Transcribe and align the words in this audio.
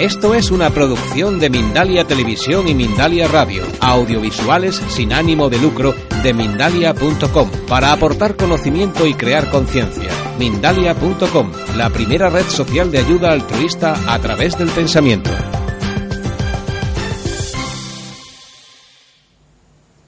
Esto 0.00 0.32
es 0.32 0.50
una 0.50 0.70
producción 0.70 1.38
de 1.38 1.50
Mindalia 1.50 2.06
Televisión 2.06 2.66
y 2.68 2.74
Mindalia 2.74 3.28
Radio, 3.28 3.64
audiovisuales 3.82 4.76
sin 4.88 5.12
ánimo 5.12 5.50
de 5.50 5.58
lucro 5.58 5.94
de 6.22 6.32
mindalia.com, 6.32 7.50
para 7.68 7.92
aportar 7.92 8.34
conocimiento 8.34 9.06
y 9.06 9.12
crear 9.12 9.50
conciencia. 9.50 10.10
Mindalia.com, 10.38 11.52
la 11.76 11.90
primera 11.90 12.30
red 12.30 12.46
social 12.46 12.90
de 12.90 13.00
ayuda 13.00 13.32
altruista 13.32 13.94
a 14.10 14.18
través 14.20 14.56
del 14.56 14.70
pensamiento. 14.70 15.28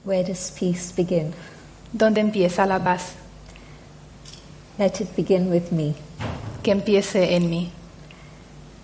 Where 0.05 0.23
does 0.23 0.55
peace 0.59 0.91
begin? 0.97 1.33
¿Dónde 1.91 2.21
empieza 2.21 2.65
la 2.65 2.83
paz? 2.83 3.11
Let 4.79 4.93
it 5.01 5.15
begin 5.15 5.51
with 5.51 5.69
me. 5.69 5.93
Que 6.63 6.71
empiece 6.71 7.35
en 7.35 7.47
mí. 7.51 7.71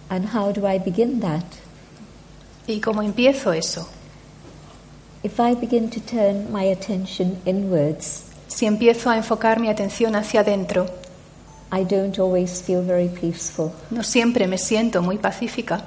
And 0.09 0.25
how 0.33 0.51
do 0.51 0.65
I 0.65 0.79
begin 0.79 1.19
that? 1.21 1.43
¿Y 2.67 2.79
cómo 2.81 3.01
empiezo 3.03 3.53
eso? 3.53 3.87
If 5.23 5.39
I 5.39 5.53
begin 5.55 5.89
to 5.91 5.99
turn 5.99 6.51
my 6.51 6.63
attention 6.71 7.37
inwards, 7.45 8.23
Si 8.47 8.65
empiezo 8.65 9.09
a 9.11 9.17
enfocar 9.17 9.59
mi 9.59 9.69
atención 9.69 10.15
hacia 10.15 10.41
adentro, 10.41 10.87
I 11.71 11.83
don't 11.83 12.17
always 12.19 12.61
feel 12.63 12.81
very 12.81 13.07
peaceful. 13.09 13.71
no 13.91 14.01
siempre 14.03 14.47
me 14.47 14.57
siento 14.57 15.01
muy 15.03 15.17
pacífica. 15.19 15.85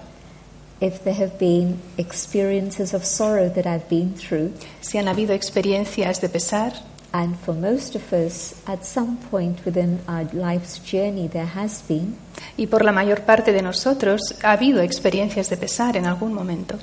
If 0.81 1.01
there 1.05 1.15
have 1.15 1.39
been 1.39 1.81
experiences 1.97 2.93
of 2.95 3.05
sorrow 3.05 3.49
that 3.51 3.67
I've 3.67 3.89
been 3.89 4.15
through, 4.15 4.53
Si 4.81 4.99
han 4.99 5.09
habido 5.09 5.33
experiencias 5.35 6.21
de 6.21 6.29
pesar, 6.29 6.73
and 7.13 7.37
for 7.37 7.55
most 7.55 7.95
of 7.95 8.13
us, 8.13 8.55
at 8.67 8.85
some 8.85 9.17
point 9.31 9.65
within 9.65 10.01
our 10.09 10.25
life's 10.33 10.79
journey, 10.79 11.29
there 11.29 11.47
has 11.55 11.83
been, 11.89 12.17
y 12.57 12.67
por 12.67 12.85
la 12.85 12.93
mayor 12.93 13.23
parte 13.23 13.53
de 13.53 13.63
nosotros 13.63 14.35
ha 14.43 14.53
habido 14.53 14.81
experiencias 14.81 15.51
de 15.51 15.57
pesar 15.57 15.97
en 15.97 16.07
algún 16.07 16.33
momento. 16.33 16.79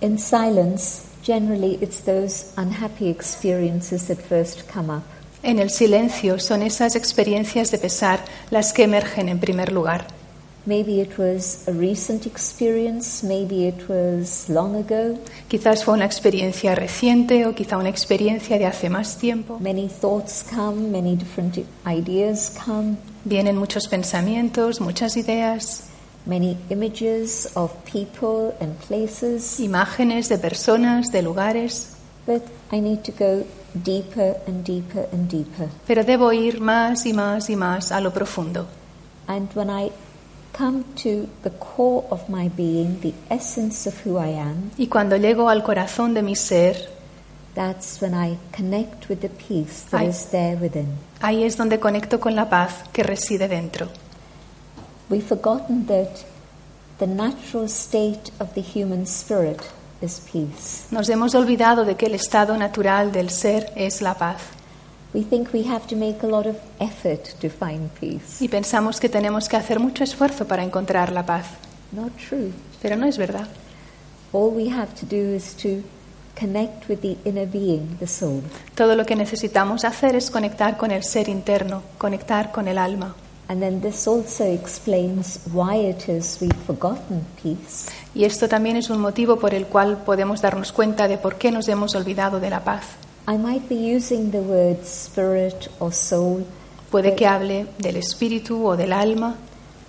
in 0.00 0.18
silence, 0.18 1.06
generally 1.22 1.78
it's 1.80 2.02
those 2.02 2.52
unhappy 2.56 3.08
experiences 3.08 4.06
that 4.08 4.18
first 4.18 4.68
come 4.68 4.90
up. 4.90 5.02
En 5.42 5.58
el 5.58 5.70
silencio 5.70 6.38
son 6.38 6.62
esas 6.62 6.96
experiencias 6.96 7.70
de 7.70 7.78
pesar 7.78 8.24
las 8.50 8.72
que 8.72 8.84
emergen 8.84 9.28
en 9.28 9.38
primer 9.38 9.72
lugar. 9.72 10.17
Quizás 15.48 15.84
fue 15.84 15.94
una 15.94 16.04
experiencia 16.04 16.74
reciente 16.74 17.46
o 17.46 17.54
quizá 17.54 17.78
una 17.78 17.88
experiencia 17.88 18.58
de 18.58 18.66
hace 18.66 18.90
más 18.90 19.16
tiempo. 19.16 19.58
Many 19.60 19.88
thoughts 19.88 20.44
come, 20.54 20.88
many 20.90 21.16
different 21.16 21.56
ideas 21.86 22.52
come, 22.64 22.96
Vienen 23.24 23.56
muchos 23.56 23.88
pensamientos, 23.88 24.80
muchas 24.80 25.16
ideas, 25.16 25.84
many 26.26 26.56
images 26.70 27.48
of 27.54 27.72
people 27.90 28.54
and 28.60 28.74
places. 28.86 29.58
imágenes 29.60 30.28
de 30.28 30.38
personas, 30.38 31.10
de 31.10 31.22
lugares, 31.22 31.94
But 32.26 32.42
I 32.70 32.80
need 32.80 33.02
to 33.04 33.12
go 33.12 33.44
deeper 33.72 34.36
and 34.46 34.62
deeper 34.64 35.08
and 35.12 35.30
deeper. 35.30 35.68
pero 35.86 36.04
debo 36.04 36.32
ir 36.32 36.60
más 36.60 37.06
y 37.06 37.14
más 37.14 37.48
y 37.48 37.56
más 37.56 37.90
a 37.90 38.00
lo 38.00 38.12
profundo. 38.12 38.66
And 39.26 39.48
when 39.54 39.70
I 39.70 39.90
come 40.52 40.84
to 41.02 41.28
the 41.42 41.50
core 41.58 42.04
of 42.10 42.28
my 42.28 42.48
being, 42.48 43.00
the 43.00 43.14
essence 43.30 43.86
of 43.88 43.94
who 44.04 44.18
I 44.18 44.30
am, 44.38 44.70
Y 44.78 44.86
cuando 44.88 45.16
llego 45.16 45.48
al 45.48 45.62
corazón 45.62 46.14
de 46.14 46.22
mi 46.22 46.34
ser, 46.34 46.76
that's 47.54 48.00
when 48.00 48.14
I 48.14 48.36
connect 48.52 49.08
with 49.08 49.20
the 49.20 49.28
peace 49.28 49.84
that 49.90 50.00
Ay. 50.02 50.08
is 50.08 50.26
there 50.30 50.56
within. 50.56 50.86
ahí 51.20 51.44
es 51.44 51.56
donde 51.56 51.78
conecto 51.80 52.18
con 52.20 52.34
la 52.34 52.48
paz 52.48 52.84
que 52.92 53.02
reside 53.02 53.48
dentro. 53.48 53.88
We've 55.10 55.26
forgotten 55.26 55.86
that 55.86 56.24
the 56.98 57.06
natural 57.06 57.64
state 57.68 58.30
of 58.40 58.54
the 58.54 58.60
human 58.62 59.06
spirit 59.06 59.60
is 60.02 60.20
peace. 60.30 60.86
Nos 60.90 61.08
hemos 61.08 61.34
olvidado 61.34 61.84
de 61.84 61.96
que 61.96 62.06
el 62.06 62.14
estado 62.14 62.56
natural 62.56 63.10
del 63.12 63.30
ser 63.30 63.72
es 63.74 64.02
la 64.02 64.14
paz 64.14 64.40
We 65.18 65.24
think 65.24 65.52
we 65.52 65.64
have 65.64 65.88
to 65.88 65.96
make 65.96 66.22
a 66.22 66.28
lot 66.28 66.46
of 66.46 66.54
effort 66.78 67.24
to 67.40 67.48
find 67.50 67.90
peace. 67.98 68.40
y 68.40 68.46
pensamos 68.46 69.00
que 69.00 69.08
tenemos 69.08 69.48
que 69.48 69.56
hacer 69.56 69.80
mucho 69.80 70.04
esfuerzo 70.04 70.46
para 70.46 70.62
encontrar 70.62 71.10
la 71.10 71.26
paz, 71.26 71.46
Not 71.90 72.12
true. 72.28 72.52
pero 72.80 72.94
no 72.96 73.04
es 73.06 73.18
verdad. 73.18 73.48
All 74.32 74.50
we 74.54 74.70
have 74.70 74.94
to 74.94 75.06
do 75.06 75.34
is 75.34 75.56
to 75.56 75.82
connect 76.38 76.88
with 76.88 77.00
the 77.00 77.16
inner 77.24 77.46
being, 77.46 77.96
the 77.98 78.06
soul. 78.06 78.42
Todo 78.76 78.94
lo 78.94 79.04
que 79.04 79.16
necesitamos 79.16 79.84
hacer 79.84 80.14
es 80.14 80.30
conectar 80.30 80.76
con 80.76 80.92
el 80.92 81.02
ser 81.02 81.28
interno, 81.28 81.82
conectar 81.98 82.52
con 82.52 82.68
el 82.68 82.78
alma. 82.78 83.16
And 83.48 83.60
then 83.60 83.80
this 83.80 84.06
also 84.06 84.44
explains 84.44 85.40
why 85.52 85.74
it 85.90 86.08
is 86.08 86.38
we've 86.40 86.54
forgotten 86.64 87.24
peace. 87.42 87.90
Y 88.14 88.22
esto 88.24 88.48
también 88.48 88.76
es 88.76 88.88
un 88.88 89.00
motivo 89.00 89.36
por 89.40 89.52
el 89.52 89.66
cual 89.66 89.96
podemos 90.04 90.40
darnos 90.42 90.70
cuenta 90.70 91.08
de 91.08 91.18
por 91.18 91.38
qué 91.38 91.50
nos 91.50 91.66
hemos 91.66 91.96
olvidado 91.96 92.38
de 92.38 92.50
la 92.50 92.62
paz. 92.62 92.84
I 93.30 93.36
might 93.36 93.68
be 93.68 93.74
using 93.76 94.30
the 94.30 94.38
word 94.40 94.86
spirit 94.86 95.68
or 95.80 95.92
soul, 95.92 96.46
Puede 96.90 97.14
que 97.14 97.26
hable 97.26 97.66
del 97.78 97.96
espíritu 97.96 98.64
o 98.66 98.74
del 98.74 98.94
alma, 98.94 99.36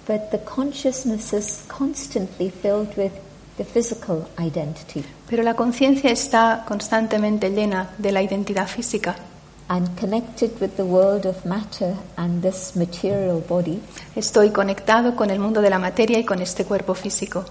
but 0.06 0.30
the 0.32 0.40
consciousness 0.44 1.32
is 1.32 1.64
constantly 1.70 2.50
filled 2.50 2.98
with 2.98 3.14
the 3.58 3.64
physical 3.64 4.28
identity. 4.38 5.06
pero 5.30 5.42
la 5.44 5.54
conciencia 5.54 6.12
está 6.12 6.66
constantemente 6.68 7.50
llena 7.50 7.92
de 7.98 8.12
la 8.12 8.22
identidad 8.22 8.68
física 8.68 9.16
and 9.70 9.88
connected 9.98 10.52
with 10.60 10.76
the 10.76 10.84
world 10.84 11.26
of 11.26 11.46
matter 11.46 11.96
and 12.18 12.42
this 12.42 12.76
material 12.76 13.42
body 13.48 13.80
Estoy 14.18 14.50
conectado 14.50 15.16
con 15.16 15.30
el 15.30 15.40
mundo 15.40 15.62
de 15.62 15.70
la 15.70 15.80
materia 15.80 16.20
y 16.20 16.26
con 16.26 16.42
este 16.42 16.66
cuerpo 16.66 16.94
físico. 16.94 17.46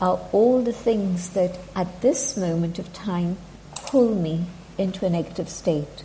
are 0.00 0.18
all 0.32 0.64
the 0.64 0.72
things 0.72 1.28
that 1.34 1.50
at 1.74 1.88
this 2.00 2.38
moment 2.38 2.78
of 2.78 2.86
time 2.94 3.36
pull 3.90 4.14
me 4.14 4.40
into 4.78 5.06
a 5.06 5.10
negative 5.10 5.48
state. 5.48 6.04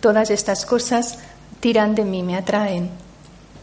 Todas 0.00 0.30
estas 0.30 0.64
cosas 0.64 1.18
tiran 1.60 1.94
de 1.94 2.04
mí, 2.04 2.22
me 2.22 2.34
atraen. 2.36 2.90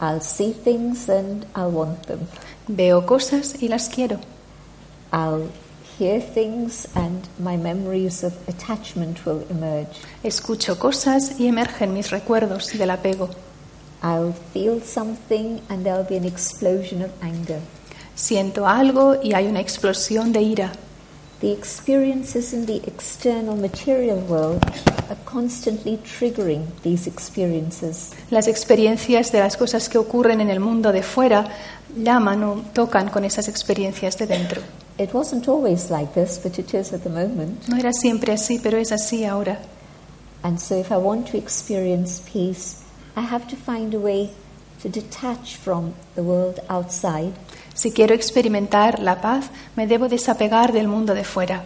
I'll 0.00 0.22
see 0.22 0.52
things 0.52 1.08
and 1.08 1.44
I'll 1.54 1.70
want 1.70 2.06
them. 2.06 2.20
Veo 2.66 3.04
cosas 3.04 3.56
y 3.60 3.68
las 3.68 3.88
quiero. 3.88 4.18
I'll 5.12 5.50
hear 5.98 6.20
things 6.20 6.88
and 6.94 7.28
my 7.38 7.58
memories 7.58 8.24
of 8.24 8.32
attachment 8.48 9.26
will 9.26 9.44
emerge. 9.50 10.00
Escucho 10.22 10.78
cosas 10.78 11.38
y 11.38 11.46
emergen 11.46 11.92
mis 11.92 12.10
recuerdos 12.10 12.72
del 12.78 12.90
apego. 12.90 13.28
I'll 14.02 14.32
feel 14.54 14.80
something 14.80 15.60
and 15.68 15.84
there'll 15.84 16.08
be 16.08 16.16
an 16.16 16.24
explosion 16.24 17.02
of 17.02 17.10
anger. 17.22 17.60
Siento 18.14 18.66
algo 18.66 19.20
y 19.22 19.34
hay 19.34 19.46
una 19.46 19.60
explosión 19.60 20.32
de 20.32 20.40
ira. 20.40 20.72
The 21.40 21.52
experiences 21.52 22.52
in 22.52 22.66
the 22.66 22.82
external 22.86 23.56
material 23.56 24.18
world 24.28 24.62
are 25.08 25.16
constantly 25.24 25.96
triggering 26.04 26.66
these 26.82 27.06
experiences. 27.06 28.10
Las 28.30 28.46
experiencias 28.46 29.32
de 29.32 29.40
las 29.40 29.56
cosas 29.56 29.88
que 29.88 29.96
ocurren 29.96 30.42
en 30.42 30.50
el 30.50 30.60
mundo 30.60 30.92
de 30.92 31.02
fuera 31.02 31.48
llaman 31.96 32.44
o 32.44 32.62
tocan 32.74 33.08
con 33.08 33.24
esas 33.24 33.48
experiencias 33.48 34.18
de 34.18 34.26
dentro. 34.26 34.60
It 34.98 35.14
wasn't 35.14 35.48
always 35.48 35.90
like 35.90 36.12
this, 36.12 36.38
but 36.38 36.58
it 36.58 36.74
is 36.74 36.92
at 36.92 37.04
the 37.04 37.08
moment. 37.08 37.66
No 37.68 37.78
era 37.78 37.94
siempre 37.94 38.34
así, 38.34 38.58
pero 38.58 38.76
es 38.76 38.92
así 38.92 39.24
ahora. 39.24 39.62
And 40.42 40.58
so, 40.58 40.78
if 40.78 40.92
I 40.92 40.98
want 40.98 41.30
to 41.30 41.38
experience 41.38 42.20
peace, 42.30 42.82
I 43.16 43.22
have 43.22 43.48
to 43.48 43.56
find 43.56 43.94
a 43.94 43.98
way 43.98 44.30
to 44.82 44.90
detach 44.90 45.56
from 45.56 45.94
the 46.16 46.22
world 46.22 46.60
outside 46.68 47.32
Si 47.80 47.92
quiero 47.92 48.14
experimentar 48.14 48.98
la 48.98 49.22
paz, 49.22 49.46
me 49.74 49.86
debo 49.86 50.06
desapegar 50.10 50.70
del 50.74 50.86
mundo 50.86 51.14
de 51.14 51.24
fuera 51.24 51.64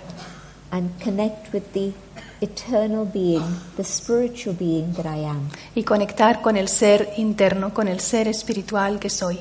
and 0.70 0.88
connect 1.02 1.52
with 1.52 1.64
the 1.72 1.92
eternal 2.40 3.04
being, 3.04 3.42
the 3.76 3.82
spiritual 3.82 4.54
being 4.56 4.92
that 4.94 5.06
I 5.06 5.24
am. 5.24 5.48
y 5.74 5.82
conectar 5.82 6.40
con 6.40 6.56
el 6.56 6.68
ser 6.68 7.14
interno, 7.16 7.74
con 7.74 7.88
el 7.88 7.98
ser 7.98 8.28
espiritual 8.28 9.00
que 9.00 9.10
soy. 9.10 9.40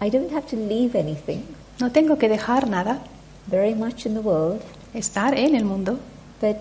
I 0.00 0.10
don't 0.10 0.32
have 0.32 0.46
to 0.46 0.56
leave 0.56 0.96
anything, 0.96 1.40
No 1.80 1.90
tengo 1.90 2.18
que 2.18 2.28
dejar 2.28 2.68
nada, 2.68 3.00
very 3.48 3.74
much 3.74 4.06
in 4.06 4.14
the 4.14 4.20
world, 4.20 4.60
estar 4.94 5.36
en 5.36 5.56
el 5.56 5.64
mundo, 5.64 5.98
but 6.40 6.58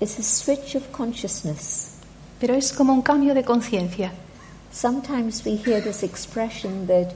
it's 0.00 0.16
a 0.20 0.22
switch 0.22 0.76
of 0.76 0.84
consciousness. 0.92 1.96
pero 2.38 2.54
es 2.54 2.72
como 2.72 2.92
un 2.92 3.02
cambio 3.02 3.34
de 3.34 3.42
conciencia. 3.42 4.12
Sometimes 4.72 5.44
we 5.44 5.56
hear 5.56 5.82
this 5.82 6.04
expression 6.04 6.86
that 6.86 7.08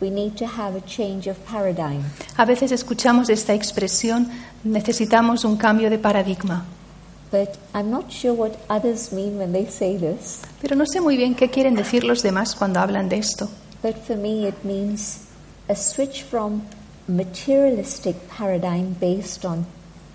we 0.00 0.10
need 0.10 0.36
to 0.36 0.46
have 0.46 0.76
a 0.76 0.80
change 0.86 1.28
of 1.28 1.36
paradigm. 1.46 2.02
A 2.36 2.44
veces 2.44 2.72
escuchamos 2.72 3.28
esta 3.28 3.54
expresión, 3.54 4.28
necesitamos 4.64 5.44
un 5.44 5.56
cambio 5.56 5.90
de 5.90 5.98
paradigma. 5.98 6.64
But 7.30 7.58
I'm 7.74 7.90
not 7.90 8.10
sure 8.10 8.32
what 8.32 8.56
others 8.68 9.12
mean 9.12 9.38
when 9.38 9.52
they 9.52 9.66
say 9.66 9.96
this. 9.96 10.40
Pero 10.60 10.74
no 10.74 10.84
sé 10.86 11.00
muy 11.00 11.16
bien 11.16 11.34
qué 11.34 11.48
quieren 11.50 11.74
decir 11.74 12.04
los 12.04 12.22
demás 12.22 12.54
cuando 12.56 12.80
hablan 12.80 13.08
de 13.08 13.18
esto. 13.18 13.48
But 13.82 13.96
for 13.96 14.16
me, 14.16 14.48
it 14.48 14.64
means 14.64 15.28
a 15.68 15.76
switch 15.76 16.24
from 16.24 16.62
materialistic 17.06 18.16
paradigm 18.28 18.96
based 19.00 19.44
on 19.44 19.66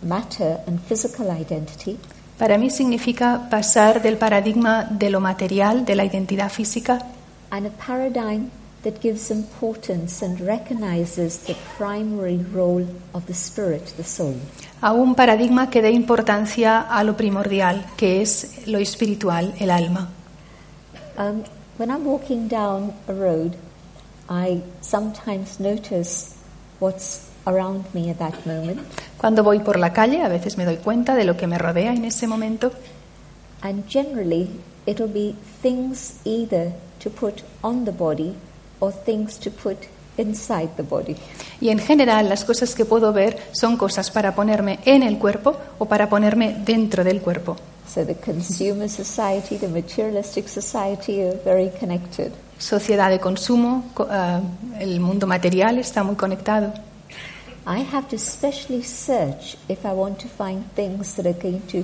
matter 0.02 0.60
and 0.68 0.80
physical 0.82 1.32
identity 1.32 1.98
Para 2.38 2.58
mí 2.58 2.70
significa 2.70 3.48
pasar 3.50 4.02
del 4.02 4.18
paradigma 4.18 4.84
de 4.84 5.10
lo 5.10 5.22
material, 5.22 5.86
de 5.86 5.96
la 5.96 6.04
identidad 6.04 6.50
física, 6.50 7.00
and 7.50 7.66
a 7.66 7.70
paradigm 7.70 8.50
that 8.86 9.02
gives 9.02 9.30
importance 9.30 10.22
and 10.22 10.40
recognizes 10.40 11.40
the 11.40 11.56
primary 11.78 12.38
role 12.54 12.88
of 13.14 13.26
the 13.26 13.34
spirit, 13.34 13.94
the 13.98 14.04
soul. 14.06 14.36
a 14.82 14.94
un 14.94 15.16
paradigma 15.16 15.70
que 15.70 15.82
dé 15.82 15.92
importancia 15.92 16.80
a 16.80 17.04
lo 17.04 17.18
primordial, 17.18 17.86
que 17.98 18.22
es 18.22 18.66
lo 18.68 18.80
espiritual, 18.80 19.54
el 19.60 19.72
alma. 19.72 20.08
Um, 21.18 21.44
when 21.78 21.90
I'm 21.90 22.06
walking 22.06 22.48
down 22.48 22.94
a 23.10 23.14
road, 23.14 23.58
I 24.30 24.62
sometimes 24.80 25.60
notice 25.60 26.36
what's 26.80 27.28
around 27.46 27.86
me 27.94 28.10
at 28.10 28.20
that 28.20 28.46
moment, 28.46 28.80
Cuando 29.18 29.44
voy 29.44 29.60
por 29.60 29.80
la 29.80 29.92
calle, 29.92 30.22
a 30.22 30.28
veces 30.30 30.58
me 30.58 30.66
doy 30.66 30.78
cuenta 30.78 31.16
de 31.16 31.26
lo 31.26 31.36
que 31.36 31.48
me 31.48 31.58
rodea 31.58 31.94
en 31.94 32.06
ese 32.06 32.28
momento 32.28 32.72
and 33.66 33.88
generally 33.88 34.50
it'll 34.86 35.08
be 35.08 35.36
things 35.62 36.20
either 36.24 36.74
to 37.00 37.10
put 37.10 37.42
on 37.64 37.86
the 37.86 37.92
body 37.92 38.36
or 38.80 38.92
things 38.94 39.38
to 39.40 39.50
put 39.52 39.78
inside 40.18 40.70
the 40.78 40.84
body. 40.84 41.16
y 41.60 41.70
en 41.70 41.80
general 41.80 42.30
las 42.30 42.46
cosas 42.46 42.74
que 42.76 42.86
puedo 42.86 43.12
ver 43.14 43.38
son 43.52 43.76
cosas 43.78 44.12
para 44.12 44.34
ponerme 44.36 44.80
en 44.86 45.04
el 45.04 45.18
cuerpo 45.18 45.56
o 45.80 45.86
para 45.86 46.08
ponerme 46.10 46.56
dentro 46.66 47.04
del 47.04 47.22
cuerpo. 47.22 47.56
So 47.88 48.06
the 48.06 48.16
consumer 48.16 48.90
society, 48.90 49.58
the 49.58 49.68
materialistic 49.68 50.48
society 50.48 51.22
are 51.22 51.38
very 51.46 51.70
connected. 51.80 52.32
Sociedad 52.58 53.10
de 53.10 53.20
consumo, 53.20 53.86
co- 53.94 54.08
ah, 54.10 54.42
el 54.80 55.00
mundo 55.00 55.28
material 55.28 55.78
está 55.78 56.04
muy 56.04 56.16
conectado. 56.16 56.74
I 57.68 57.82
have 57.94 58.08
to 58.10 58.18
specially 58.18 58.84
search 58.84 59.58
if 59.68 59.86
I 59.86 59.92
want 59.94 60.20
to 60.20 60.28
find 60.28 60.64
things 60.76 61.16
that 61.16 61.26
are 61.26 61.34
going 61.34 61.62
to 61.72 61.84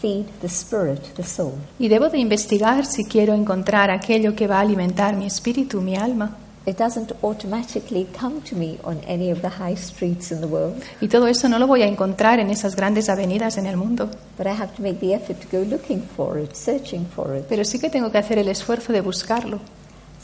feed 0.00 0.26
the 0.40 0.46
spirit, 0.48 1.00
the 1.14 1.22
soul. 1.24 1.54
Y 1.78 1.88
debo 1.88 2.08
de 2.08 2.18
investigar 2.18 2.84
si 2.86 3.04
quiero 3.04 3.34
encontrar 3.34 3.90
aquello 3.90 4.34
que 4.34 4.46
va 4.46 4.58
a 4.58 4.60
alimentar 4.60 5.16
mi 5.16 5.26
espíritu, 5.26 5.80
mi 5.80 5.96
alma. 5.96 6.36
It 6.66 6.76
doesn't 6.76 7.12
automatically 7.22 8.06
come 8.20 8.42
to 8.42 8.54
me 8.54 8.78
on 8.84 9.00
any 9.08 9.30
of 9.32 9.40
the 9.40 9.48
high 9.48 9.74
streets 9.74 10.30
in 10.30 10.40
the 10.40 10.46
world, 10.46 10.82
Y 11.00 11.08
todo 11.08 11.26
eso 11.26 11.48
no 11.48 11.58
lo 11.58 11.66
voy 11.66 11.80
a 11.82 11.86
encontrar 11.86 12.40
en 12.40 12.50
esas 12.50 12.76
grandes 12.76 13.08
avenidas 13.08 13.56
en 13.56 13.66
el 13.66 13.76
mundo. 13.78 14.10
but 14.36 14.46
I 14.46 14.50
have 14.50 14.74
to 14.76 14.82
make 14.82 15.00
the 15.00 15.14
effort 15.14 15.40
to 15.40 15.48
go 15.50 15.64
looking 15.64 16.02
for 16.02 16.38
it, 16.38 16.54
searching 16.54 17.06
for 17.06 17.34
it. 17.34 17.44
Pero 17.48 17.64
sí 17.64 17.78
que 17.78 17.88
tengo 17.88 18.10
que 18.12 18.18
hacer 18.18 18.38
el 18.38 18.48
esfuerzo 18.48 18.92
de 18.92 19.00
buscarlo. 19.00 19.60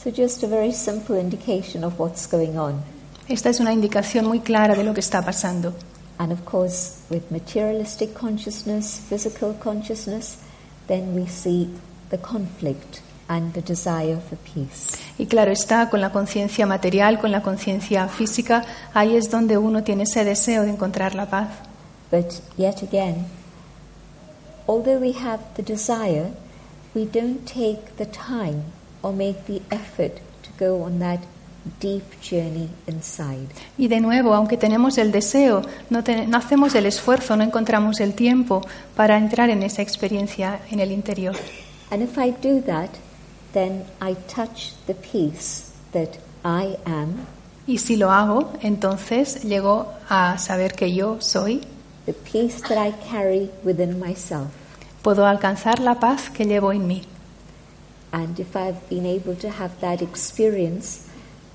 So 0.03 0.11
just 0.15 0.43
a 0.43 0.47
very 0.47 0.71
simple 0.71 1.19
indication 1.19 1.83
of 1.83 1.99
what's 1.99 2.27
going 2.29 2.57
on. 2.57 2.75
Esta 3.27 3.49
es 3.49 3.59
una 3.59 3.73
indicación 3.73 4.27
muy 4.27 4.41
clara 4.41 4.75
de 4.75 4.83
lo 4.83 4.93
que 4.93 4.99
está 4.99 5.23
pasando. 5.23 5.73
And 6.17 6.31
of 6.31 6.45
course, 6.45 7.01
with 7.09 7.29
materialistic 7.29 8.13
consciousness, 8.13 8.99
physical 8.99 9.53
consciousness, 9.53 10.37
then 10.87 11.13
we 11.13 11.27
see 11.27 11.69
the 12.09 12.17
conflict 12.17 13.01
and 13.27 13.53
the 13.53 13.61
desire 13.61 14.19
for 14.19 14.37
peace. 14.37 14.97
Y 15.17 15.25
claro 15.25 15.51
está, 15.51 15.89
con 15.89 15.99
la 15.99 16.11
conciencia 16.11 16.65
material, 16.65 17.19
con 17.19 17.31
la 17.31 17.41
conciencia 17.41 18.07
física, 18.07 18.63
ahí 18.93 19.15
es 19.15 19.29
donde 19.29 19.57
uno 19.57 19.83
tiene 19.83 20.03
ese 20.03 20.23
deseo 20.23 20.63
de 20.63 20.69
encontrar 20.69 21.15
la 21.15 21.25
paz. 21.25 21.49
But 22.11 22.41
yet 22.55 22.83
again, 22.83 23.25
although 24.67 24.99
we 24.99 25.13
have 25.13 25.39
the 25.55 25.63
desire, 25.63 26.31
we 26.93 27.05
don't 27.05 27.45
take 27.45 27.97
the 27.97 28.05
time 28.05 28.63
or 29.01 29.11
make 29.11 29.45
the 29.47 29.61
effort 29.71 30.21
to 30.43 30.51
go 30.57 30.83
on 30.83 30.99
that 30.99 31.19
deep 31.79 32.03
journey 32.21 32.69
inside. 32.87 33.47
Y 33.77 33.87
de 33.87 33.99
nuevo, 33.99 34.33
aunque 34.33 34.57
tenemos 34.57 34.97
el 34.97 35.11
deseo, 35.11 35.61
no, 35.89 36.03
te- 36.03 36.27
no 36.27 36.37
hacemos 36.37 36.75
el 36.75 36.85
esfuerzo, 36.85 37.35
no 37.35 37.43
encontramos 37.43 37.99
el 37.99 38.13
tiempo 38.13 38.61
para 38.95 39.17
entrar 39.17 39.49
en 39.49 39.63
esa 39.63 39.81
experiencia 39.81 40.59
en 40.71 40.79
el 40.79 40.91
interior. 40.91 41.35
And 41.91 42.01
if 42.01 42.17
I 42.17 42.31
do 42.31 42.61
that, 42.65 42.89
then 43.53 43.83
I 44.01 44.15
touch 44.33 44.73
the 44.87 44.93
peace 44.95 45.71
that 45.93 46.09
I 46.43 46.77
am, 46.85 47.25
Y 47.67 47.79
si 47.79 47.95
lo 47.95 48.11
hago, 48.11 48.53
entonces 48.61 49.43
llego 49.43 49.91
a 50.07 50.37
saber 50.37 50.73
que 50.75 50.93
yo 50.93 51.19
soy, 51.19 51.61
the 52.05 52.13
peace 52.13 52.61
that 52.69 52.77
I 52.77 52.93
carry 53.09 53.49
within 53.63 53.99
myself. 53.99 54.49
puedo 55.01 55.25
alcanzar 55.25 55.79
la 55.79 55.99
paz 55.99 56.29
que 56.29 56.45
llevo 56.45 56.71
en 56.71 56.85
mí. 56.85 57.01
And 58.11 58.39
if 58.39 58.55
I've 58.55 58.79
been 58.89 59.05
able 59.07 59.35
to 59.37 59.47
have 59.49 59.71
that 59.81 60.01
experience, 60.03 61.01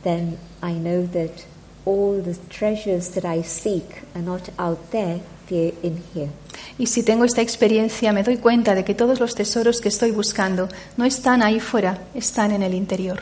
then 0.03 0.39
I 0.63 0.73
know 0.73 1.07
that 1.13 1.45
all 1.85 2.23
the 2.23 2.37
treasures 2.49 3.11
that 3.15 3.25
I 3.25 3.43
seek 3.43 4.03
are 4.15 4.23
not 4.23 4.51
out 4.59 4.91
there, 4.91 5.21
they're 5.49 5.73
in 5.83 6.03
here. 6.15 6.31
Y 6.79 6.87
si 6.87 7.03
tengo 7.03 7.25
esta 7.25 7.43
experiencia, 7.43 8.13
me 8.13 8.23
doy 8.23 8.39
cuenta 8.39 8.75
de 8.75 8.85
que 8.85 8.95
todos 8.95 9.21
los 9.21 9.35
tesoros 9.35 9.81
que 9.81 9.89
estoy 9.89 10.13
buscando 10.13 10.69
no 10.97 11.05
están 11.05 11.43
ahí 11.43 11.61
fuera, 11.61 11.99
están 12.15 12.53
en 12.53 12.63
el 12.63 12.75
interior. 12.75 13.21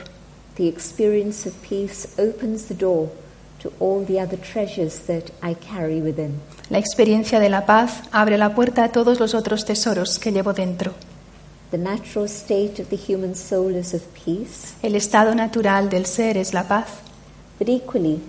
The 0.56 0.68
experience 0.68 1.48
of 1.48 1.54
peace 1.68 2.08
opens 2.18 2.64
the 2.66 2.74
door 2.74 3.10
to 3.62 3.72
all 3.80 4.04
the 4.04 4.20
other 4.20 4.38
treasures 4.38 5.06
that 5.06 5.30
I 5.42 5.54
carry 5.54 6.00
within. 6.00 6.40
La 6.70 6.78
experiencia 6.78 7.40
de 7.40 7.48
la 7.48 7.66
paz 7.66 8.02
abre 8.12 8.38
la 8.38 8.54
puerta 8.54 8.84
a 8.84 8.92
todos 8.92 9.20
los 9.20 9.34
otros 9.34 9.64
tesoros 9.64 10.18
que 10.18 10.32
llevo 10.32 10.52
dentro. 10.52 10.94
The 11.70 11.78
natural 11.78 12.28
state 12.28 12.78
of 12.80 12.88
the 12.88 12.96
human 12.96 13.34
soul 13.34 13.74
is 13.74 13.92
of 13.92 14.02
peace, 14.14 14.74
El 14.82 14.94
estado 14.94 15.34
natural 15.34 15.88
del 15.90 16.06
ser 16.06 16.38
es 16.38 16.54
la 16.54 16.62
paz, 16.64 16.86
but 17.58 17.68
equally, 17.68 18.20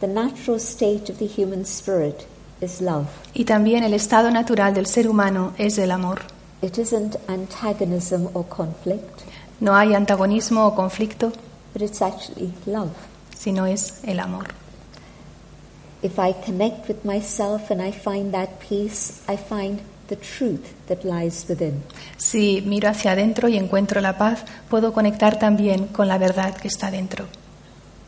the 0.00 0.08
natural 0.08 0.58
state 0.58 1.08
of 1.08 1.18
the 1.18 1.26
human 1.28 1.64
spirit 1.64 2.26
is 2.60 2.80
love. 2.80 3.06
y 3.34 3.44
también 3.44 3.84
el 3.84 3.94
estado 3.94 4.30
natural 4.32 4.74
del 4.74 4.86
ser 4.86 5.06
humano 5.08 5.52
es 5.58 5.78
el 5.78 5.92
amor. 5.92 6.22
It 6.62 6.76
isn't 6.78 7.16
antagonism 7.28 8.28
or 8.34 8.44
conflict, 8.48 9.22
No 9.60 9.72
hay 9.74 9.94
antagonismo 9.94 10.66
o 10.66 10.74
conflicto, 10.74 11.32
but 11.72 11.82
it's 11.82 12.02
actually 12.02 12.52
love. 12.66 12.90
sino 13.36 13.64
es 13.66 14.00
el 14.04 14.18
amor. 14.18 14.46
If 16.02 16.18
I 16.18 16.32
connect 16.32 16.88
with 16.88 17.04
myself 17.04 17.70
and 17.70 17.80
I 17.80 17.92
find 17.92 18.32
that 18.32 18.58
peace, 18.60 19.22
I 19.28 19.36
find 19.36 19.80
the 20.08 20.16
truth 20.16 20.62
that 20.88 21.04
lies 21.04 21.46
within. 21.48 21.82
Si 22.16 22.62
miro 22.66 22.88
hacia 22.88 23.12
adentro 23.12 23.48
y 23.48 23.56
encuentro 23.56 24.00
la 24.00 24.18
paz, 24.18 24.44
puedo 24.68 24.92
conectar 24.92 25.38
también 25.38 25.86
con 25.88 26.08
la 26.08 26.18
verdad 26.18 26.56
que 26.56 26.68
está 26.68 26.90
dentro. 26.90 27.26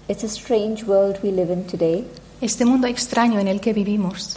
It's 0.09 0.25
a 0.25 0.29
strange 0.29 0.85
world 0.85 1.19
we 1.23 1.31
live 1.31 1.53
in 1.53 1.65
today. 1.65 2.07
Este 2.41 2.65
mundo 2.65 2.87
extraño 2.87 3.41
en 3.41 3.49
el 3.49 3.61
que 3.61 3.73
vivimos 3.73 4.37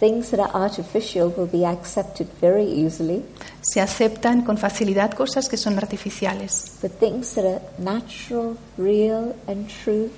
Things 0.00 0.30
that 0.30 0.40
are 0.40 0.50
artificial 0.54 1.28
will 1.36 1.46
be 1.46 1.66
accepted 1.66 2.26
very 2.40 2.64
easily, 2.64 3.22
se 3.60 3.82
aceptan 3.82 4.40
con 4.46 4.56
facilidad 4.56 5.12
cosas 5.12 5.46
que 5.46 5.58
son 5.58 5.76
artificiales, 5.76 6.78
but 6.80 6.92
things 6.92 7.34
that 7.34 7.44
are 7.44 7.60
natural, 7.76 8.56
real, 8.78 9.36
and 9.46 9.68
true, 9.68 10.10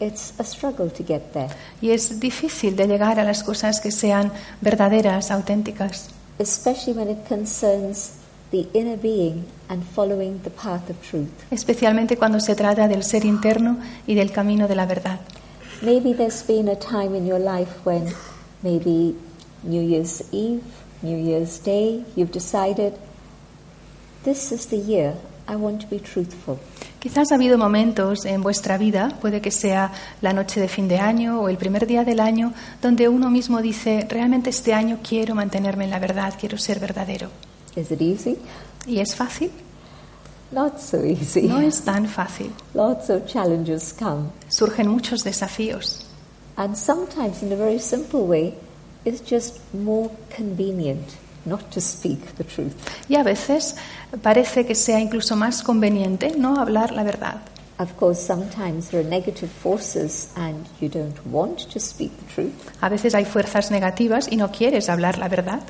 it's 0.00 0.34
a 0.38 0.44
struggle 0.44 0.90
to 0.90 1.02
get 1.02 1.32
there, 1.32 1.48
y 1.80 1.92
es 1.92 2.20
difícil 2.20 2.76
de 2.76 2.86
llegar 2.86 3.18
a 3.18 3.24
las 3.24 3.42
cosas 3.42 3.80
que 3.80 3.90
sean 3.90 4.30
verdaderas, 4.60 5.30
auténticas, 5.30 6.10
especially 6.38 6.92
when 6.92 7.08
it 7.08 7.26
concerns 7.26 8.18
the 8.50 8.68
inner 8.74 8.96
being 8.96 9.44
and 9.68 9.82
following 9.84 10.40
the 10.44 10.50
path 10.50 10.90
of 10.90 10.96
truth. 11.02 11.30
especialmente 11.50 12.16
cuando 12.16 12.38
se 12.40 12.54
trata 12.54 12.88
del 12.88 13.02
ser 13.02 13.24
interno 13.24 13.78
y 14.06 14.14
del 14.14 14.30
camino 14.30 14.68
de 14.68 14.74
la 14.74 14.86
verdad. 14.86 15.20
Maybe 15.80 16.14
there's 16.14 16.46
been 16.46 16.68
a 16.68 16.76
time 16.76 17.16
in 17.16 17.26
your 17.26 17.40
life 17.40 17.84
when 17.84 18.12
maybe 18.62 19.16
New 19.64 19.82
Year's 19.82 20.22
Eve, 20.32 20.62
New 21.02 21.16
Year's 21.16 21.58
Day, 21.58 22.04
you've 22.14 22.30
decided 22.32 22.94
this 24.24 24.52
is 24.52 24.66
the 24.66 24.76
year 24.76 25.14
I 25.48 25.56
want 25.56 25.82
to 25.82 25.86
be 25.90 25.98
truthful. 25.98 26.58
Quizás 27.00 27.32
ha 27.32 27.34
habido 27.34 27.58
momentos 27.58 28.24
en 28.24 28.42
vuestra 28.42 28.78
vida, 28.78 29.18
puede 29.20 29.40
que 29.40 29.50
sea 29.50 29.92
la 30.20 30.32
noche 30.32 30.60
de 30.60 30.68
fin 30.68 30.86
de 30.86 30.98
año 30.98 31.40
o 31.40 31.48
el 31.48 31.56
primer 31.56 31.86
día 31.86 32.04
del 32.04 32.20
año, 32.20 32.52
donde 32.80 33.08
uno 33.08 33.28
mismo 33.28 33.60
dice, 33.60 34.06
realmente 34.08 34.50
este 34.50 34.72
año 34.72 35.00
quiero 35.02 35.34
mantenerme 35.34 35.84
en 35.84 35.90
la 35.90 35.98
verdad, 35.98 36.34
quiero 36.38 36.58
ser 36.58 36.78
verdadero. 36.78 37.28
Is 37.74 37.90
it 37.90 38.00
easy? 38.00 38.38
¿Y 38.86 39.00
es 39.00 39.16
fácil? 39.16 39.50
Not 40.52 40.78
so 40.78 41.02
easy. 41.04 41.48
No 41.48 41.60
es 41.60 41.80
tan 41.82 42.06
fácil. 42.06 42.52
Lots 42.74 43.10
of 43.10 43.26
challenges 43.26 43.94
come. 43.98 44.28
Surgen 44.48 44.86
muchos 44.86 45.24
desafíos. 45.24 46.06
And 46.56 46.76
sometimes, 46.76 47.42
in 47.42 47.52
a 47.52 47.56
very 47.56 47.78
simple 47.78 48.20
way, 48.20 48.54
it's 49.04 49.22
just 49.28 49.58
more 49.72 50.10
convenient 50.36 51.16
not 51.44 51.70
to 51.72 51.80
speak 51.80 52.36
the 52.36 52.44
truth. 52.44 52.74
Y 53.08 53.16
a 53.16 53.22
veces 53.22 53.76
parece 54.20 54.66
que 54.66 54.74
sea 54.74 55.00
incluso 55.00 55.36
más 55.36 55.62
conveniente 55.62 56.32
no 56.36 56.60
hablar 56.60 56.92
la 56.92 57.02
verdad. 57.04 57.36
Of 57.78 57.94
course, 57.98 58.20
sometimes 58.20 58.90
there 58.90 59.02
are 59.02 59.08
negative 59.08 59.50
forces 59.50 60.28
and 60.36 60.66
you 60.80 60.88
don't 60.88 61.16
want 61.26 61.68
to 61.72 61.80
speak 61.80 62.12
the 62.18 62.34
truth, 62.34 62.52
A 62.80 62.88
veces 62.88 63.14
hay 63.14 63.24
fuerzas 63.24 63.70
negativas 63.70 64.30
y 64.30 64.36
no 64.36 64.52
quieres 64.52 64.88
hablar 64.88 65.18
la 65.18 65.28
verdad, 65.28 65.60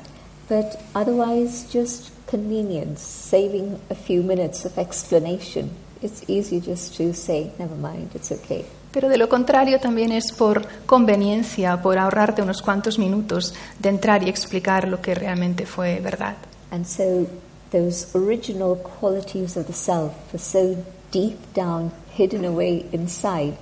but 0.49 0.77
otherwise, 0.93 1.65
just 1.73 2.09
convenience, 2.29 3.01
saving 3.01 3.77
a 3.89 3.95
few 3.95 4.21
minutes 4.21 4.65
of 4.65 4.77
explanation. 4.77 5.71
It's 6.01 6.23
easy 6.27 6.59
just 6.59 6.97
to 6.97 7.13
say, 7.13 7.51
never 7.57 7.77
mind, 7.77 8.11
it's 8.13 8.31
okay. 8.31 8.65
pero 8.91 9.09
de 9.09 9.17
lo 9.17 9.27
contrario 9.27 9.79
también 9.79 10.11
es 10.11 10.31
por 10.31 10.67
conveniencia, 10.85 11.81
por 11.81 11.97
ahorrarte 11.97 12.43
unos 12.43 12.61
cuantos 12.61 12.99
minutos 12.99 13.55
de 13.79 13.89
entrar 13.89 14.21
y 14.23 14.29
explicar 14.29 14.87
lo 14.87 15.01
que 15.01 15.15
realmente 15.15 15.65
fue 15.65 15.99
verdad. 15.99 16.35
And 16.69 16.85
so, 16.85 17.27
those 17.73 18.07
original 18.15 18.77
qualities 18.77 19.57
of 19.57 19.67
the 19.67 19.73
self 19.73 20.13
are 20.33 20.39
so 20.39 20.77
deep 21.11 21.37
down, 21.53 21.91
hidden 22.15 22.45
away 22.45 22.85
inside, 22.93 23.57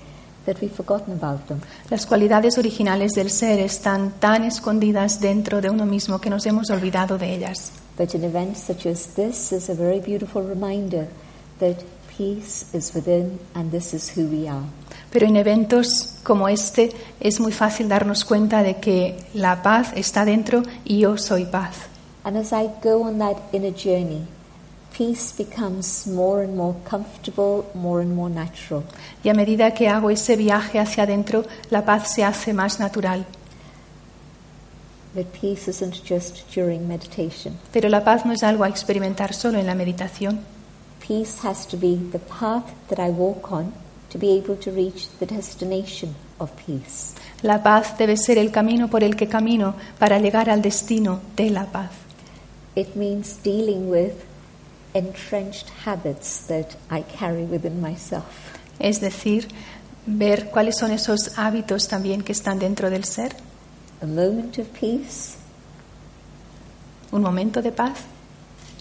that 0.46 0.60
we've 0.62 0.74
forgotten 0.74 1.14
about 1.14 1.48
them. 1.48 1.62
Las 1.90 2.06
cualidades 2.06 2.58
originales 2.58 3.14
del 3.14 3.30
ser 3.30 3.60
están 3.60 4.12
tan 4.20 4.44
escondidas 4.44 5.20
dentro 5.20 5.62
de 5.62 5.70
uno 5.70 5.86
mismo 5.86 6.20
que 6.20 6.30
nos 6.30 6.46
hemos 6.46 6.70
olvidado 6.70 7.18
de 7.18 7.34
ellas. 7.34 7.72
But 7.98 8.14
an 8.16 8.24
event 8.24 8.58
such 8.58 8.86
as 8.86 9.16
this 9.16 9.52
is 9.52 9.70
a 9.70 9.76
very 9.76 10.00
beautiful 10.00 10.44
reminder 10.44 11.08
that 11.60 11.78
peace 12.18 12.66
is 12.74 12.94
within 12.94 13.40
and 13.54 13.72
this 13.72 13.94
is 13.94 14.12
who 14.16 14.28
we 14.28 14.48
are. 14.48 14.66
Pero 15.12 15.28
en 15.28 15.36
eventos 15.36 16.16
como 16.24 16.48
este 16.48 16.92
es 17.20 17.40
muy 17.40 17.52
fácil 17.52 17.90
darnos 17.90 18.26
cuenta 18.26 18.64
de 18.64 18.78
que 18.78 19.18
la 19.34 19.62
paz 19.62 19.92
está 19.96 20.26
dentro 20.26 20.64
y 20.86 21.00
yo 21.00 21.18
soy 21.18 21.46
paz. 21.46 21.91
And 22.24 22.38
as 22.38 22.54
I 22.54 22.70
go 22.82 23.04
on 23.04 23.18
that 23.18 23.38
inner 23.52 23.72
journey, 23.72 24.28
peace 24.94 25.32
becomes 25.32 26.06
more 26.06 26.44
and 26.44 26.56
more 26.56 26.76
comfortable, 26.86 27.66
more 27.74 28.02
and 28.02 28.16
more 28.16 28.30
natural. 28.30 28.84
Y 29.24 29.30
a 29.30 29.34
medida 29.34 29.74
que 29.74 29.88
hago 29.88 30.10
ese 30.10 30.36
viaje 30.36 30.80
hacia 30.80 31.04
adentro, 31.04 31.46
la 31.70 31.84
paz 31.84 32.14
se 32.14 32.24
hace 32.24 32.54
más 32.54 32.80
natural. 32.80 33.26
But 35.14 35.34
peace 35.34 35.68
isn't 35.68 36.04
just 36.06 36.54
during 36.56 36.88
meditation. 36.88 37.58
Pero 37.74 37.90
la 37.90 38.04
paz 38.04 38.26
no 38.26 38.32
es 38.32 38.44
algo 38.44 38.64
a 38.64 38.70
experimentar 38.70 39.34
solo 39.34 39.60
en 39.60 39.66
la 39.66 39.76
meditación. 39.76 40.40
Peace 41.06 41.40
has 41.44 41.68
to 41.68 41.78
be 41.78 41.98
the 42.12 42.20
path 42.20 42.66
that 42.90 43.00
I 43.00 43.10
walk 43.10 43.52
on 43.52 43.74
to 44.12 44.18
be 44.18 44.38
able 44.38 44.56
to 44.58 44.72
reach 44.72 45.10
the 45.20 45.26
destination 45.26 46.16
of 46.40 46.52
peace. 46.66 47.14
La 47.42 47.62
paz 47.64 47.98
debe 47.98 48.16
ser 48.16 48.38
el 48.38 48.52
camino 48.52 48.88
por 48.88 49.04
el 49.04 49.16
que 49.16 49.28
camino 49.28 49.74
para 49.98 50.20
llegar 50.20 50.50
al 50.50 50.62
destino 50.62 51.20
de 51.36 51.50
la 51.50 51.66
paz. 51.66 52.01
It 52.76 52.96
means 52.96 53.38
dealing 53.44 53.90
with 53.90 54.14
entrenched 54.94 55.70
habits 55.86 56.48
that 56.48 56.76
I 56.90 57.02
carry 57.04 57.44
within 57.44 57.82
myself. 57.82 58.58
Es 58.80 59.00
decir, 59.02 59.48
ver 60.06 60.50
cuáles 60.52 60.78
son 60.80 60.92
esos 60.92 61.38
hábitos 61.38 61.88
también 61.88 62.24
que 62.24 62.32
están 62.34 62.60
dentro 62.60 62.90
del 62.90 63.04
ser. 63.04 63.36
A 64.02 64.06
moment 64.06 64.58
of 64.58 64.68
peace, 64.80 65.38
Un 67.12 67.22
momento 67.22 67.62
de 67.62 67.72
paz 67.72 68.00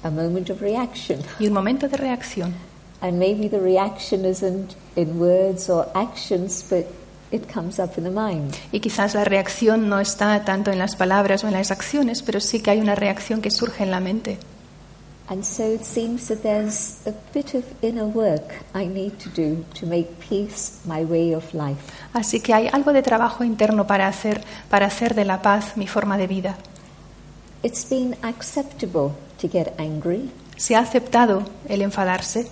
a 0.04 0.10
moment 0.10 0.48
of 0.50 0.60
reaction. 0.62 1.20
y 1.38 1.46
un 1.48 1.52
momento 1.52 1.88
de 1.88 1.96
reacción. 1.96 2.54
And 3.02 3.18
maybe 3.18 3.48
the 3.48 3.60
reaction 3.60 4.24
isn't 4.24 4.74
in 4.94 5.18
words 5.18 5.68
or 5.68 5.88
actions, 5.94 6.62
but 6.68 6.86
it 7.30 7.52
comes 7.52 7.78
up 7.78 7.96
in 7.96 8.04
the 8.04 8.10
mind. 8.10 8.54
Y 8.72 8.80
quizás 8.80 9.14
la 9.14 9.24
reacción 9.24 9.88
no 9.88 10.00
está 10.00 10.44
tanto 10.44 10.70
en 10.70 10.78
las 10.78 10.96
palabras 10.96 11.44
o 11.44 11.48
en 11.48 11.54
las 11.54 11.70
acciones, 11.70 12.22
pero 12.22 12.40
sí 12.40 12.60
que 12.60 12.70
hay 12.70 12.80
una 12.80 12.94
reacción 12.94 13.40
que 13.40 13.50
surge 13.50 13.84
en 13.84 13.90
la 13.90 14.00
mente. 14.00 14.38
And 15.28 15.44
so 15.44 15.62
it 15.62 15.84
seems 15.84 16.26
that 16.26 16.38
there's 16.42 17.06
a 17.06 17.12
bit 17.32 17.54
of 17.54 17.62
inner 17.82 18.04
work 18.04 18.64
I 18.74 18.86
need 18.86 19.12
to 19.18 19.30
do 19.30 19.64
to 19.78 19.86
make 19.86 20.08
peace 20.28 20.80
my 20.84 21.04
way 21.04 21.34
of 21.34 21.54
life. 21.54 21.78
Así 22.12 22.40
que 22.40 22.52
hay 22.52 22.66
algo 22.66 22.92
de 22.92 23.02
trabajo 23.02 23.44
interno 23.44 23.86
para 23.86 24.08
hacer, 24.08 24.42
para 24.68 24.86
hacer 24.86 25.14
de 25.14 25.24
la 25.24 25.40
paz 25.40 25.76
mi 25.76 25.86
forma 25.86 26.18
de 26.18 26.26
vida. 26.26 26.56
It's 27.62 27.88
been 27.88 28.16
acceptable 28.22 29.12
to 29.40 29.48
get 29.48 29.78
angry. 29.78 30.30
Se 30.56 30.74
ha 30.74 30.80
aceptado 30.80 31.44
el 31.68 31.82
enfadarse 31.82 32.48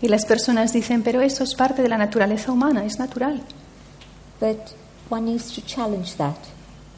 y 0.00 0.08
las 0.08 0.26
personas 0.26 0.72
dicen, 0.72 1.02
pero 1.02 1.20
eso 1.20 1.44
es 1.44 1.54
parte 1.54 1.82
de 1.82 1.88
la 1.88 1.98
naturaleza 1.98 2.52
humana, 2.52 2.84
es 2.84 2.98
natural. 2.98 3.40
But 4.40 4.58
one 5.10 5.26
needs 5.32 5.52
to 5.54 5.62
challenge 5.62 6.16
that. 6.16 6.36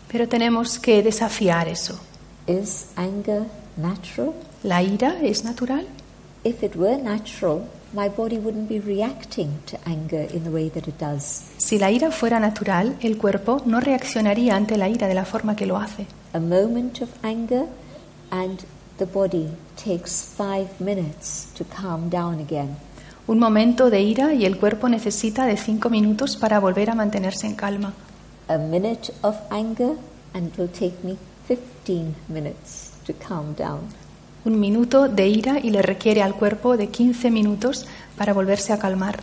Pero 0.09 0.29
tenemos 0.29 0.79
que 0.79 1.03
desafiar 1.03 1.69
eso. 1.69 1.99
Is 2.47 2.87
anger 2.97 3.45
natural? 3.77 4.33
¿La 4.63 4.83
ira 4.83 5.17
es 5.23 5.45
natural? 5.45 5.87
If 6.45 6.63
it 6.63 6.77
were 6.77 6.97
natural, 6.97 7.65
my 7.93 8.09
body 8.09 8.39
wouldn't 8.39 8.69
be 8.69 8.79
reacting 8.81 9.59
to 9.67 9.79
anger 9.85 10.29
in 10.33 10.45
the 10.45 10.51
way 10.51 10.71
that 10.71 10.87
it 10.89 10.99
does. 10.99 11.43
Si 11.57 11.79
la 11.79 11.91
ira 11.91 12.11
fuera 12.11 12.39
natural, 12.39 12.97
el 13.01 13.17
cuerpo 13.19 13.63
no 13.65 13.81
reaccionaría 13.81 14.55
ante 14.55 14.77
la 14.77 14.89
ira 14.89 15.09
de 15.09 15.15
la 15.15 15.25
forma 15.25 15.57
que 15.57 15.67
lo 15.67 15.77
hace. 15.77 16.07
A 16.33 16.39
moment 16.39 17.01
of 17.03 17.09
anger, 17.23 17.67
and 18.31 18.65
the 18.99 19.07
body 19.07 19.51
takes 19.77 20.23
five 20.23 20.81
minutes 20.81 21.49
to 21.55 21.65
calm 21.65 22.09
down 22.09 22.41
again. 22.41 22.77
Un 23.29 23.39
momento 23.39 23.91
de 23.91 24.01
ira 24.03 24.35
y 24.35 24.45
el 24.45 24.57
cuerpo 24.57 24.89
necesita 24.89 25.47
de 25.47 25.57
cinco 25.57 25.91
minutos 25.91 26.37
para 26.37 26.61
volver 26.61 26.91
a 26.91 26.95
mantenerse 26.95 27.47
en 27.47 27.57
calma. 27.57 27.93
A 28.49 28.57
minute 28.57 29.13
of 29.23 29.37
anger, 29.51 29.97
and 30.33 30.49
it 30.49 30.59
will 30.59 30.69
take 30.69 30.95
me 31.03 31.19
15 31.49 32.15
minutes 32.29 32.93
to 33.05 33.13
calm 33.15 33.55
down. 33.55 33.81
Un 34.45 34.61
minuto 34.61 35.09
de 35.09 35.27
ira 35.27 35.59
y 35.61 35.71
le 35.71 35.83
requiere 35.83 36.23
al 36.23 36.35
cuerpo 36.35 36.77
de 36.77 36.89
15 36.89 37.31
minutos 37.33 37.87
para 38.17 38.33
volverse 38.33 38.73
a 38.73 38.79
calmar. 38.79 39.19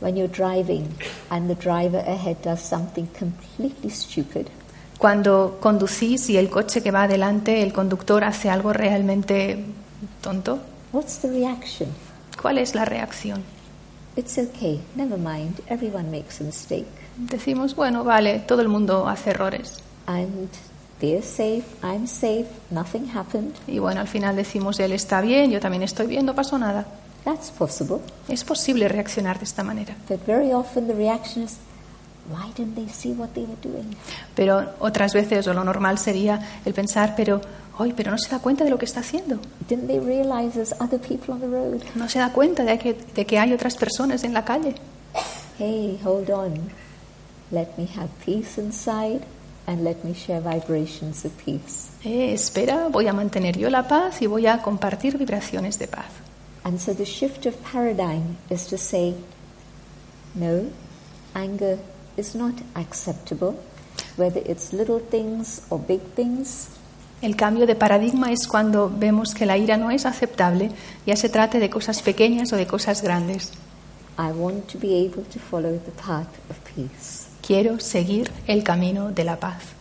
When 0.00 0.16
you're 0.16 0.32
driving 0.32 0.88
and 1.30 1.48
the 1.48 1.54
driver 1.54 1.98
ahead 1.98 2.38
does 2.42 2.60
something 2.60 3.06
completely 3.18 3.90
stupid, 3.90 4.48
Cuando 5.04 5.58
conducís 5.60 6.30
y 6.30 6.38
el 6.38 6.48
coche 6.48 6.82
que 6.82 6.90
va 6.90 7.02
adelante, 7.02 7.62
el 7.62 7.74
conductor 7.74 8.24
hace 8.24 8.48
algo 8.48 8.72
realmente 8.72 9.62
tonto, 10.22 10.60
what's 10.94 11.18
the 11.18 11.28
reaction? 11.28 11.90
¿cuál 12.40 12.56
es 12.56 12.74
la 12.74 12.86
reacción? 12.86 13.42
It's 14.16 14.38
okay, 14.38 14.80
never 14.94 15.18
mind, 15.18 15.60
everyone 15.68 16.10
makes 16.10 16.40
a 16.40 16.44
mistake. 16.44 16.86
Decimos, 17.18 17.76
bueno, 17.76 18.02
vale, 18.02 18.38
todo 18.48 18.62
el 18.62 18.70
mundo 18.70 19.06
hace 19.06 19.32
errores. 19.32 19.82
And 20.06 20.48
they're 21.00 21.20
safe, 21.20 21.66
I'm 21.82 22.06
safe, 22.06 22.46
nothing 22.70 23.06
happened. 23.14 23.52
Y 23.66 23.80
bueno, 23.80 24.00
al 24.00 24.08
final 24.08 24.36
decimos, 24.36 24.80
él 24.80 24.92
está 24.92 25.20
bien, 25.20 25.50
yo 25.50 25.60
también 25.60 25.82
estoy 25.82 26.06
bien, 26.06 26.24
no 26.24 26.34
pasó 26.34 26.56
nada. 26.58 26.86
That's 27.24 27.50
possible. 27.50 27.98
Es 28.26 28.42
posible 28.42 28.88
reaccionar 28.88 29.38
de 29.38 29.44
esta 29.44 29.62
manera. 29.62 29.96
But 30.08 30.24
very 30.26 30.54
often 30.54 30.86
the 30.86 30.94
reaction 30.94 31.44
is, 31.44 31.58
why 32.30 32.52
didn't 32.56 32.74
they 32.74 32.88
see 32.88 33.12
what 33.12 33.34
they 33.34 33.44
were 33.44 33.60
doing? 33.62 33.96
Pero 34.34 34.74
otras 34.80 35.12
veces, 35.12 35.46
o 35.46 35.54
lo 35.54 35.64
normal 35.64 35.98
sería 35.98 36.40
el 36.64 36.72
pensar, 36.72 37.14
pero, 37.16 37.40
hoy, 37.78 37.92
pero 37.92 38.10
no 38.10 38.18
se 38.18 38.30
da 38.30 38.38
cuenta 38.38 38.64
de 38.64 38.70
lo 38.70 38.78
que 38.78 38.86
está 38.86 39.00
haciendo. 39.00 39.38
Didn't 39.68 39.86
they 39.86 39.98
realize 39.98 40.54
there's 40.54 40.72
other 40.80 40.98
people 40.98 41.34
on 41.34 41.40
the 41.40 41.48
road? 41.48 41.82
No 41.94 42.08
se 42.08 42.18
da 42.18 42.32
cuenta 42.32 42.64
de 42.64 42.78
que, 42.78 42.94
de 42.94 43.26
que 43.26 43.38
hay 43.38 43.52
otras 43.52 43.76
personas 43.76 44.24
en 44.24 44.32
la 44.32 44.44
calle. 44.44 44.74
Hey, 45.58 46.00
hold 46.04 46.30
on. 46.30 46.70
Let 47.50 47.76
me 47.76 47.88
have 47.96 48.08
peace 48.24 48.58
inside 48.58 49.20
and 49.66 49.84
let 49.84 50.02
me 50.02 50.14
share 50.14 50.40
vibrations 50.40 51.24
of 51.24 51.32
peace. 51.44 51.90
Eh, 52.04 52.32
espera, 52.32 52.88
voy 52.88 53.06
a 53.06 53.12
mantener 53.12 53.56
yo 53.56 53.70
la 53.70 53.86
paz 53.86 54.20
y 54.22 54.26
voy 54.26 54.46
a 54.46 54.62
compartir 54.62 55.18
vibraciones 55.18 55.78
de 55.78 55.88
paz. 55.88 56.06
And 56.64 56.80
so 56.80 56.94
the 56.94 57.04
shift 57.04 57.44
of 57.46 57.54
paradigm 57.62 58.38
is 58.48 58.66
to 58.68 58.78
say, 58.78 59.14
no, 60.34 60.70
anger 61.34 61.78
is 62.16 62.34
not 62.34 62.54
acceptable, 62.74 63.54
whether 64.16 64.42
it's 64.46 64.72
little 64.72 65.00
things 65.00 65.62
or 65.70 65.80
big 65.80 66.00
things. 66.14 66.68
El 67.22 67.36
cambio 67.36 67.66
de 67.66 67.74
paradigma 67.74 68.32
es 68.32 68.46
cuando 68.46 68.90
vemos 68.90 69.34
que 69.34 69.46
la 69.46 69.56
ira 69.56 69.76
no 69.76 69.90
es 69.90 70.04
aceptable, 70.04 70.70
ya 71.06 71.16
se 71.16 71.28
trate 71.28 71.58
de 71.58 71.70
cosas 71.70 72.02
pequeñas 72.02 72.52
o 72.52 72.56
de 72.56 72.66
cosas 72.66 73.02
grandes. 73.02 73.52
I 74.18 74.30
want 74.30 74.68
to 74.68 74.78
be 74.78 75.06
able 75.06 75.24
to 75.24 75.38
follow 75.38 75.78
the 75.78 75.90
path 75.92 76.28
of 76.50 76.56
peace. 76.74 77.26
Quiero 77.46 77.80
seguir 77.80 78.30
el 78.46 78.62
camino 78.62 79.10
de 79.10 79.24
la 79.24 79.36
paz. 79.36 79.74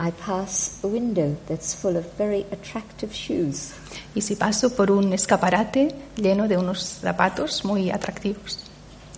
I 0.00 0.12
pass 0.12 0.78
a 0.84 0.86
window 0.86 1.36
that's 1.48 1.74
full 1.74 1.96
of 1.96 2.04
very 2.16 2.46
attractive 2.52 3.12
shoes. 3.12 3.72
Y 4.14 4.20
si 4.20 4.36
paso 4.36 4.70
por 4.70 4.92
un 4.92 5.12
escaparate 5.12 5.92
lleno 6.16 6.46
de 6.46 6.56
unos 6.56 7.00
zapatos 7.00 7.64
muy 7.64 7.90
atractivos, 7.90 8.67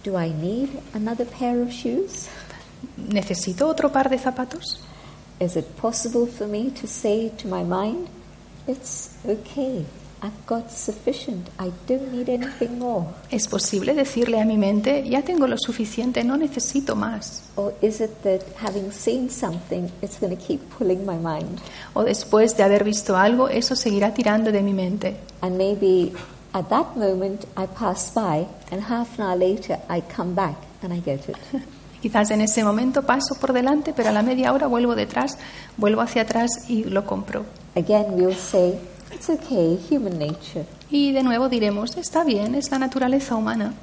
Do 0.02 0.16
I 0.16 0.30
need 0.30 0.70
another 0.94 1.26
pair 1.26 1.60
of 1.60 1.70
shoes? 1.70 2.28
¿necesito 2.96 3.68
otro 3.68 3.90
par 3.92 4.10
de 4.10 4.18
zapatos? 4.18 4.80
Is 5.40 5.56
it 5.56 5.66
possible 5.80 6.26
for 6.26 6.46
me 6.46 6.70
to 6.80 6.86
say 6.86 7.30
to 7.38 7.48
my 7.48 7.64
mind, 7.64 8.08
it's 8.66 9.10
okay, 9.26 9.86
I've 10.22 10.46
got 10.46 10.70
sufficient. 10.70 11.48
I 11.58 11.72
don't 11.86 12.12
need 12.12 12.28
anything 12.28 12.78
more. 12.78 13.06
¿Es 13.30 13.48
posible 13.48 13.94
decirle 13.94 14.38
a 14.38 14.44
mi 14.44 14.58
mente, 14.58 15.08
ya 15.08 15.22
tengo 15.22 15.46
lo 15.46 15.56
suficiente, 15.56 16.22
no 16.24 16.36
necesito 16.36 16.94
más? 16.94 17.44
Or 17.56 17.72
is 17.80 18.02
it 18.02 18.10
that 18.22 18.42
having 18.62 18.92
seen 18.92 19.30
something, 19.30 19.90
it's 20.02 20.18
going 20.20 20.36
to 20.36 20.42
keep 20.42 20.60
pulling 20.76 21.06
my 21.06 21.16
mind? 21.16 21.58
O 21.94 22.04
después 22.04 22.54
de 22.58 22.62
haber 22.62 22.84
visto 22.84 23.16
algo, 23.16 23.48
eso 23.48 23.74
seguirá 23.74 24.12
tirando 24.12 24.52
de 24.52 24.62
mi 24.62 24.74
mente. 24.74 25.16
And 25.40 25.56
maybe 25.56 26.12
at 26.52 26.68
that 26.68 26.96
moment 26.96 27.46
I 27.56 27.66
pass 27.66 28.12
by, 28.12 28.46
and 28.70 28.82
half 28.82 29.18
an 29.18 29.24
hour 29.24 29.36
later 29.36 29.78
I 29.88 30.00
come 30.00 30.34
back 30.34 30.56
and 30.82 30.92
I 30.92 30.98
get 31.00 31.28
it. 31.28 31.36
Quizás 32.02 32.30
en 32.30 32.40
ese 32.40 32.64
momento 32.64 33.02
paso 33.02 33.34
por 33.38 33.52
delante, 33.52 33.92
pero 33.92 34.08
a 34.08 34.12
la 34.12 34.22
media 34.22 34.52
hora 34.52 34.66
vuelvo 34.66 34.94
detrás, 34.94 35.36
vuelvo 35.76 36.00
hacia 36.00 36.22
atrás 36.22 36.50
y 36.68 36.84
lo 36.84 37.04
compro. 37.04 37.44
Again, 37.76 38.14
we'll 38.14 38.34
say, 38.34 38.78
it's 39.12 39.28
okay, 39.28 39.78
human 39.90 40.18
nature. 40.18 40.64
Y 40.90 41.12
de 41.12 41.22
nuevo 41.22 41.48
diremos, 41.48 41.96
está 41.98 42.24
bien, 42.24 42.54
es 42.54 42.70
la 42.70 42.78
naturaleza 42.78 43.36
humana. 43.36 43.74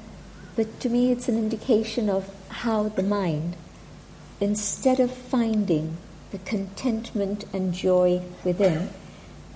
But 0.56 0.80
to 0.80 0.88
me, 0.88 1.12
it's 1.12 1.28
an 1.28 1.38
indication 1.38 2.10
of 2.10 2.24
how 2.64 2.88
the 2.88 3.04
mind, 3.04 3.54
instead 4.40 4.98
of 4.98 5.12
finding 5.12 5.96
the 6.32 6.38
contentment 6.38 7.44
and 7.54 7.72
joy 7.72 8.20
within, 8.44 8.88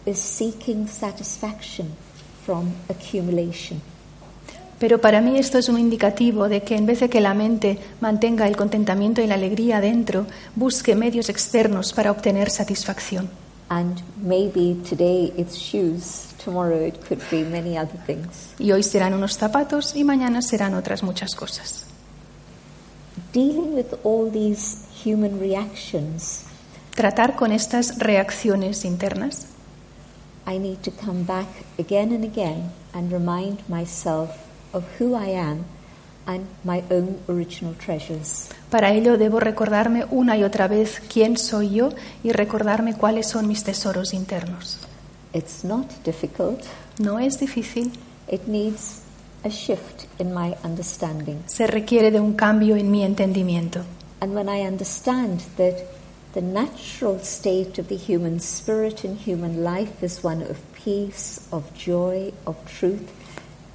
is 0.07 0.21
seeking 0.21 0.87
satisfaction 0.87 1.97
from 2.45 2.73
accumulation. 2.89 3.81
Pero 4.79 5.01
para 5.01 5.21
mí 5.21 5.39
esto 5.39 5.59
es 5.59 5.69
un 5.69 5.79
indicativo 5.79 6.49
de 6.49 6.63
que 6.63 6.77
en 6.77 6.87
vez 6.87 7.01
de 7.01 7.09
que 7.09 7.21
la 7.21 7.35
mente 7.35 7.79
mantenga 8.01 8.49
el 8.49 8.57
contentamiento 8.57 9.23
y 9.23 9.29
la 9.29 9.35
alegría 9.35 9.81
dentro, 9.81 10.27
busque 10.57 10.97
medios 10.97 11.29
externos 11.29 11.93
para 11.93 12.11
obtener 12.11 12.51
satisfacción. 12.51 13.31
And 13.69 14.01
maybe 14.23 14.77
today 14.89 15.33
it's 15.37 15.57
shoes, 15.57 16.35
tomorrow 16.45 16.85
it 16.85 16.97
could 17.09 17.23
be 17.31 17.45
many 17.45 17.79
other 17.79 17.97
things. 18.07 18.55
Y 18.59 18.73
hoy 18.73 18.83
serán 18.83 19.15
unos 19.15 19.39
zapatos 19.39 19.95
y 19.95 20.03
mañana 20.03 20.43
serán 20.43 20.75
otras 20.75 21.03
muchas 21.03 21.35
cosas. 21.35 21.87
Dealing 23.33 23.75
with 23.75 23.95
all 24.03 24.31
these 24.31 24.79
human 25.05 25.39
reactions, 25.39 26.45
Tratar 26.95 27.37
con 27.37 27.53
estas 27.53 27.99
reacciones 27.99 28.85
internas, 28.85 29.47
I 30.47 30.59
need 30.59 30.83
to 30.83 30.91
come 30.91 31.25
back 31.25 31.47
again 31.79 32.13
and 32.13 32.25
again 32.25 32.73
and 32.95 33.13
remind 33.13 33.59
myself 33.69 34.31
of 34.73 34.85
who 34.99 35.15
I 35.15 35.29
am 35.31 35.65
and 36.27 36.47
my 36.65 36.83
own 36.91 37.19
original 37.29 37.75
treasures. 37.75 38.49
para 38.71 38.93
ello 38.93 39.19
debo 39.19 39.41
recordarme 39.41 40.07
una 40.11 40.37
y 40.37 40.45
otra 40.45 40.69
vez 40.69 41.01
quién 41.13 41.37
soy 41.37 41.71
yo 41.71 41.91
y 42.23 42.33
recordarme 42.33 42.95
cuáles 42.95 43.29
son 43.29 43.47
mis 43.49 43.65
tesoros 43.65 44.13
internos. 44.15 44.79
It's 45.33 45.65
not 45.65 45.87
difficult. 46.05 46.61
No 46.99 47.19
es 47.19 47.39
difícil, 47.41 47.93
It 48.29 48.47
needs 48.47 49.01
a 49.45 49.49
shift 49.49 50.05
in 50.19 50.33
my 50.33 50.55
understanding. 50.65 51.43
se 51.47 51.67
requiere 51.67 52.11
de 52.11 52.21
un 52.21 52.35
cambio 52.35 52.77
en 52.77 52.91
mi 52.91 53.03
entendimiento. 53.05 53.81
And 54.21 54.35
when 54.35 54.49
I 54.49 54.67
understand 54.67 55.41
that 55.57 55.75
the 56.33 56.41
natural 56.41 57.19
state 57.21 57.79
of 57.79 57.89
the 57.89 57.97
human 57.97 58.41
spirit 58.41 59.05
and 59.05 59.19
human 59.19 59.62
life 59.62 60.03
is 60.03 60.25
one 60.25 60.43
of 60.43 60.59
peace, 60.73 61.47
of 61.53 61.73
joy, 61.75 62.33
of 62.47 62.57
truth, 62.67 63.11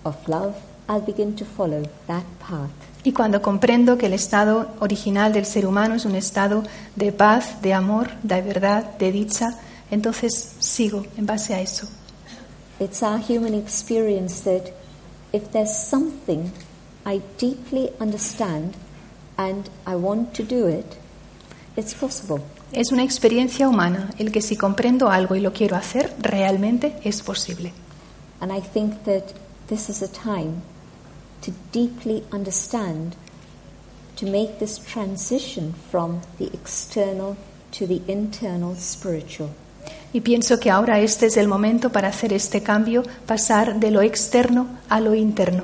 of 0.04 0.28
love, 0.28 0.56
I'll 0.90 1.02
begin 1.02 1.36
to 1.36 1.46
follow 1.46 1.84
that 2.08 2.24
path. 2.40 2.72
Y 3.04 3.12
cuando 3.12 3.42
comprendo 3.42 3.98
que 3.98 4.08
el 4.08 4.14
estado 4.14 4.68
original 4.80 5.32
del 5.34 5.46
ser 5.46 5.66
humano 5.66 5.96
es 5.96 6.06
un 6.06 6.16
estado 6.16 6.64
de 6.96 7.12
paz, 7.12 7.62
de 7.62 7.74
amor, 7.74 8.10
de 8.24 8.42
verdad, 8.42 8.98
de 8.98 9.12
dicha, 9.12 9.60
entonces 9.92 10.56
sigo 10.60 11.06
en 11.18 11.26
base 11.26 11.54
a 11.54 11.62
eso. 11.62 11.88
It's 12.80 13.02
our 13.04 13.20
human 13.20 13.54
experience 13.54 14.42
that 14.42 14.74
if 15.32 15.52
there's 15.52 15.76
something 15.76 16.52
I 17.06 17.22
deeply 17.38 17.92
understand 18.00 18.76
and 19.38 19.70
I 19.86 19.96
want 19.96 20.34
to 20.36 20.44
do 20.44 20.68
it, 20.68 20.98
it's 21.78 21.94
possible. 21.94 22.42
Es 22.74 22.92
una 22.92 23.04
experiencia 23.04 23.70
humana 23.70 24.10
el 24.18 24.32
que 24.32 24.42
si 24.42 24.58
comprendo 24.58 25.10
algo 25.10 25.36
y 25.36 25.40
lo 25.40 25.54
quiero 25.54 25.78
hacer, 25.78 26.14
realmente 26.20 27.00
es 27.04 27.22
posible. 27.22 27.72
And 28.42 28.52
I 28.52 28.62
think 28.62 29.04
that 29.06 29.34
this 29.70 29.90
is 29.90 30.02
a 30.02 30.08
time 30.08 30.62
to 31.42 31.52
deeply 31.72 32.24
understand, 32.34 33.16
to 34.18 34.26
make 34.26 34.60
this 34.60 34.80
transition 34.80 35.74
from 35.92 36.22
the 36.38 36.50
external 36.54 37.38
to 37.72 37.88
the 37.88 38.02
internal 38.08 38.76
spiritual. 38.76 39.50
Y 40.14 40.22
pienso 40.22 40.60
que 40.60 40.72
ahora 40.72 41.00
este 41.00 41.28
es 41.28 41.38
el 41.38 41.48
momento 41.48 41.92
para 41.92 42.10
hacer 42.10 42.34
este 42.34 42.64
cambio, 42.64 43.04
pasar 43.26 43.80
de 43.80 43.92
lo 43.92 44.02
externo 44.02 44.68
a 44.90 45.00
lo 45.00 45.14
interno. 45.14 45.64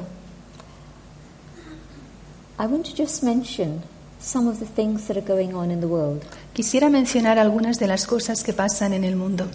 I 2.60 2.66
want 2.68 2.86
to 2.86 2.96
just 2.96 3.24
mention 3.24 3.84
some 4.24 4.48
of 4.50 4.60
the 4.60 4.66
things 4.66 5.08
that 5.08 5.18
are 5.18 5.26
going 5.28 5.54
on 5.54 5.70
in 5.70 5.82
the 5.82 5.88
world. 5.88 6.24
Quisiera 6.54 6.90
mencionar 6.90 7.38
algunas 7.38 7.78
de 7.78 7.88
las 7.88 8.06
cosas 8.08 8.44
que 8.44 8.54
pasan 8.54 8.94
en 8.94 9.04
el 9.04 9.16
mundo. 9.16 9.46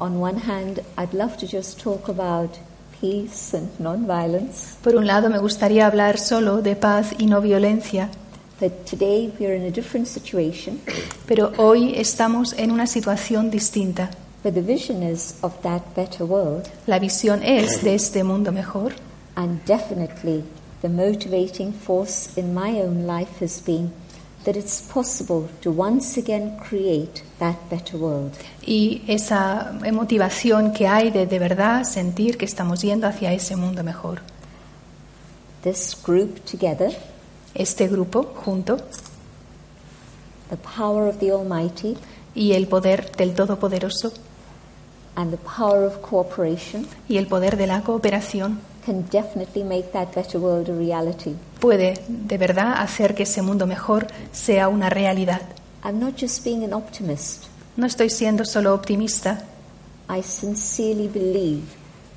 On 0.00 0.20
one 0.20 0.38
hand, 0.40 0.80
I'd 0.98 1.14
love 1.14 1.36
to 1.38 1.46
just 1.46 1.80
talk 1.80 2.08
about 2.08 2.50
peace 3.00 3.54
and 3.56 3.68
non-violence, 3.78 4.76
Por 4.82 4.96
un 4.96 5.06
lado, 5.06 5.28
me 5.30 5.38
gustaría 5.38 5.86
hablar 5.86 6.18
solo 6.18 6.62
de 6.62 6.74
paz 6.74 7.12
y 7.18 7.26
no 7.26 7.40
violencia, 7.40 8.08
but 8.60 8.72
today 8.88 9.32
we're 9.38 9.54
in 9.54 9.64
a 9.64 9.70
different 9.70 10.06
situation 10.06 10.80
pero 11.26 11.52
hoy 11.58 11.94
estamos 11.96 12.54
en 12.56 12.70
una 12.70 12.86
situación 12.86 13.50
distinta. 13.50 14.10
where 14.42 14.52
the 14.54 14.60
vision 14.62 15.02
is 15.02 15.34
of 15.42 15.52
that 15.62 15.82
better 15.96 16.24
world 16.24 16.66
La 16.86 16.98
visión 16.98 17.42
es 17.42 17.82
de 17.82 17.94
este 17.94 18.22
mundo 18.24 18.52
mejor 18.52 18.92
And 19.36 19.60
definitely, 19.66 20.44
the 20.84 20.90
motivating 20.90 21.72
force 21.72 22.28
in 22.36 22.52
my 22.52 22.72
own 22.72 23.06
life 23.06 23.40
has 23.40 23.58
been 23.62 23.90
that 24.44 24.54
it's 24.54 24.82
possible 24.82 25.48
to 25.62 25.70
once 25.70 26.18
again 26.18 26.58
create 26.58 27.22
that 27.38 27.56
better 27.70 27.96
world. 27.96 28.32
y 28.66 29.00
esa 29.08 29.72
motivación 29.90 30.74
que 30.74 30.86
hay 30.86 31.10
de 31.10 31.26
de 31.26 31.38
verdad 31.38 31.84
sentir 31.84 32.36
que 32.36 32.44
estamos 32.44 32.82
yendo 32.82 33.06
hacia 33.06 33.32
ese 33.32 33.56
mundo 33.56 33.82
mejor. 33.82 34.20
This 35.62 35.96
group 36.04 36.44
together, 36.44 36.94
Este 37.54 37.88
grupo 37.88 38.34
junto 38.44 38.76
the 40.50 40.58
power 40.76 41.08
of 41.08 41.18
the 41.18 41.30
Almighty 41.30 41.96
y 42.34 42.52
el 42.52 42.66
poder 42.66 43.10
del 43.16 43.34
Todopoderoso 43.34 44.12
and 45.16 45.30
the 45.30 45.38
power 45.38 45.84
of 45.84 46.02
cooperation, 46.02 46.86
y 47.08 47.16
el 47.16 47.26
poder 47.26 47.56
de 47.56 47.68
la 47.68 47.80
cooperación 47.80 48.58
can 48.84 49.04
definitely 49.10 49.62
make 49.64 49.92
that 49.92 50.14
better 50.14 50.38
world 50.38 50.68
a 50.68 50.74
reality. 50.74 51.34
puede 51.60 51.94
de 52.08 52.38
verdad 52.38 52.74
hacer 52.82 53.14
que 53.14 53.22
ese 53.24 53.42
mundo 53.42 53.66
mejor 53.66 54.06
sea 54.32 54.68
una 54.68 54.90
realidad. 54.90 55.42
I'm 55.84 55.98
not 55.98 56.16
just 56.16 56.44
being 56.44 56.64
an 56.64 56.72
optimist. 56.72 57.46
No 57.76 57.86
estoy 57.86 58.10
siendo 58.10 58.44
solo 58.44 58.72
optimista, 58.74 59.44
I 60.08 60.22
sincerely 60.22 61.08
believe 61.08 61.62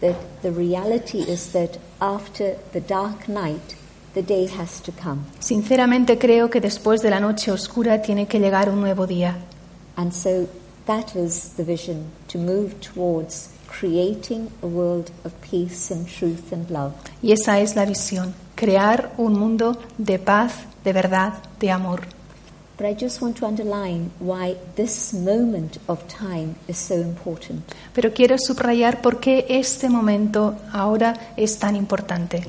that 0.01 0.15
the 0.41 0.51
reality 0.51 1.19
is 1.19 1.51
that 1.53 1.79
after 1.99 2.57
the 2.73 2.81
dark 2.81 3.27
night, 3.27 3.75
the 4.13 4.21
day 4.21 4.47
has 4.47 4.81
to 4.81 4.91
come. 4.91 5.21
sinceramente 5.39 6.17
creo 6.17 6.49
que 6.49 6.61
después 6.61 7.01
de 7.01 7.09
la 7.09 7.19
noche 7.19 7.51
oscura 7.51 8.01
tiene 8.01 8.27
que 8.27 8.39
llegar 8.39 8.69
un 8.69 8.81
nuevo 8.81 9.07
día. 9.07 9.37
And 9.95 10.11
so 10.11 10.47
that 10.85 11.15
is 11.15 11.53
the 11.57 11.63
vision 11.63 12.05
to 12.27 12.37
move 12.37 12.75
towards 12.81 13.49
creating 13.67 14.49
a 14.61 14.67
world 14.67 15.11
of 15.23 15.33
peace 15.41 15.91
and 15.91 16.07
truth 16.07 16.51
and 16.51 16.69
love. 16.69 16.93
Y 17.21 17.31
esa 17.31 17.59
es 17.59 17.75
la 17.75 17.85
visión, 17.85 18.33
crear 18.55 19.13
un 19.17 19.37
mundo 19.37 19.77
de 19.97 20.19
paz, 20.19 20.65
de 20.83 20.93
verdad, 20.93 21.33
de 21.59 21.71
amor. 21.71 22.01
But 22.77 22.85
I 22.85 22.93
just 22.93 23.21
want 23.21 23.37
to 23.37 23.47
underline 23.47 24.11
why 24.19 24.55
this 24.75 25.11
moment 25.11 25.79
of 25.87 26.07
time 26.07 26.55
is 26.67 26.77
so 26.77 26.93
important. 26.93 27.63
Pero 27.93 28.13
quiero 28.13 28.37
subrayar 28.37 29.01
por 29.01 29.19
qué 29.19 29.47
este 29.49 29.89
momento 29.89 30.55
ahora 30.71 31.33
es 31.35 31.57
tan 31.57 31.75
importante. 31.75 32.43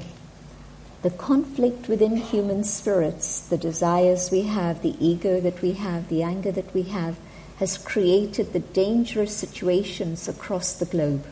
The 1.02 1.10
conflict 1.12 1.88
within 1.88 2.16
human 2.16 2.62
spirits, 2.64 3.48
the 3.48 3.56
desires 3.56 4.30
we 4.30 4.42
have, 4.42 4.82
the 4.82 4.96
ego 5.00 5.40
that 5.40 5.62
we 5.62 5.72
have, 5.72 6.08
the 6.08 6.22
anger 6.22 6.52
that 6.52 6.74
we 6.74 6.82
have, 6.92 7.14
has 7.60 7.78
created 7.78 8.52
the 8.52 8.60
dangerous 8.72 9.32
situations 9.34 10.28
across 10.28 10.72
the 10.74 10.86
globe. 10.86 11.22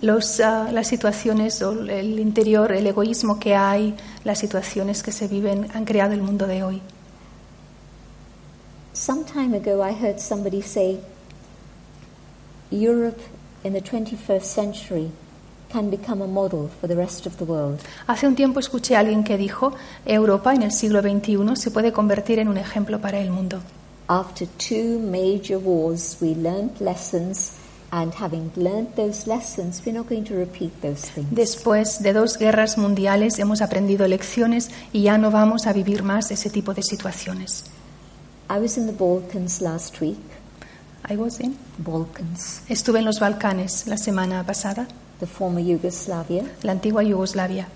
Los, 0.00 0.40
ah, 0.40 0.70
las 0.72 0.88
situaciones 0.88 1.62
o 1.62 1.72
el 1.72 2.18
interior, 2.18 2.72
el 2.72 2.86
egoísmo 2.86 3.38
que 3.38 3.54
hay, 3.54 3.94
las 4.24 4.38
situaciones 4.38 5.02
que 5.02 5.12
se 5.12 5.28
viven 5.28 5.68
han 5.74 5.84
creado 5.84 6.14
el 6.14 6.22
mundo 6.22 6.46
de 6.46 6.62
hoy. 6.62 6.82
Some 8.94 9.24
time 9.24 9.54
ago, 9.54 9.82
I 9.82 9.92
heard 9.92 10.18
somebody 10.18 10.62
say 10.62 10.98
Europe 12.70 13.20
in 13.64 13.74
the 13.74 13.80
21st 13.80 14.44
century 14.44 15.10
can 15.70 15.90
become 15.90 16.22
a 16.22 16.26
model 16.26 16.70
for 16.80 16.88
the 16.88 16.96
rest 16.96 17.26
of 17.26 17.36
the 17.36 17.44
world. 17.44 17.80
Hace 18.06 18.26
un 18.26 18.34
tiempo 18.34 18.60
escuché 18.60 18.96
a 18.96 19.00
alguien 19.00 19.24
que 19.24 19.36
dijo, 19.36 19.72
Europa 20.04 20.54
en 20.54 20.62
el 20.62 20.72
siglo 20.72 21.00
XXI 21.00 21.56
se 21.56 21.70
puede 21.70 21.92
convertir 21.92 22.38
en 22.38 22.48
un 22.48 22.58
ejemplo 22.58 23.00
para 23.00 23.18
el 23.20 23.30
mundo. 23.30 23.60
After 24.12 24.46
two 24.58 24.98
major 24.98 25.58
wars, 25.58 26.18
we 26.20 26.34
learned 26.34 26.80
lessons 26.80 27.58
And 27.94 28.14
having 28.14 28.50
learned 28.56 28.96
those 28.96 29.26
lessons, 29.26 29.82
we're 29.84 29.92
not 29.92 30.08
going 30.08 30.24
to 30.24 30.34
repeat 30.34 30.80
those 30.80 31.10
things. 31.10 31.28
Después 31.30 32.02
de 32.02 32.14
dos 32.14 32.38
guerras 32.38 32.78
mundiales 32.78 33.38
hemos 33.38 33.60
aprendido 33.60 34.08
lecciones 34.08 34.70
y 34.94 35.02
ya 35.02 35.18
no 35.18 35.30
vamos 35.30 35.66
a 35.66 35.74
vivir 35.74 36.02
más 36.02 36.30
ese 36.30 36.48
tipo 36.48 36.72
de 36.72 36.82
situaciones. 36.82 37.64
I 38.48 38.58
was 38.58 38.78
in 38.78 38.86
the 38.86 38.92
Balkans 38.94 39.60
last 39.60 40.00
week. 40.00 40.16
I 41.06 41.16
was 41.16 41.38
in- 41.38 41.58
Balkans, 41.76 42.62
Estuve 42.70 43.00
en 43.00 43.04
los 43.04 43.20
Balcanes 43.20 43.86
la 43.86 43.98
semana 43.98 44.42
pasada, 44.42 44.88
the 45.20 45.26
former 45.26 45.60
Yugoslavia, 45.60 46.44
la 46.62 46.72
antigua 46.72 47.02
Yugoslavia, 47.02 47.66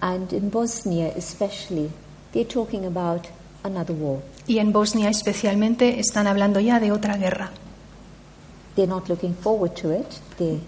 and 0.00 0.32
in 0.32 0.50
Bosnia 0.50 1.12
especially, 1.16 1.90
they're 2.32 2.44
talking 2.44 2.84
about 2.86 3.28
another 3.68 3.94
war. 3.94 4.18
y 4.46 4.58
en 4.58 4.72
Bosnia 4.72 5.08
especialmente 5.10 6.00
están 6.00 6.26
hablando 6.26 6.58
ya 6.60 6.80
de 6.80 6.90
otra 6.92 7.16
guerra. 7.16 7.50
They're 8.74 8.88
not 8.88 9.08
looking 9.08 9.34
forward 9.34 9.72
to 9.82 9.92
it, 9.92 10.06
they're 10.38 10.60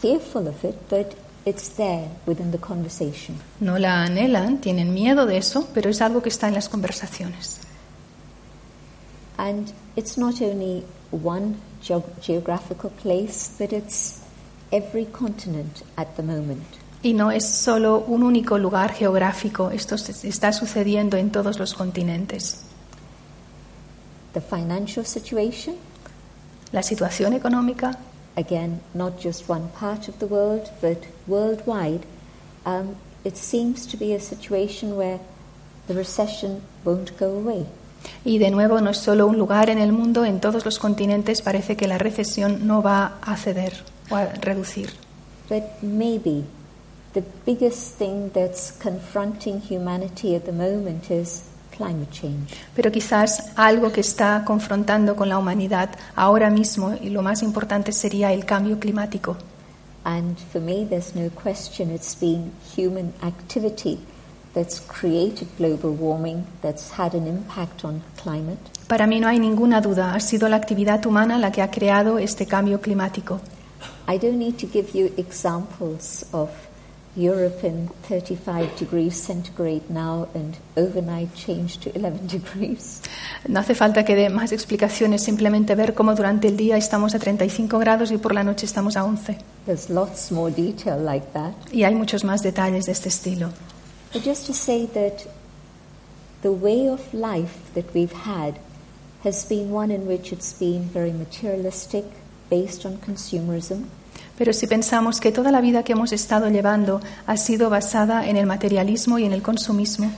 fearful 0.00 0.46
of 0.48 0.64
it, 0.64 0.74
but 0.88 1.14
it's 1.44 1.68
there 1.70 2.08
within 2.26 2.50
the 2.52 2.58
conversation. 2.58 3.36
No 3.60 3.78
la 3.78 4.02
anhelan, 4.04 4.60
tienen 4.60 4.92
miedo 4.94 5.26
de 5.26 5.36
eso, 5.36 5.68
pero 5.74 5.90
es 5.90 6.00
algo 6.00 6.22
que 6.22 6.28
está 6.30 6.48
en 6.48 6.54
las 6.54 6.68
conversaciones. 6.68 7.60
And 9.36 9.72
it's 9.96 10.18
not 10.18 10.40
only 10.42 10.84
one 11.10 11.56
geog- 11.82 12.20
geographical 12.20 12.90
place, 12.90 13.50
but 13.58 13.72
it's 13.72 14.20
every 14.70 15.06
continent 15.06 15.82
at 15.96 16.16
the 16.16 16.22
moment. 16.22 16.64
Y 17.02 17.14
no 17.14 17.30
es 17.30 17.46
solo 17.48 18.00
un 18.06 18.22
único 18.22 18.58
lugar 18.58 18.92
geográfico, 18.92 19.70
esto 19.70 19.96
se- 19.96 20.28
está 20.28 20.52
sucediendo 20.52 21.16
en 21.16 21.30
todos 21.30 21.58
los 21.58 21.72
continentes. 21.74 22.62
The 24.34 24.40
financial 24.40 25.04
situation, 25.06 25.74
La 26.72 26.82
situación 26.84 27.32
económica, 27.32 27.98
again, 28.36 28.80
not 28.94 29.14
just 29.20 29.48
one 29.50 29.66
part 29.80 30.08
of 30.08 30.14
the 30.20 30.26
world, 30.26 30.62
but 30.80 30.98
worldwide, 31.26 32.02
um, 32.64 32.94
it 33.24 33.34
seems 33.34 33.88
to 33.88 33.96
be 33.96 34.14
a 34.14 34.20
situation 34.20 34.96
where 34.96 35.18
the 35.88 35.94
recession 35.94 36.60
won't 36.84 37.10
go 37.18 37.26
away. 37.40 37.66
y 38.24 38.38
de 38.38 38.50
nuevo 38.50 38.80
no 38.80 38.90
es 38.90 38.98
solo 38.98 39.26
un 39.26 39.36
lugar 39.36 39.68
en 39.68 39.78
el 39.78 39.92
mundo, 39.92 40.24
en 40.24 40.38
todos 40.40 40.64
los 40.64 40.78
continentes 40.78 41.42
parece 41.42 41.76
que 41.76 41.88
la 41.88 41.98
recesión 41.98 42.66
no 42.68 42.82
va 42.82 43.16
a 43.20 43.36
ceder 43.36 43.82
o 44.10 44.16
a 44.16 44.26
reducir. 44.26 44.90
But 45.48 45.64
maybe 45.82 46.44
the 47.12 47.22
biggest 47.44 47.98
thing 47.98 48.30
that's 48.32 48.72
confronting 48.78 49.60
humanity 49.60 50.34
at 50.34 50.44
the 50.44 50.52
moment 50.52 51.10
is 51.10 51.42
climate 51.76 52.10
change. 52.10 52.54
Pero 52.74 52.90
quizás 52.92 53.52
algo 53.56 53.90
que 53.92 54.00
está 54.00 54.44
confrontando 54.44 55.16
con 55.16 55.28
la 55.28 55.38
humanidad 55.38 55.90
ahora 56.14 56.50
mismo, 56.50 56.94
y 57.00 57.10
lo 57.10 57.22
más 57.22 57.42
importante 57.42 57.92
sería 57.92 58.32
el 58.32 58.44
cambio 58.44 58.78
climático. 58.78 59.36
And 60.04 60.38
for 60.52 60.60
me, 60.60 60.86
there's 60.86 61.14
no 61.14 61.30
question 61.30 61.90
it's 61.90 62.14
been 62.18 62.52
human 62.76 63.12
activity 63.22 63.98
that's 64.54 64.80
created 64.80 65.46
global 65.58 65.90
warming, 65.90 66.46
that's 66.62 66.92
had 66.98 67.14
an 67.14 67.26
impact 67.26 67.84
on 67.84 68.02
climate. 68.22 68.58
Para 68.88 69.06
mí 69.06 69.20
no 69.20 69.28
hay 69.28 69.38
ninguna 69.38 69.80
duda, 69.80 70.14
ha 70.14 70.20
sido 70.20 70.48
la 70.48 70.56
actividad 70.56 71.04
humana 71.06 71.38
la 71.38 71.52
que 71.52 71.62
ha 71.62 71.70
creado 71.70 72.18
este 72.18 72.46
cambio 72.46 72.80
climático. 72.80 73.40
I 74.08 74.18
don't 74.18 74.38
need 74.38 74.56
to 74.58 74.66
give 74.66 74.90
you 74.92 75.12
examples 75.16 76.24
of 76.32 76.50
Europe 77.16 77.66
in 77.66 77.88
35 78.08 78.78
degrees 78.78 79.16
centigrade 79.16 79.90
now 79.90 80.28
and 80.34 80.56
overnight 80.76 81.34
change 81.34 81.78
to 81.78 81.90
11 81.96 82.26
degrees. 82.28 83.02
No 83.48 83.60
hace 83.60 83.74
falta 83.74 84.04
que 84.04 84.14
dé 84.14 84.28
más 84.28 84.52
explicaciones, 84.52 85.22
simplemente 85.22 85.74
ver 85.74 85.94
cómo 85.94 86.14
durante 86.14 86.48
el 86.48 86.56
día 86.56 86.76
estamos 86.76 87.14
a 87.14 87.18
35 87.18 87.78
grados 87.78 88.10
y 88.12 88.18
por 88.18 88.34
la 88.34 88.44
noche 88.44 88.66
estamos 88.66 88.96
a 88.96 89.04
11. 89.04 89.38
There's 89.66 89.90
lots 89.90 90.30
more 90.30 90.52
detail 90.52 91.04
like 91.04 91.26
that. 91.32 91.52
Y 91.72 91.84
hay 91.84 91.94
muchos 91.94 92.24
más 92.24 92.42
detalles 92.42 92.86
de 92.86 92.92
este 92.92 93.08
estilo. 93.08 93.50
But 94.12 94.24
just 94.24 94.46
to 94.46 94.52
say 94.52 94.86
that 94.86 95.26
the 96.42 96.50
way 96.50 96.88
of 96.88 97.00
life 97.12 97.72
that 97.74 97.86
we've 97.94 98.14
had 98.24 98.54
has 99.24 99.44
been 99.44 99.72
one 99.72 99.92
in 99.92 100.06
which 100.06 100.32
it's 100.32 100.52
been 100.52 100.88
very 100.92 101.12
materialistic, 101.12 102.04
based 102.48 102.84
on 102.84 102.98
consumerism, 102.98 103.84
Pero 104.40 104.54
si 104.54 104.66
pensamos 104.66 105.20
que 105.20 105.32
toda 105.32 105.52
la 105.52 105.60
vida 105.60 105.82
que 105.82 105.92
hemos 105.92 106.12
estado 106.12 106.48
llevando 106.48 107.02
ha 107.26 107.36
sido 107.36 107.68
basada 107.68 108.26
en 108.26 108.38
el 108.38 108.46
materialismo 108.46 109.18
y 109.18 109.26
en 109.26 109.34
el 109.34 109.42
consumismo, 109.42 110.10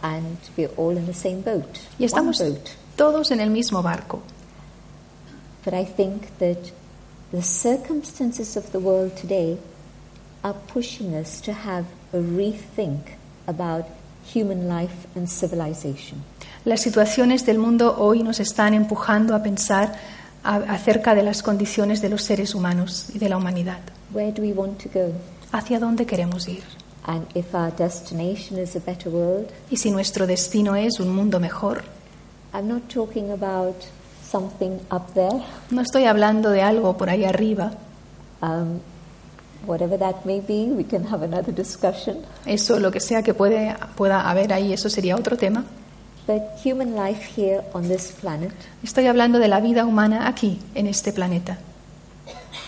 and 0.00 0.38
we're 0.56 0.70
all 0.76 0.96
in 0.96 1.04
the 1.06 1.12
same 1.12 1.42
boat, 1.44 1.66
y 1.98 2.04
estamos 2.04 2.38
boat. 2.38 2.68
todos 2.94 3.32
en 3.32 3.40
el 3.40 3.50
mismo 3.50 3.82
barco. 3.82 4.22
But 5.64 5.74
I 5.74 5.84
think 5.84 6.38
that 6.38 6.70
the 7.32 7.42
circumstances 7.42 8.56
of 8.56 8.70
the 8.70 8.78
world 8.78 9.16
today 9.20 9.58
are 10.44 10.54
pushing 10.72 11.16
us 11.16 11.40
to 11.40 11.52
have 11.52 11.86
a 12.12 12.18
rethink 12.18 13.16
about 13.48 13.86
human 14.32 14.68
life 14.68 15.08
and 15.16 15.26
civilization. 15.26 16.22
Las 16.64 16.80
situaciones 16.82 17.44
del 17.44 17.58
mundo 17.58 17.96
hoy 17.98 18.22
nos 18.22 18.38
están 18.38 18.72
empujando 18.72 19.34
a 19.34 19.42
pensar 19.42 19.98
a- 20.44 20.56
acerca 20.56 21.14
de 21.14 21.22
las 21.22 21.42
condiciones 21.42 22.00
de 22.00 22.08
los 22.08 22.22
seres 22.22 22.54
humanos 22.54 23.06
y 23.14 23.18
de 23.18 23.28
la 23.28 23.36
humanidad. 23.36 23.78
Where 24.12 24.32
do 24.32 24.42
we 24.42 24.52
want 24.52 24.82
to 24.82 24.88
go? 24.92 25.12
¿Hacia 25.52 25.78
dónde 25.78 26.06
queremos 26.06 26.48
ir? 26.48 26.62
And 27.04 27.24
if 27.34 27.54
our 27.54 27.74
destination 27.74 28.58
is 28.58 28.76
a 28.76 28.80
better 28.80 29.08
world, 29.10 29.48
Y 29.70 29.76
si 29.76 29.90
nuestro 29.90 30.26
destino 30.26 30.76
es 30.76 31.00
un 31.00 31.14
mundo 31.14 31.40
mejor, 31.40 31.82
I'm 32.52 32.68
not 32.68 32.82
talking 32.92 33.30
about 33.30 33.76
something 34.30 34.78
up 34.90 35.12
there, 35.14 35.42
no 35.70 35.80
estoy 35.82 36.04
hablando 36.04 36.50
de 36.50 36.60
algo 36.62 36.96
por 36.98 37.08
ahí 37.08 37.24
arriba, 37.24 37.72
um, 38.42 38.78
whatever 39.66 39.98
that 39.98 40.24
may 40.24 40.40
be, 40.40 40.70
we 40.70 40.84
can 40.84 41.06
have 41.10 41.24
another 41.24 41.54
discussion. 41.54 42.18
eso 42.46 42.78
lo 42.78 42.90
que 42.90 43.00
sea 43.00 43.22
que 43.22 43.32
puede, 43.34 43.74
pueda 43.96 44.28
haber 44.28 44.52
ahí, 44.52 44.72
eso 44.74 44.88
sería 44.90 45.16
otro 45.16 45.36
tema. 45.38 45.64
But 46.28 46.42
human 46.62 46.94
life 46.94 47.22
here 47.36 47.62
on 47.72 47.88
this 47.88 48.12
planet, 48.12 48.52
Estoy 48.84 49.06
hablando 49.06 49.38
de 49.38 49.48
la 49.48 49.60
vida 49.60 49.84
humana 49.86 50.28
aquí, 50.28 50.58
en 50.74 50.86
este 50.86 51.12
planeta. 51.12 51.58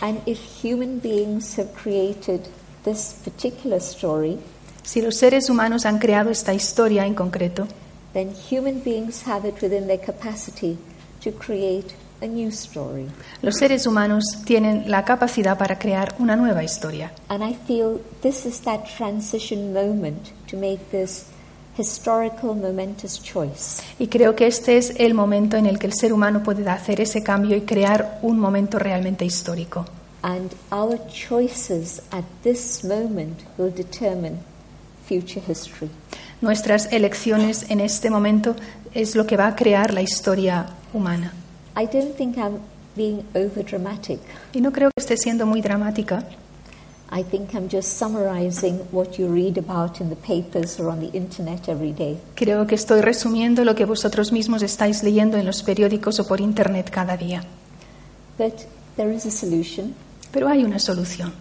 and 0.00 0.18
if 0.26 0.38
human 0.64 0.98
beings 0.98 1.58
have 1.58 1.68
created 1.74 2.40
this 2.84 3.16
particular 3.22 3.76
story, 3.78 4.38
Si 4.82 5.02
los 5.02 5.16
seres 5.16 5.50
humanos 5.50 5.84
han 5.84 5.98
creado 5.98 6.30
esta 6.30 6.54
historia 6.54 7.04
en 7.04 7.14
concreto, 7.14 7.68
then 8.14 8.32
human 8.50 8.80
beings 8.82 9.22
have 9.26 9.46
it 9.46 9.60
within 9.60 9.86
their 9.86 10.00
capacity 10.00 10.78
to 11.22 11.30
create 11.30 11.94
a 12.22 12.26
new 12.26 12.48
story. 12.48 13.06
los 13.42 13.56
seres 13.58 13.86
humanos 13.86 14.24
tienen 14.46 14.90
la 14.90 15.04
capacidad 15.04 15.58
para 15.58 15.78
crear 15.78 16.14
una 16.18 16.34
nueva 16.34 16.64
historia. 16.64 17.12
And 17.28 17.44
I 17.44 17.54
feel 17.66 18.00
this 18.22 18.46
is 18.46 18.60
that 18.62 18.86
transition 18.96 19.74
moment 19.74 20.30
to 20.50 20.56
make 20.56 20.80
this 20.90 21.26
historical, 21.80 22.54
momentous 22.54 23.20
choice. 23.22 23.82
Y 23.98 24.08
creo 24.08 24.36
que 24.36 24.46
este 24.46 24.76
es 24.76 24.92
el 24.96 25.14
momento 25.14 25.56
en 25.56 25.66
el 25.66 25.78
que 25.78 25.86
el 25.86 25.94
ser 25.94 26.12
humano 26.12 26.42
puede 26.42 26.68
hacer 26.68 27.00
ese 27.00 27.22
cambio 27.22 27.56
y 27.56 27.62
crear 27.62 28.18
un 28.22 28.38
momento 28.38 28.78
realmente 28.78 29.24
histórico. 29.24 29.86
And 30.22 30.52
our 30.70 30.98
choices 31.08 32.02
at 32.10 32.24
this 32.42 32.84
moment 32.84 33.40
will 33.56 33.72
determine 33.74 34.38
future 35.08 35.42
history. 35.48 35.90
Nuestras 36.40 36.92
elecciones 36.92 37.70
en 37.70 37.80
este 37.80 38.10
momento 38.10 38.54
es 38.94 39.16
lo 39.16 39.26
que 39.26 39.36
va 39.36 39.46
a 39.46 39.56
crear 39.56 39.92
la 39.92 40.02
historia 40.02 40.66
humana. 40.92 41.32
I 41.76 41.86
don't 41.86 42.16
think 42.16 42.36
I'm 42.36 42.58
being 42.96 43.22
over 43.34 43.64
dramatic. 43.64 44.20
Y 44.52 44.60
no 44.60 44.72
creo 44.72 44.90
que 44.94 45.00
esté 45.00 45.16
siendo 45.16 45.46
muy 45.46 45.60
dramática. 45.62 46.24
I 47.12 47.24
think 47.24 47.54
I'm 47.54 47.68
just 47.68 47.98
summarizing 47.98 48.78
what 48.92 49.18
you 49.18 49.26
read 49.28 49.58
about 49.58 50.00
in 50.00 50.10
the 50.10 50.16
papers 50.16 50.78
or 50.78 50.88
on 50.90 51.00
the 51.00 51.10
internet 51.16 51.68
every 51.68 51.92
day. 51.92 52.18
Creo 52.36 52.66
que 52.68 52.76
estoy 52.76 53.00
resumiendo 53.00 53.64
lo 53.64 53.74
que 53.74 53.84
vosotros 53.84 54.30
mismos 54.30 54.62
estáis 54.62 55.02
leyendo 55.02 55.36
en 55.36 55.44
los 55.44 55.62
periódicos 55.64 56.20
o 56.20 56.26
por 56.28 56.40
Internet 56.40 56.88
cada 56.90 57.16
día. 57.16 57.42
But 58.38 58.54
there 58.96 59.12
is 59.12 59.26
a 59.26 59.30
solution, 59.32 59.94
Pero 60.32 60.48
hay 60.48 60.62
una 60.64 60.78
solución. 60.78 61.32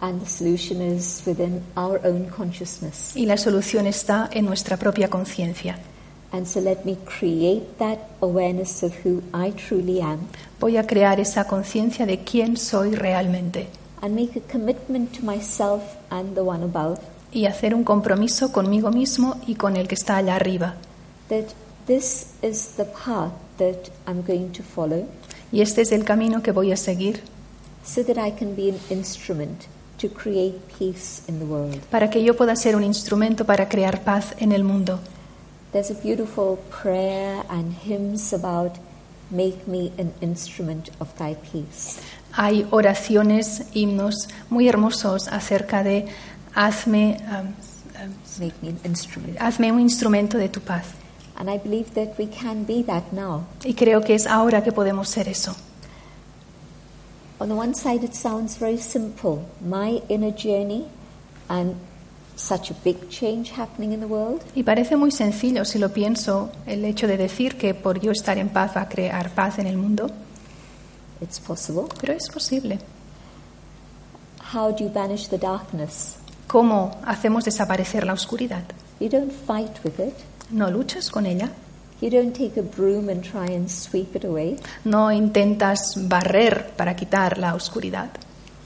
and 0.00 0.20
the 0.20 0.26
solution 0.28 0.82
is 0.82 1.22
within 1.24 1.62
our 1.76 2.00
own 2.04 2.26
consciousness. 2.28 3.12
Y 3.16 3.26
la 3.26 3.36
solución 3.36 3.86
está 3.86 4.28
en 4.32 4.44
nuestra 4.44 4.76
propia 4.76 5.08
conciencia. 5.08 5.78
And 6.32 6.44
so 6.46 6.60
let 6.60 6.84
me 6.84 6.96
create 7.04 7.78
that 7.78 7.98
awareness 8.20 8.82
of 8.82 8.92
who 9.04 9.22
I 9.32 9.52
truly 9.52 10.00
am 10.00 10.26
Voy 10.58 10.76
a 10.76 10.84
crear 10.84 11.20
esa 11.20 11.44
conciencia 11.46 12.04
de 12.06 12.24
quién 12.24 12.56
soy 12.56 12.96
realmente 12.96 13.68
and 14.04 14.14
make 14.14 14.36
a 14.36 14.40
commitment 14.52 15.18
to 15.18 15.24
myself 15.24 15.82
and 16.10 16.34
the 16.34 16.42
one 16.42 16.62
above 16.62 16.98
y 17.32 17.46
hacer 17.46 17.74
un 17.74 17.84
compromiso 17.84 18.52
conmigo 18.52 18.90
mismo 18.90 19.40
y 19.46 19.54
con 19.54 19.76
el 19.76 19.88
que 19.88 19.94
está 19.94 20.18
allá 20.18 20.36
arriba. 20.36 20.74
that 21.28 21.46
this 21.86 22.26
is 22.42 22.74
the 22.76 22.84
path 22.84 23.32
that 23.56 23.90
I'm 24.06 24.22
going 24.22 24.50
to 24.52 24.62
follow 24.62 25.06
Y 25.50 25.60
este 25.62 25.80
es 25.82 25.92
el 25.92 26.04
camino 26.04 26.42
que 26.42 26.52
voy 26.52 26.70
a 26.72 26.76
seguir 26.76 27.22
so 27.84 28.02
that 28.04 28.18
I 28.18 28.30
can 28.32 28.54
be 28.54 28.68
an 28.68 28.78
instrument 28.90 29.66
to 29.98 30.08
create 30.08 30.58
peace 30.78 31.22
in 31.28 31.38
the 31.38 31.46
world. 31.46 31.78
para 31.90 32.10
que 32.10 32.22
yo 32.22 32.36
pueda 32.36 32.56
ser 32.56 32.76
un 32.76 32.84
instrumento 32.84 33.44
para 33.46 33.68
crear 33.68 34.02
paz 34.04 34.34
en 34.38 34.52
el 34.52 34.64
mundo. 34.64 35.00
There's 35.72 35.90
a 35.90 35.94
beautiful 35.94 36.58
prayer 36.82 37.42
and 37.48 37.74
hymns 37.84 38.32
about 38.32 38.74
make 39.30 39.66
me 39.66 39.92
an 39.98 40.12
instrument 40.20 40.90
of 41.00 41.08
thy 41.18 41.34
peace. 41.34 41.98
Hay 42.36 42.66
oraciones, 42.70 43.66
himnos 43.74 44.28
muy 44.50 44.68
hermosos 44.68 45.28
acerca 45.28 45.82
de 45.82 46.06
hazme, 46.54 47.16
um, 47.28 48.04
um, 48.04 49.36
hazme 49.38 49.72
un 49.72 49.80
instrumento 49.80 50.36
de 50.38 50.48
tu 50.48 50.60
paz. 50.60 50.86
And 51.36 51.50
I 51.50 51.58
believe 51.58 51.94
that 51.94 52.18
we 52.18 52.28
can 52.28 52.64
be 52.64 52.82
that 52.84 53.12
now. 53.12 53.44
Y 53.64 53.74
creo 53.74 54.02
que 54.02 54.14
es 54.14 54.26
ahora 54.26 54.62
que 54.62 54.72
podemos 54.72 55.08
ser 55.08 55.28
eso. 55.28 55.54
On 57.38 57.48
the 57.48 57.54
one 57.54 57.74
side, 57.74 58.04
it 58.04 58.14
sounds 58.14 58.56
very 58.58 58.78
simple 58.78 59.44
my 59.60 60.00
inner 60.08 60.32
journey 60.32 60.86
and 61.48 61.74
such 62.36 62.70
a 62.70 62.74
big 62.84 63.08
change 63.08 63.50
happening 63.50 63.92
in 63.92 64.00
the 64.00 64.06
world. 64.06 64.42
Y 64.54 64.62
parece 64.62 64.96
muy 64.96 65.10
sencillo 65.10 65.64
si 65.64 65.78
lo 65.78 65.92
pienso, 65.92 66.50
el 66.66 66.84
hecho 66.84 67.06
de 67.06 67.16
decir 67.16 67.56
que 67.56 67.74
por 67.74 68.00
yo 68.00 68.12
estar 68.12 68.38
en 68.38 68.48
paz 68.48 68.76
va 68.76 68.82
a 68.82 68.88
crear 68.88 69.30
paz 69.30 69.58
en 69.58 69.66
el 69.66 69.76
mundo, 69.76 70.10
It's 71.20 71.38
possible. 71.40 71.84
pero 72.00 72.12
es 72.12 72.28
posible. 72.28 72.78
How 74.52 74.70
do 74.72 74.84
you 74.84 74.90
banish 74.90 75.28
the 75.28 75.38
darkness? 75.38 76.16
¿Cómo 76.46 76.96
hacemos 77.06 77.44
desaparecer 77.44 78.06
la 78.06 78.12
oscuridad? 78.12 78.62
You 79.00 79.08
don't 79.08 79.32
fight 79.32 79.82
with 79.84 79.98
it. 79.98 80.14
No 80.50 80.70
luchas 80.70 81.10
con 81.10 81.26
ella, 81.26 81.50
You 82.00 82.10
don't 82.10 82.36
take 82.36 82.58
a 82.58 82.62
broom 82.62 83.08
and 83.08 83.22
try 83.22 83.46
and 83.46 83.68
sweep 83.70 84.14
it 84.14 84.24
away. 84.24 84.58
no 84.84 85.10
intentas 85.10 85.94
barrer 86.08 86.72
para 86.76 86.94
quitar 86.96 87.38
la 87.38 87.54
oscuridad. 87.54 88.10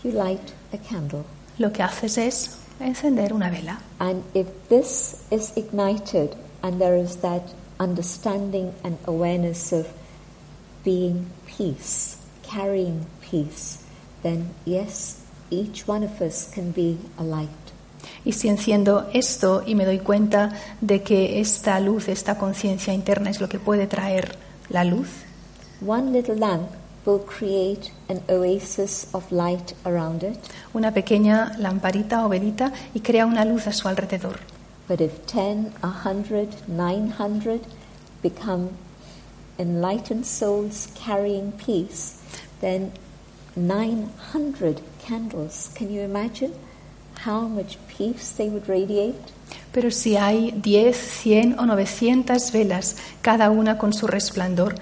You 0.03 0.11
light 0.13 0.41
a 0.73 0.79
candle. 0.79 1.25
Lo 1.59 1.71
que 1.73 1.83
haces 1.83 2.19
es 2.19 2.59
encender 2.81 3.33
una 3.33 3.49
vela. 3.51 3.79
And 4.01 4.25
if 4.35 4.49
this 4.69 5.23
is 5.31 5.53
ignited 5.57 6.35
and 6.63 6.81
there 6.81 6.97
is 7.01 7.19
that 7.19 7.43
understanding 7.79 8.73
and 8.83 8.99
awareness 9.07 9.73
of 9.73 9.87
being 10.85 11.27
peace, 11.47 12.17
carrying 12.51 13.07
peace, 13.21 13.79
then 14.23 14.51
yes, 14.65 15.17
each 15.51 15.87
one 15.87 16.05
of 16.05 16.21
us 16.21 16.51
can 16.53 16.73
be 16.73 16.99
a 17.19 17.23
light. 17.23 17.49
Y 18.25 18.33
si 18.33 18.49
enciendo 18.49 19.09
esto 19.13 19.63
y 19.67 19.75
me 19.75 19.85
doy 19.85 19.99
cuenta 19.99 20.53
de 20.81 21.03
que 21.03 21.41
esta 21.41 21.79
luz, 21.81 22.09
esta 22.09 22.39
conciencia 22.39 22.93
interna 22.95 23.31
es 23.31 23.41
lo 23.41 23.49
que 23.49 23.59
puede 23.59 23.87
traer 23.87 24.37
la 24.71 24.85
luz, 24.85 25.09
One 25.87 26.11
little 26.13 26.37
lamp 26.37 26.69
will 27.07 27.21
create 27.21 27.93
an 28.09 28.21
oasis 28.29 29.07
of 29.13 29.31
light 29.31 29.75
around 29.85 30.23
it, 30.25 30.39
una 30.75 30.93
pequeña 30.93 31.53
lamparita 31.59 32.25
o 32.27 32.29
velita 32.29 32.73
y 32.95 33.01
crea 33.01 33.25
una 33.27 33.45
luz 33.45 33.67
a 33.67 33.73
su 33.73 33.89
alrededor. 33.89 34.39
but 34.89 35.01
if 35.01 35.27
10, 35.27 35.73
100, 35.83 36.67
900 36.67 37.61
become 38.23 38.71
enlightened 39.59 40.27
souls 40.27 40.89
carrying 40.95 41.53
peace, 41.53 42.18
then 42.61 42.93
900 43.57 44.81
candles. 45.07 45.71
Can 45.75 45.93
you 45.93 46.03
imagine 46.03 46.53
how 47.25 47.49
much 47.49 47.79
peace 47.89 48.33
they 48.37 48.49
would 48.49 48.69
radiate? 48.69 49.17
Pero 49.73 49.91
si 49.91 50.17
hay 50.17 50.53
10, 50.53 50.97
100 50.97 51.59
o 51.59 51.67
900 51.67 52.53
velas, 52.53 52.97
cada 53.23 53.51
una 53.51 53.79
con 53.79 53.93
su 53.93 54.07
resplandor, 54.07 54.75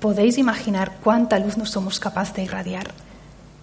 ¿podéis 0.00 0.38
imaginar 0.38 0.98
cuánta 1.02 1.38
luz 1.38 1.56
no 1.56 1.66
somos 1.66 2.00
capaces 2.00 2.34
de 2.34 2.42
irradiar? 2.44 2.92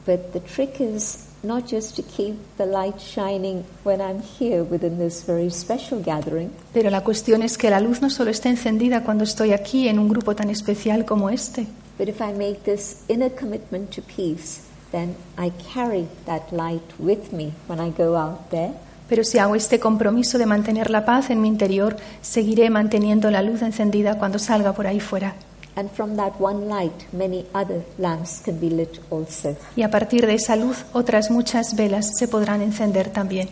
But 0.05 0.31
the 0.33 0.39
trick 0.39 0.79
is 0.79 1.29
not 1.43 1.69
just 1.69 1.95
to 1.95 2.03
keep 2.03 2.35
the 2.57 2.65
light 2.65 2.99
shining 2.99 3.63
when 3.83 4.01
I'm 4.01 4.21
here 4.21 4.63
within 4.63 4.97
this 4.97 5.23
very 5.25 5.49
special 5.49 6.01
gathering, 6.03 6.51
Pero 6.73 6.89
la 6.89 7.03
cuestión 7.03 7.43
es 7.43 7.57
que 7.57 7.69
la 7.69 7.79
luz 7.79 8.01
no 8.01 8.09
solo 8.09 8.31
está 8.31 8.49
encendida 8.49 9.03
cuando 9.03 9.23
estoy 9.23 9.53
aquí 9.53 9.87
en 9.87 9.99
un 9.99 10.09
grupo 10.09 10.35
tan 10.35 10.49
especial 10.49 11.05
como 11.05 11.29
este, 11.29 11.67
but 11.99 12.07
if 12.07 12.19
I 12.21 12.33
make 12.33 12.63
this 12.63 13.03
inner 13.07 13.29
commitment 13.29 13.91
to 13.91 14.01
peace, 14.01 14.61
then 14.91 15.15
I 15.37 15.51
carry 15.71 16.07
that 16.25 16.51
light 16.51 16.93
with 16.97 17.31
me 17.31 17.53
when 17.67 17.79
I 17.79 17.91
go 17.91 18.15
out 18.15 18.49
there. 18.49 18.73
pero 19.09 19.23
si 19.23 19.39
hago 19.39 19.55
este 19.55 19.79
compromiso 19.79 20.37
de 20.37 20.45
mantener 20.45 20.91
la 20.91 21.03
paz 21.03 21.31
en 21.31 21.41
mi 21.41 21.47
interior, 21.47 21.97
seguiré 22.21 22.69
manteniendo 22.69 23.31
la 23.31 23.41
luz 23.41 23.63
encendida 23.63 24.19
cuando 24.19 24.37
salga 24.37 24.73
por 24.73 24.85
ahí 24.85 24.99
fuera. 24.99 25.33
And 25.75 25.89
from 25.91 26.15
that 26.17 26.33
one 26.39 26.67
light, 26.67 27.11
many 27.11 27.45
other 27.53 27.83
lamps 27.97 28.41
can 28.43 28.59
be 28.59 28.69
lit 28.69 28.99
also. 29.09 29.55
Y 29.75 29.83
a 29.83 29.89
partir 29.89 30.27
de 30.27 30.35
esa 30.35 30.55
luz, 30.55 30.85
otras 30.93 31.31
muchas 31.31 31.75
velas 31.75 32.17
se 32.17 32.27
podrán 32.27 32.61
encender 32.61 33.09
también. 33.09 33.49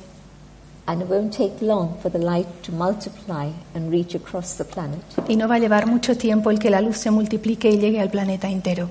And 0.88 1.02
it 1.02 1.10
won't 1.10 1.34
take 1.36 1.62
long 1.62 1.97
for 2.02 2.10
the 2.10 2.17
light 2.19 2.47
to 2.63 2.71
multiply 2.71 3.52
and 3.76 3.91
reach 3.91 4.15
across 4.15 4.56
the 4.56 4.63
planet. 4.63 5.02
Y 5.28 5.36
no 5.36 5.47
va 5.47 5.56
a 5.56 5.60
llevar 5.60 5.86
mucho 5.86 6.15
tiempo 6.15 6.50
el 6.50 6.60
que 6.60 6.69
la 6.69 6.80
luz 6.80 6.97
se 6.97 7.12
multiplique 7.12 7.69
y 7.69 7.78
llegue 7.78 8.00
al 8.00 8.10
planeta 8.10 8.47
entero. 8.50 8.89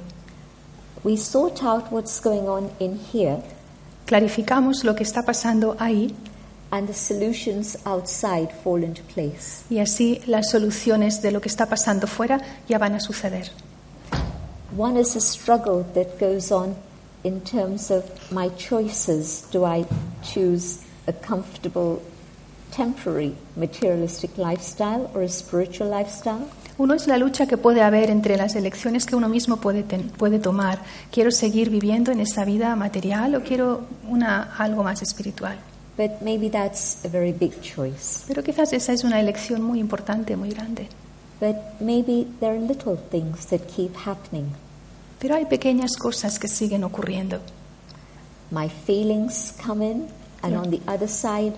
We 1.04 1.16
sort 1.16 1.62
out 1.62 1.90
what's 1.90 2.20
going 2.20 2.48
on 2.48 2.70
in 2.80 2.98
here, 3.12 3.38
Clarificamos 4.06 4.84
lo 4.84 4.94
que 4.94 5.04
está 5.04 5.22
pasando 5.24 5.74
ahí 5.78 6.14
and 6.70 6.86
the 6.86 6.94
solutions 6.94 7.78
outside 7.86 8.48
fall 8.62 8.82
into 8.84 9.02
place. 9.14 9.64
y 9.70 9.78
así 9.78 10.20
las 10.26 10.50
soluciones 10.50 11.22
de 11.22 11.30
lo 11.32 11.40
que 11.40 11.48
está 11.48 11.66
pasando 11.66 12.06
fuera 12.06 12.40
ya 12.68 12.78
van 12.78 12.94
a 12.94 13.00
suceder. 13.00 13.50
One 14.76 15.00
is 15.00 15.16
a 15.16 15.20
struggle 15.20 15.84
that 15.94 16.18
goes 16.20 16.50
on 16.52 16.76
in 17.24 17.40
terms 17.40 17.90
of 17.90 18.04
my 18.30 18.50
choices. 18.56 19.44
Do 19.50 19.64
I 19.64 19.86
choose 20.22 20.80
a 21.06 21.12
comfortable, 21.12 22.00
temporary, 22.74 23.34
materialistic 23.56 24.36
lifestyle 24.38 25.08
or 25.14 25.22
a 25.22 25.28
spiritual 25.28 25.88
lifestyle? 25.90 26.46
Uno 26.78 26.92
es 26.94 27.06
la 27.06 27.16
lucha 27.16 27.46
que 27.46 27.56
puede 27.56 27.80
haber 27.82 28.10
entre 28.10 28.36
las 28.36 28.54
elecciones 28.54 29.06
que 29.06 29.16
uno 29.16 29.28
mismo 29.30 29.56
puede, 29.56 29.82
ten- 29.82 30.10
puede 30.10 30.38
tomar. 30.38 30.78
¿Quiero 31.10 31.30
seguir 31.30 31.70
viviendo 31.70 32.12
en 32.12 32.20
esta 32.20 32.44
vida 32.44 32.76
material 32.76 33.34
o 33.34 33.42
quiero 33.42 33.86
una, 34.08 34.54
algo 34.58 34.82
más 34.82 35.00
espiritual? 35.00 35.56
But 35.96 36.20
maybe 36.20 36.50
that's 36.50 36.98
a 37.06 37.08
very 37.08 37.32
big 37.32 37.58
choice. 37.62 38.24
Pero 38.28 38.42
quizás 38.42 38.74
esa 38.74 38.92
es 38.92 39.04
una 39.04 39.18
elección 39.20 39.62
muy 39.62 39.80
importante, 39.80 40.36
muy 40.36 40.50
grande. 40.50 40.88
But 41.40 41.56
maybe 41.80 42.26
there 42.40 42.52
are 42.52 42.60
little 42.60 42.96
things 43.10 43.46
that 43.46 43.60
keep 43.74 43.94
happening. 44.06 44.46
Pero 45.18 45.34
hay 45.36 45.46
pequeñas 45.46 45.96
cosas 45.96 46.38
que 46.38 46.48
siguen 46.48 46.84
ocurriendo. 46.84 47.40
My 48.50 48.68
feelings 48.68 49.54
come 49.66 49.82
in, 49.90 50.06
and 50.46 50.56
on 50.56 50.70
the 50.70 50.80
other 50.86 51.08
side, 51.08 51.56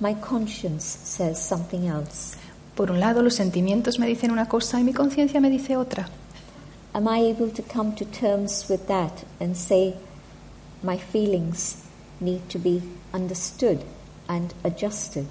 my 0.00 0.14
conscience 0.14 0.84
says 0.84 1.40
something 1.40 1.86
else. 1.86 2.36
Por 2.74 2.90
un 2.90 3.00
lado, 3.00 3.22
los 3.22 3.34
sentimientos 3.34 3.98
me 3.98 4.06
dicen 4.06 4.30
una 4.30 4.48
cosa 4.48 4.80
y 4.80 4.84
mi 4.84 4.92
conciencia 4.92 5.40
me 5.40 5.50
dice 5.50 5.76
otra. 5.76 6.08
Am 6.94 7.08
I 7.08 7.20
able 7.30 7.50
to 7.50 7.62
come 7.62 7.94
to 7.94 8.04
terms 8.04 8.66
with 8.68 8.86
that 8.88 9.24
and 9.40 9.56
say, 9.56 9.94
my 10.82 10.96
feelings 10.98 11.84
need 12.20 12.48
to 12.48 12.58
be 12.58 12.82
understood 13.12 13.80
and 14.28 14.52
adjusted? 14.64 15.26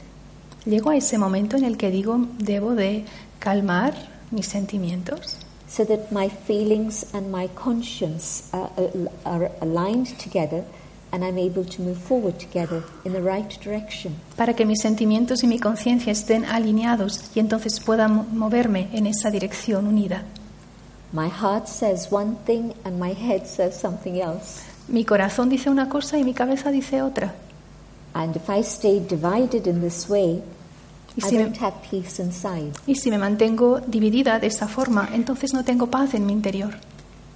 Llego 0.66 0.92
a 0.92 0.98
ese 0.98 1.18
momento 1.18 1.58
en 1.58 1.66
el 1.66 1.78
que 1.78 1.90
digo, 1.90 2.28
debo 2.38 2.76
de 2.76 3.06
calmar 3.40 3.94
mis 4.32 4.48
sentimientos 4.48 5.40
So 5.72 5.86
that 5.86 6.12
my 6.12 6.28
feelings 6.28 7.06
and 7.14 7.32
my 7.32 7.48
conscience 7.56 8.50
are, 8.52 8.70
are 9.26 9.52
aligned 9.62 10.20
together 10.20 10.66
and 11.12 11.24
I'm 11.24 11.38
able 11.38 11.66
to 11.66 11.82
move 11.82 11.98
forward 11.98 12.36
together 12.40 12.84
in 13.06 13.14
the 13.14 13.22
right 13.22 13.50
direction. 13.64 14.14
para 14.38 14.54
que 14.54 14.66
mis 14.66 14.82
sentimientos 14.82 15.44
y 15.44 15.48
mi 15.48 15.60
conciencia 15.60 16.12
estén 16.12 16.46
alineados 16.46 17.32
y 17.36 17.40
entonces 17.40 17.80
pueda 17.80 18.08
mo- 18.08 18.26
moverme 18.32 18.88
en 18.94 19.08
esa 19.08 19.30
dirección 19.30 19.88
unida. 19.88 20.24
My 21.14 21.30
heart 21.30 21.68
says 21.68 22.08
one 22.12 22.38
thing 22.46 22.72
and 22.86 22.98
my 23.00 23.12
head 23.14 23.46
says 23.46 23.76
something 23.76 24.16
else. 24.22 24.62
Mi 24.88 25.04
corazón 25.06 25.50
dice 25.50 25.70
una 25.70 25.90
cosa 25.90 26.18
y 26.18 26.24
mi 26.24 26.34
cabeza 26.34 26.72
dice 26.72 27.02
otra. 27.02 27.34
And 28.14 28.36
if 28.36 28.50
I 28.50 28.62
stay 28.62 29.00
divided 29.00 29.68
in 29.68 29.82
this 29.82 30.10
way, 30.10 30.42
Y 31.18 31.26
I 31.26 31.30
si, 31.30 31.36
me, 31.38 31.44
don't 31.44 31.58
have 31.62 31.74
peace 31.90 32.22
inside. 32.22 32.72
y 32.88 32.96
si 32.96 33.10
me 33.12 33.18
mantengo 33.18 33.82
dividida 33.82 34.40
de 34.40 34.48
esa 34.48 34.68
forma, 34.70 35.10
entonces 35.14 35.54
no 35.54 35.66
tengo 35.66 35.88
paz 35.88 36.14
en 36.14 36.26
mi 36.26 36.32
interior. 36.32 36.74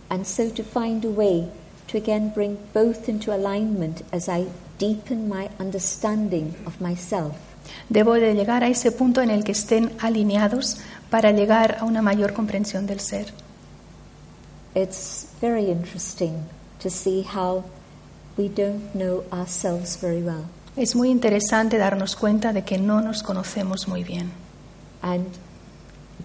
And 0.09 0.23
so 0.25 0.49
to 0.51 0.63
find 0.63 1.03
a 1.03 1.09
way 1.09 1.49
to 1.87 1.97
again 1.97 2.31
bring 2.33 2.57
both 2.73 3.07
into 3.07 3.33
alignment 3.33 4.03
as 4.11 4.27
I 4.27 4.47
deepen 4.77 5.29
my 5.29 5.49
understanding 5.59 6.55
of 6.65 6.81
myself. 6.81 7.35
Debo 7.89 8.13
de 8.13 8.33
llegar 8.33 8.63
a 8.63 8.69
ese 8.69 8.91
punto 8.91 9.21
en 9.21 9.29
el 9.29 9.43
que 9.43 9.53
estén 9.53 9.91
alineados 9.99 10.77
para 11.09 11.31
llegar 11.31 11.77
a 11.79 11.85
una 11.85 12.01
mayor 12.01 12.33
comprensión 12.33 12.85
del 12.85 12.99
ser. 12.99 13.27
It's 14.75 15.27
very 15.41 15.69
interesting 15.69 16.45
to 16.79 16.89
see 16.89 17.23
how 17.23 17.63
we 18.37 18.49
don't 18.49 18.93
know 18.93 19.23
ourselves 19.31 19.97
very 19.97 20.21
well. 20.21 20.45
Es 20.75 20.95
muy 20.95 21.09
interesante 21.09 21.77
darnos 21.77 22.15
cuenta 22.15 22.51
de 22.51 22.63
que 22.63 22.77
no 22.77 22.99
nos 23.01 23.23
conocemos 23.23 23.87
muy 23.87 24.03
bien. 24.03 24.31
And 25.01 25.27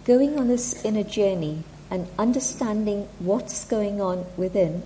going 0.06 0.36
on 0.38 0.48
this 0.48 0.84
inner 0.84 1.04
journey 1.04 1.62
and 1.90 2.06
understanding 2.18 3.06
what's 3.20 3.64
going 3.64 4.00
on 4.00 4.24
within 4.36 4.82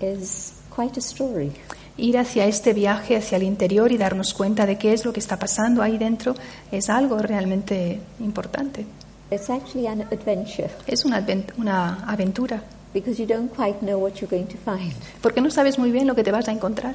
is 0.00 0.54
quite 0.74 0.98
a 0.98 1.02
story. 1.02 1.52
Ir 1.96 2.18
hacia 2.18 2.46
este 2.46 2.72
viaje, 2.72 3.16
hacia 3.16 3.36
el 3.36 3.44
interior 3.44 3.92
y 3.92 3.98
darnos 3.98 4.34
cuenta 4.34 4.66
de 4.66 4.76
qué 4.78 4.92
es 4.92 5.04
lo 5.04 5.12
que 5.12 5.20
está 5.20 5.38
pasando 5.38 5.82
ahí 5.82 5.96
dentro 5.98 6.34
es 6.72 6.90
algo 6.90 7.18
realmente 7.18 8.00
importante. 8.20 8.84
It's 9.30 9.48
actually 9.48 9.86
an 9.86 10.02
adventure. 10.02 10.70
Es 10.86 11.04
una, 11.04 11.24
una 11.56 12.04
aventura. 12.06 12.62
because 12.94 13.18
you 13.18 13.26
don't 13.26 13.52
quite 13.52 13.82
know 13.82 13.98
what 13.98 14.20
you're 14.20 14.30
going 14.30 14.46
to 14.46 14.56
find. 14.56 14.94
porque 15.20 15.40
no 15.40 15.50
sabes 15.50 15.78
muy 15.78 15.90
bien 15.90 16.06
lo 16.06 16.14
que 16.14 16.22
te 16.22 16.30
vas 16.30 16.48
a 16.48 16.52
encontrar. 16.52 16.94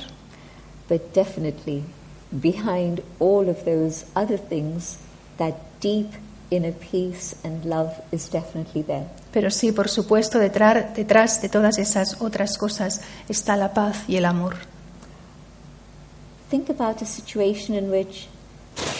But 0.88 1.13
definitely, 1.13 1.83
behind 2.31 3.03
all 3.19 3.47
of 3.49 3.63
those 3.65 4.05
other 4.15 4.39
things, 4.39 4.97
that 5.38 5.55
deep 5.81 6.12
inner 6.49 6.73
peace 6.73 7.35
and 7.43 7.65
love 7.65 7.91
is 8.12 8.29
definitely 8.29 8.83
there. 8.83 9.07
Pero 9.31 9.51
sí, 9.51 9.71
por 9.71 9.89
supuesto, 9.89 10.39
detrás, 10.39 10.93
detrás 10.95 11.41
de 11.41 11.49
todas 11.49 11.77
esas 11.77 12.21
otras 12.21 12.57
cosas 12.57 13.01
está 13.27 13.55
la 13.55 13.73
paz 13.73 14.03
y 14.07 14.17
el 14.17 14.25
amor. 14.25 14.55
Think 16.49 16.69
about 16.69 17.01
a 17.01 17.05
situation 17.05 17.75
in 17.75 17.91
which 17.91 18.27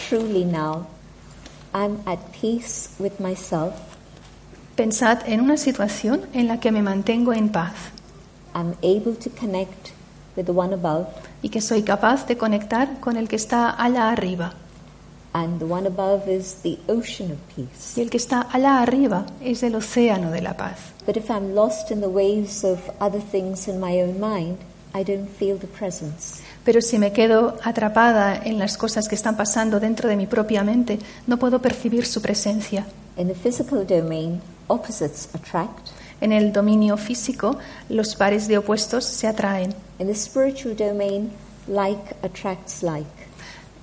truly 0.08 0.44
now 0.44 0.86
I'm 1.74 2.00
at 2.06 2.18
peace 2.32 2.90
with 2.98 3.18
myself, 3.18 3.74
Pensad 4.76 5.28
en 5.28 5.40
una 5.40 5.56
situación 5.56 6.26
en 6.32 6.48
la 6.48 6.58
que 6.58 6.72
me 6.72 6.80
mantengo 6.80 7.32
en 7.32 7.50
paz 7.50 7.74
I'm 8.54 8.74
able 8.82 9.14
to 9.14 9.30
connect 9.30 9.92
with 10.36 10.46
the 10.46 10.52
one 10.52 10.72
above, 10.72 11.06
y 11.42 11.48
que 11.48 11.60
soy 11.60 11.82
capaz 11.82 12.26
de 12.26 12.36
conectar 12.36 13.00
con 13.00 13.16
el 13.16 13.28
que 13.28 13.36
está 13.36 13.82
allá 13.82 14.10
arriba. 14.10 14.54
And 15.32 15.60
the 15.60 15.66
one 15.66 15.86
above 15.86 16.28
is 16.28 16.62
the 16.62 16.78
ocean 16.88 17.32
of 17.32 17.38
peace. 17.54 17.96
Y 17.96 18.02
el 18.02 18.10
que 18.10 18.18
está 18.18 18.48
allá 18.52 18.80
arriba 18.80 19.26
es 19.40 19.62
el 19.62 19.74
océano 19.74 20.30
de 20.30 20.42
la 20.42 20.56
paz. 20.56 20.92
But 21.06 21.16
if 21.16 21.30
I'm 21.30 21.54
lost 21.54 21.90
in 21.90 22.00
the 22.00 22.08
waves 22.08 22.64
of 22.64 22.78
other 23.00 23.20
things 23.20 23.68
in 23.68 23.80
my 23.80 24.00
own 24.02 24.20
mind, 24.20 24.58
I 24.92 25.04
don't 25.04 25.28
feel 25.28 25.56
the 25.56 25.68
presence. 25.68 26.42
Pero 26.64 26.80
si 26.82 26.98
me 26.98 27.12
quedo 27.12 27.56
atrapada 27.62 28.36
en 28.36 28.58
las 28.58 28.76
cosas 28.76 29.08
que 29.08 29.14
están 29.14 29.36
pasando 29.36 29.80
dentro 29.80 30.08
de 30.08 30.16
mi 30.16 30.26
propia 30.26 30.62
mente, 30.64 30.98
no 31.26 31.38
puedo 31.38 31.60
percibir 31.60 32.06
su 32.06 32.20
presencia. 32.20 32.86
In 33.16 33.28
the 33.28 33.34
physical 33.34 33.86
domain, 33.86 34.40
opposites 34.68 35.28
attract. 35.34 35.90
En 36.20 36.32
el 36.32 36.52
dominio 36.52 36.96
físico, 36.96 37.56
los 37.88 38.14
pares 38.14 38.46
de 38.46 38.58
opuestos 38.58 39.04
se 39.04 39.26
atraen. 39.26 39.74
In 39.98 40.06
the 40.06 40.14
spiritual 40.14 40.76
domain, 40.76 41.30
like 41.66 42.14
attracts 42.22 42.82
like. 42.82 43.19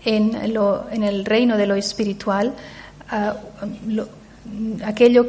En, 0.06 0.54
lo- 0.54 0.86
en 0.92 1.04
el 1.04 1.26
reino 1.26 1.58
de 1.58 1.68
lo 1.68 1.76
espiritual, 1.76 2.54
ah, 3.10 3.36
lo- 3.88 4.08
aquello 4.86 5.28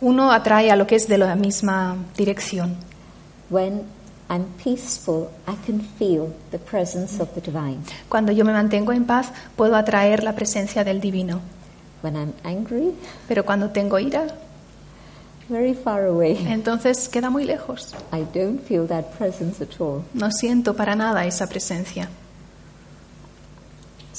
uno 0.00 0.32
atrae 0.32 0.70
a 0.70 0.76
lo 0.76 0.86
que 0.86 0.96
es 0.96 1.08
de 1.08 1.18
la 1.18 1.34
misma 1.34 1.96
dirección. 2.16 2.76
When 3.50 3.82
I'm 4.28 4.44
peaceful, 4.62 5.28
I 5.48 5.56
can 5.66 5.80
feel 5.98 6.28
the 6.52 6.58
presence 6.58 7.20
of 7.20 7.30
the 7.34 7.40
divine. 7.40 7.78
Cuando 8.08 8.30
yo 8.32 8.44
me 8.44 8.52
mantengo 8.52 8.92
en 8.92 9.04
paz, 9.04 9.32
puedo 9.56 9.74
atraer 9.74 10.22
la 10.22 10.34
presencia 10.34 10.84
del 10.84 11.00
divino. 11.00 11.40
When 12.02 12.14
I'm 12.16 12.32
angry, 12.44 12.92
Pero 13.28 13.44
cuando 13.44 13.70
tengo 13.70 13.98
ira, 13.98 14.26
very 15.48 15.74
far 15.74 16.04
away, 16.06 16.38
entonces 16.48 17.08
queda 17.08 17.28
muy 17.28 17.44
lejos. 17.44 17.92
I 18.12 18.24
don't 18.32 18.60
feel 18.64 18.86
that 18.86 19.06
presence 19.18 19.60
at 19.60 19.80
all. 19.80 20.02
No 20.14 20.30
siento 20.30 20.74
para 20.76 20.94
nada 20.94 21.26
esa 21.26 21.48
presencia. 21.48 22.08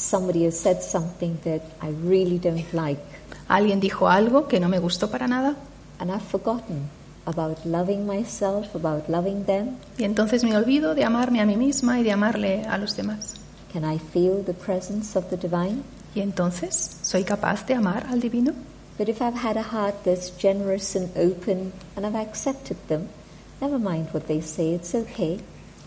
Somebody 0.01 0.45
has 0.45 0.57
said 0.59 0.81
something 0.81 1.37
that 1.43 1.61
I 1.81 1.91
really 2.03 2.39
don't 2.39 2.73
like, 2.73 2.99
Alguien 3.47 3.79
dijo 3.79 4.07
algo 4.09 4.47
que 4.47 4.59
no 4.59 4.67
me 4.67 4.79
gustó 4.79 5.09
para 5.11 5.27
nada 5.27 5.55
and 5.99 6.09
I've 6.11 6.23
forgotten 6.23 6.89
about 7.25 7.63
loving 7.65 8.07
myself, 8.07 8.73
about 8.75 9.07
loving 9.09 9.45
them. 9.45 9.77
y 9.99 10.03
entonces 10.05 10.43
me 10.43 10.55
olvido 10.57 10.95
de 10.95 11.03
amarme 11.03 11.39
a 11.39 11.45
mí 11.45 11.55
misma 11.55 11.99
y 11.99 12.03
de 12.03 12.11
amarle 12.11 12.63
a 12.65 12.77
los 12.79 12.95
demás. 12.95 13.35
Can 13.71 13.85
I 13.85 13.99
feel 13.99 14.43
the 14.43 14.53
presence 14.53 15.15
of 15.17 15.29
the 15.29 15.37
divine? 15.37 15.83
Y 16.15 16.21
entonces, 16.21 16.97
¿soy 17.03 17.23
capaz 17.23 17.65
de 17.67 17.75
amar 17.75 18.07
al 18.09 18.19
divino? 18.19 18.53
But 18.97 19.07
if 19.07 19.21
I've 19.21 19.37
had 19.37 19.55
a 19.55 19.63
heart 19.63 20.03
that's 20.03 20.31
generous 20.37 20.95
and 20.95 21.09
open 21.15 21.71
and 21.95 22.05
I've 22.05 22.15
accepted 22.19 22.77
them, 22.87 23.07
never 23.61 23.77
mind 23.79 24.07
what 24.13 24.25
they 24.27 24.41
say, 24.41 24.73
it's 24.73 24.93
okay. 24.95 25.39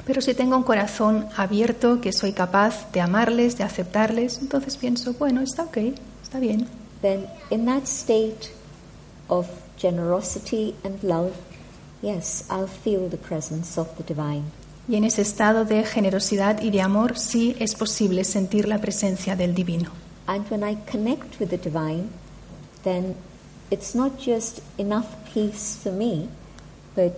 Pero 0.07 0.20
si 0.20 0.35
tengo 0.35 0.57
un 0.57 0.62
corazón 0.62 1.26
abierto, 1.37 2.00
que 2.00 2.12
soy 2.12 2.33
capaz 2.33 2.90
de 2.92 3.00
amarles, 3.00 3.57
de 3.57 3.64
aceptarles, 3.64 4.38
entonces 4.38 4.76
pienso, 4.76 5.14
bueno, 5.14 5.40
está 5.40 5.64
ok, 5.64 5.78
está 6.22 6.38
bien. 6.38 6.66
Then, 7.00 7.26
in 7.50 7.66
that 7.66 7.85
state 7.85 8.50
of 9.28 9.46
generosity 9.78 10.74
and 10.85 11.02
love, 11.02 11.33
yes, 12.02 12.44
I'll 12.50 12.68
feel 12.68 13.09
the 13.09 13.16
presence 13.16 13.78
of 13.78 13.88
the 13.96 14.04
divine. 14.04 14.44
Y 14.87 14.96
en 14.96 15.04
ese 15.04 15.22
estado 15.22 15.64
de 15.64 15.85
generosidad 15.85 16.61
y 16.62 16.70
de 16.70 16.83
amor 16.83 17.18
sí 17.18 17.57
es 17.59 17.74
posible 17.74 18.24
sentir 18.24 18.68
la 18.68 18.78
presencia 18.78 19.35
del 19.35 19.54
divino. 19.54 19.90
And 20.26 20.50
when 20.50 20.62
I 20.62 20.76
connect 20.90 21.40
with 21.40 21.48
the 21.48 21.59
divine, 21.59 22.11
then 22.83 23.14
it's 23.70 23.94
not 23.94 24.18
just 24.18 24.61
enough 24.78 25.07
peace 25.33 25.78
for 25.83 25.92
me, 25.92 26.28
but 26.94 27.12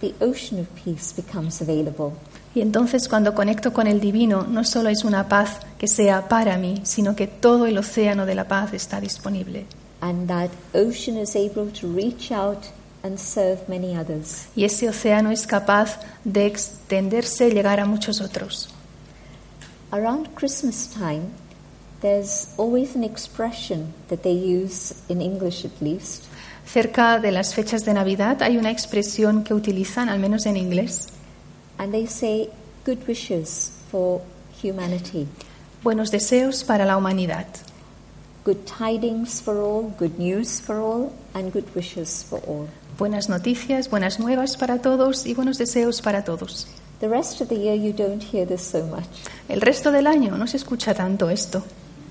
the 0.00 0.14
ocean 0.20 0.60
of 0.60 0.68
peace 0.74 1.12
becomes 1.14 1.60
available. 1.60 2.12
Y 2.54 2.60
entonces 2.62 3.08
cuando 3.08 3.34
conecto 3.34 3.72
con 3.72 3.86
el 3.86 4.00
divino, 4.00 4.42
no 4.42 4.64
solo 4.64 4.88
es 4.88 5.04
una 5.04 5.28
paz 5.28 5.60
que 5.78 5.86
sea 5.86 6.28
para 6.28 6.58
mí, 6.58 6.80
sino 6.82 7.14
que 7.14 7.28
todo 7.28 7.66
el 7.66 7.78
océano 7.78 8.26
de 8.26 8.34
la 8.34 8.48
paz 8.48 8.72
está 8.72 9.00
disponible. 9.00 9.66
And 10.00 10.26
that 10.28 10.50
ocean 10.74 11.16
is 11.16 11.36
able 11.36 11.70
to 11.80 11.92
reach 11.94 12.32
out 12.32 12.64
and 13.04 13.18
serve 13.18 13.68
many 13.68 13.96
others. 13.96 14.48
Y 14.56 14.64
ese 14.64 14.88
océano 14.88 15.30
es 15.30 15.46
capaz 15.46 16.00
de 16.24 16.46
extenderse, 16.46 17.50
llegar 17.50 17.78
a 17.80 17.86
muchos 17.86 18.20
otros. 18.20 18.68
Around 19.92 20.34
Christmas 20.34 20.88
time, 20.88 21.30
there's 22.00 22.48
always 22.56 22.96
an 22.96 23.04
expression 23.04 23.92
that 24.08 24.22
they 24.22 24.32
use, 24.32 24.94
in 25.08 25.20
English 25.20 25.64
at 25.64 25.80
least, 25.80 26.24
Cerca 26.72 27.18
de 27.18 27.32
las 27.32 27.52
fechas 27.52 27.84
de 27.84 27.92
Navidad 27.94 28.40
hay 28.44 28.56
una 28.56 28.70
expresión 28.70 29.42
que 29.42 29.54
utilizan, 29.54 30.08
al 30.08 30.20
menos 30.20 30.46
en 30.46 30.56
inglés, 30.56 31.08
and 31.78 31.90
they 31.90 32.06
say 32.06 32.48
good 32.86 32.98
wishes 33.08 33.72
for 33.90 34.20
humanity, 34.62 35.26
buenos 35.82 36.12
deseos 36.12 36.62
para 36.62 36.84
la 36.84 36.96
humanidad, 36.96 37.46
good 38.44 38.58
tidings 38.66 39.42
for 39.42 39.56
all, 39.56 39.92
good 39.98 40.16
news 40.16 40.60
for 40.60 40.76
all, 40.76 41.10
and 41.34 41.52
good 41.52 41.64
wishes 41.74 42.24
for 42.24 42.40
all. 42.46 42.68
buenas 42.96 43.28
noticias, 43.28 43.90
buenas 43.90 44.20
nuevas 44.20 44.56
para 44.56 44.78
todos 44.80 45.26
y 45.26 45.34
buenos 45.34 45.58
deseos 45.58 46.00
para 46.00 46.22
todos. 46.22 46.68
The 47.00 47.08
rest 47.08 47.40
of 47.40 47.48
the 47.48 47.56
year, 47.56 47.74
you 47.74 47.92
don't 47.92 48.22
hear 48.22 48.46
this 48.46 48.62
so 48.62 48.86
much, 48.86 49.06
El 49.48 49.60
resto 49.60 49.90
del 49.90 50.06
año 50.06 50.36
no 50.36 50.46
se 50.46 50.58
escucha 50.58 50.94
tanto 50.94 51.30
esto, 51.30 51.64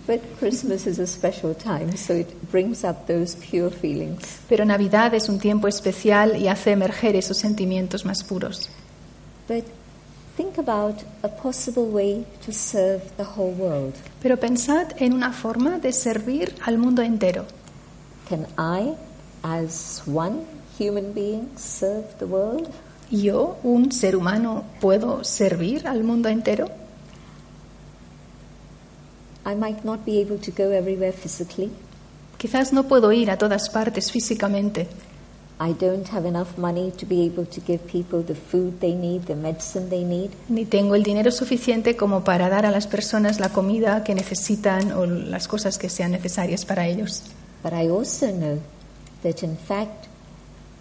but 0.09 0.19
Christmas 0.39 0.87
is 0.87 0.97
a 0.97 1.05
special 1.05 1.53
time, 1.53 1.95
so 1.95 2.15
it 2.15 2.49
brings 2.49 2.83
up 2.83 3.05
those 3.05 3.35
pure 3.35 3.69
feelings. 3.69 4.39
pero 4.49 4.65
Navidad 4.65 5.13
es 5.13 5.29
un 5.29 5.37
tiempo 5.37 5.67
especial 5.67 6.35
y 6.35 6.47
hace 6.47 6.71
emerger 6.71 7.15
esos 7.15 7.37
sentimientos 7.37 8.05
más 8.05 8.23
puros. 8.23 8.69
But 9.47 9.65
think 10.35 10.57
about 10.57 11.03
a 11.21 11.27
possible 11.27 11.85
way 11.85 12.25
to 12.43 12.51
serve 12.51 13.03
the 13.17 13.23
whole 13.23 13.53
world. 13.53 13.93
Pero 14.19 14.37
pensad 14.37 14.93
en 14.97 15.13
una 15.13 15.31
forma 15.31 15.77
de 15.77 15.93
servir 15.93 16.55
al 16.65 16.79
mundo 16.79 17.03
entero. 17.03 17.45
Can 18.27 18.47
I, 18.57 18.95
as 19.43 20.01
one 20.07 20.41
human 20.79 21.13
being, 21.13 21.51
serve 21.55 22.07
the 22.17 22.25
world? 22.25 22.67
¿Yo, 23.11 23.59
un 23.61 23.91
ser 23.91 24.15
humano, 24.15 24.63
puedo 24.81 25.23
servir 25.23 25.87
al 25.87 26.03
mundo 26.03 26.29
entero? 26.29 26.78
I 29.45 29.55
might 29.55 29.83
not 29.83 30.05
be 30.05 30.19
able 30.19 30.37
to 30.39 30.51
go 30.51 30.71
everywhere 30.71 31.13
physically. 31.13 31.71
Quizás 32.39 32.71
no 32.71 32.87
puedo 32.87 33.11
ir 33.11 33.31
a 33.31 33.37
todas 33.37 33.69
partes 33.69 34.11
físicamente. 34.11 34.87
I 35.61 35.73
don't 35.73 36.07
have 36.13 36.25
enough 36.25 36.57
money 36.57 36.91
to 36.91 37.05
be 37.05 37.25
able 37.25 37.45
to 37.47 37.59
give 37.59 37.85
people 37.85 38.23
the 38.23 38.33
food 38.33 38.79
they 38.79 38.93
need, 38.93 39.25
the 39.25 39.35
medicine 39.35 39.89
they 39.89 40.05
need. 40.05 40.31
Ni 40.47 40.63
tengo 40.63 40.95
el 40.95 41.03
dinero 41.03 41.31
suficiente 41.31 41.97
como 41.97 42.23
para 42.23 42.47
dar 42.47 42.65
a 42.65 42.71
las 42.71 42.87
personas 42.87 43.41
la 43.41 43.49
comida 43.49 44.05
que 44.05 44.15
necesitan 44.15 44.93
o 44.93 45.05
las 45.05 45.49
cosas 45.49 45.77
que 45.77 45.89
sean 45.89 46.11
necesarias 46.11 46.63
para 46.63 46.87
ellos. 46.87 47.23
But 47.61 47.73
I 47.73 47.89
also 47.89 48.27
know 48.31 48.61
that 49.21 49.43
in 49.43 49.57
fact 49.57 50.07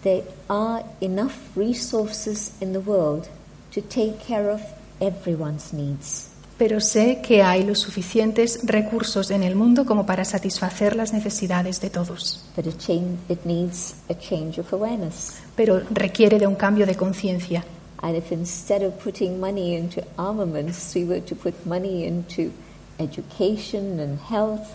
there 0.03 0.23
are 0.47 0.85
enough 1.01 1.35
resources 1.57 2.53
in 2.61 2.71
the 2.71 2.79
world 2.79 3.27
to 3.73 3.81
take 3.81 4.19
care 4.25 4.49
of 4.49 4.61
everyone's 5.01 5.73
needs. 5.73 6.28
Pero 6.59 6.81
sé 6.81 7.21
que 7.21 7.41
hay 7.41 7.63
los 7.63 7.79
suficientes 7.79 8.59
recursos 8.63 9.31
en 9.31 9.43
el 9.43 9.55
mundo 9.55 9.85
como 9.85 10.05
para 10.05 10.25
satisfacer 10.25 10.93
las 10.93 11.13
necesidades 11.13 11.79
de 11.79 11.89
todos. 11.89 12.43
But 12.53 12.67
it, 12.67 12.77
change, 12.77 13.17
it 13.29 13.45
needs 13.45 13.95
a 14.09 14.13
change 14.13 14.59
of 14.59 14.73
awareness. 14.73 15.35
Pero 15.55 15.81
requiere 15.89 16.37
de 16.37 16.45
un 16.45 16.55
cambio 16.55 16.85
de 16.85 16.95
conciencia. 16.95 17.63
And 18.01 18.17
if 18.17 18.33
instead 18.33 18.83
of 18.83 19.01
putting 19.01 19.39
money 19.39 19.77
into 19.77 20.01
armaments, 20.17 20.93
we 20.93 21.05
were 21.05 21.21
to 21.21 21.35
put 21.35 21.53
money 21.65 22.05
into 22.05 22.51
education 22.99 24.01
and 24.01 24.19
health, 24.29 24.67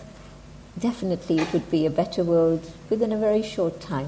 definitely 0.81 1.39
it 1.39 1.53
would 1.53 1.69
be 1.69 1.85
a 1.85 1.91
better 1.91 2.23
world 2.23 2.61
within 2.89 3.13
a 3.13 3.17
very 3.17 3.43
short 3.43 3.79
time. 3.79 4.07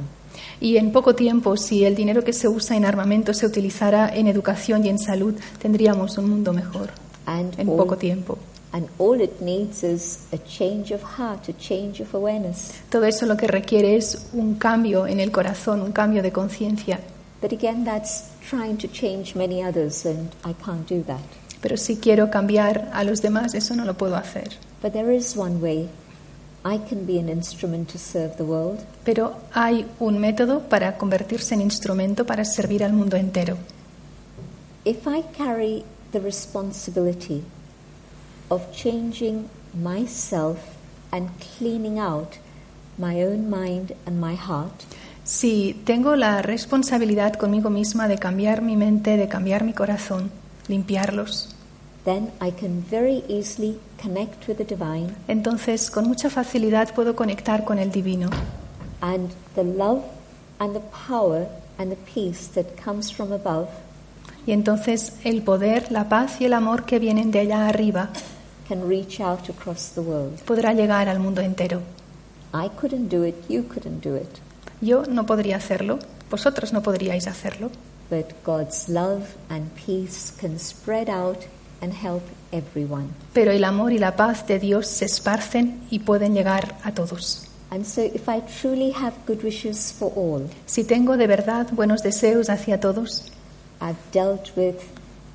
Y 0.59 0.78
en 0.78 0.91
poco 0.91 1.13
tiempo, 1.13 1.55
si 1.57 1.86
el 1.86 1.95
dinero 1.95 2.23
que 2.23 2.34
se 2.34 2.47
usa 2.47 2.75
en 2.75 2.86
armamento 2.86 3.36
se 3.36 3.45
utilizara 3.45 4.09
en 4.15 4.25
educación 4.25 4.84
y 4.84 4.89
en 4.89 4.97
salud, 4.97 5.36
tendríamos 5.61 6.17
un 6.17 6.28
mundo 6.28 6.53
mejor. 6.53 6.89
And 7.28 7.53
En 7.59 7.69
all, 7.69 7.78
poco 7.78 7.95
tiempo. 7.97 8.38
and 8.73 8.88
all 8.97 9.19
it 9.21 9.39
needs 9.41 9.84
is 9.84 10.19
a 10.34 10.38
change 10.39 10.91
of 10.93 11.01
heart, 11.03 11.47
a 11.49 11.53
change 11.57 12.01
of 12.01 12.13
awareness. 12.15 12.71
Todo 12.89 13.05
eso 13.05 13.25
lo 13.28 13.36
que 13.38 13.47
requiere 13.47 13.95
es 13.95 14.30
un 14.34 14.55
cambio 14.55 15.05
en 15.07 15.19
el 15.19 15.32
corazón, 15.32 15.82
un 15.82 15.91
cambio 15.91 16.23
de 16.23 16.32
conciencia. 16.32 16.99
But 17.41 17.51
again, 17.53 17.84
that's 17.86 18.23
trying 18.49 18.78
to 18.78 18.88
change 18.88 19.36
many 19.36 19.61
others, 19.63 20.05
and 20.05 20.30
I 20.43 20.53
can't 20.53 20.88
do 20.89 21.03
that. 21.03 21.19
Pero 21.61 21.75
si 21.78 21.97
quiero 21.97 22.30
cambiar 22.32 22.89
a 22.93 23.03
los 23.03 23.21
demás, 23.21 23.53
eso 23.53 23.75
no 23.75 23.84
lo 23.86 23.93
puedo 23.95 24.15
hacer. 24.15 24.49
But 24.82 24.93
there 24.93 25.13
is 25.15 25.36
one 25.36 25.59
way 25.61 25.89
I 26.63 26.80
can 26.80 27.05
be 27.05 27.19
an 27.19 27.30
instrument 27.30 27.91
to 27.91 27.97
serve 27.97 28.36
the 28.38 28.43
world. 28.43 28.80
Pero 29.03 29.36
hay 29.53 29.86
un 29.99 30.17
método 30.19 30.61
para 30.69 30.97
convertirse 30.97 31.53
en 31.55 31.61
instrumento 31.61 32.25
para 32.25 32.45
servir 32.45 32.84
al 32.84 32.93
mundo 32.93 33.17
entero. 33.17 33.57
If 34.86 35.05
I 35.07 35.23
carry 35.38 35.84
the 36.11 36.19
responsibility 36.19 37.43
of 38.49 38.71
changing 38.71 39.49
myself 39.73 40.57
and 41.11 41.29
cleaning 41.57 41.99
out 41.99 42.37
my 42.97 43.21
own 43.23 43.49
mind 43.49 43.93
and 44.05 44.19
my 44.19 44.35
heart, 44.35 44.85
Si 45.23 45.73
tengo 45.83 46.15
la 46.15 46.41
responsabilidad 46.41 47.33
conmigo 47.33 47.69
misma 47.69 48.07
de 48.07 48.17
cambiar 48.17 48.61
mi 48.61 48.77
mente, 48.77 49.17
de 49.17 49.27
cambiar 49.27 49.65
mi 49.65 49.73
corazón, 49.73 50.31
limpiarlos, 50.69 51.53
then 52.05 52.31
I 52.39 52.51
can 52.51 52.85
very 52.89 53.25
easily 53.27 53.77
connect 54.01 54.47
with 54.47 54.55
the 54.57 54.63
divine 54.63 55.13
entonces 55.27 55.91
con 55.91 56.07
mucha 56.07 56.29
facilidad 56.29 56.93
puedo 56.95 57.17
conectar 57.17 57.65
con 57.65 57.77
el 57.77 57.91
divino. 57.91 58.29
and 59.01 59.31
the 59.55 59.63
love 59.65 60.03
and 60.59 60.73
the 60.73 60.81
power 61.07 61.47
and 61.77 61.91
the 61.91 61.97
peace 62.13 62.47
that 62.55 62.65
comes 62.81 63.11
from 63.11 63.33
above 63.33 63.67
Y 64.47 64.53
entonces 64.53 65.13
el 65.23 65.43
poder, 65.43 65.91
la 65.91 66.09
paz 66.09 66.39
y 66.41 66.45
el 66.45 66.53
amor 66.53 66.85
que 66.85 66.97
vienen 66.99 67.29
de 67.31 67.39
allá 67.41 67.67
arriba 67.67 68.09
can 68.67 68.87
reach 68.89 69.19
out 69.19 69.49
across 69.49 69.91
the 69.93 69.99
world. 70.01 70.39
podrá 70.45 70.73
llegar 70.73 71.07
al 71.09 71.19
mundo 71.19 71.41
entero. 71.41 71.81
I 72.53 72.69
couldn't 72.79 73.09
do 73.13 73.25
it, 73.25 73.35
you 73.49 73.63
couldn't 73.67 74.03
do 74.03 74.15
it, 74.15 74.29
Yo 74.81 75.03
no 75.05 75.25
podría 75.25 75.57
hacerlo, 75.57 75.99
vosotros 76.31 76.71
no 76.73 76.81
podríais 76.81 77.27
hacerlo, 77.27 77.69
but 78.09 78.25
God's 78.45 78.87
love 78.87 79.23
and 79.49 79.69
peace 79.85 80.31
can 80.39 80.57
spread 80.57 81.09
out 81.09 81.39
and 81.81 81.93
help 81.93 82.23
everyone. 82.51 83.07
pero 83.33 83.51
el 83.51 83.63
amor 83.65 83.91
y 83.91 83.97
la 83.99 84.15
paz 84.15 84.47
de 84.47 84.59
Dios 84.59 84.87
se 84.87 85.05
esparcen 85.05 85.81
y 85.91 85.99
pueden 85.99 86.33
llegar 86.33 86.75
a 86.83 86.93
todos. 86.93 87.43
And 87.69 87.83
so, 87.85 88.01
if 88.01 88.29
I 88.29 88.41
truly 88.61 88.91
have 88.93 89.13
good 89.27 89.43
wishes 89.43 89.93
for 89.97 90.11
all, 90.15 90.47
Si 90.65 90.85
tengo 90.85 91.17
de 91.17 91.27
verdad 91.27 91.67
buenos 91.73 92.01
deseos 92.01 92.49
hacia 92.49 92.79
todos, 92.79 93.29
I've 93.82 93.97
dealt 94.11 94.55
with 94.55 94.82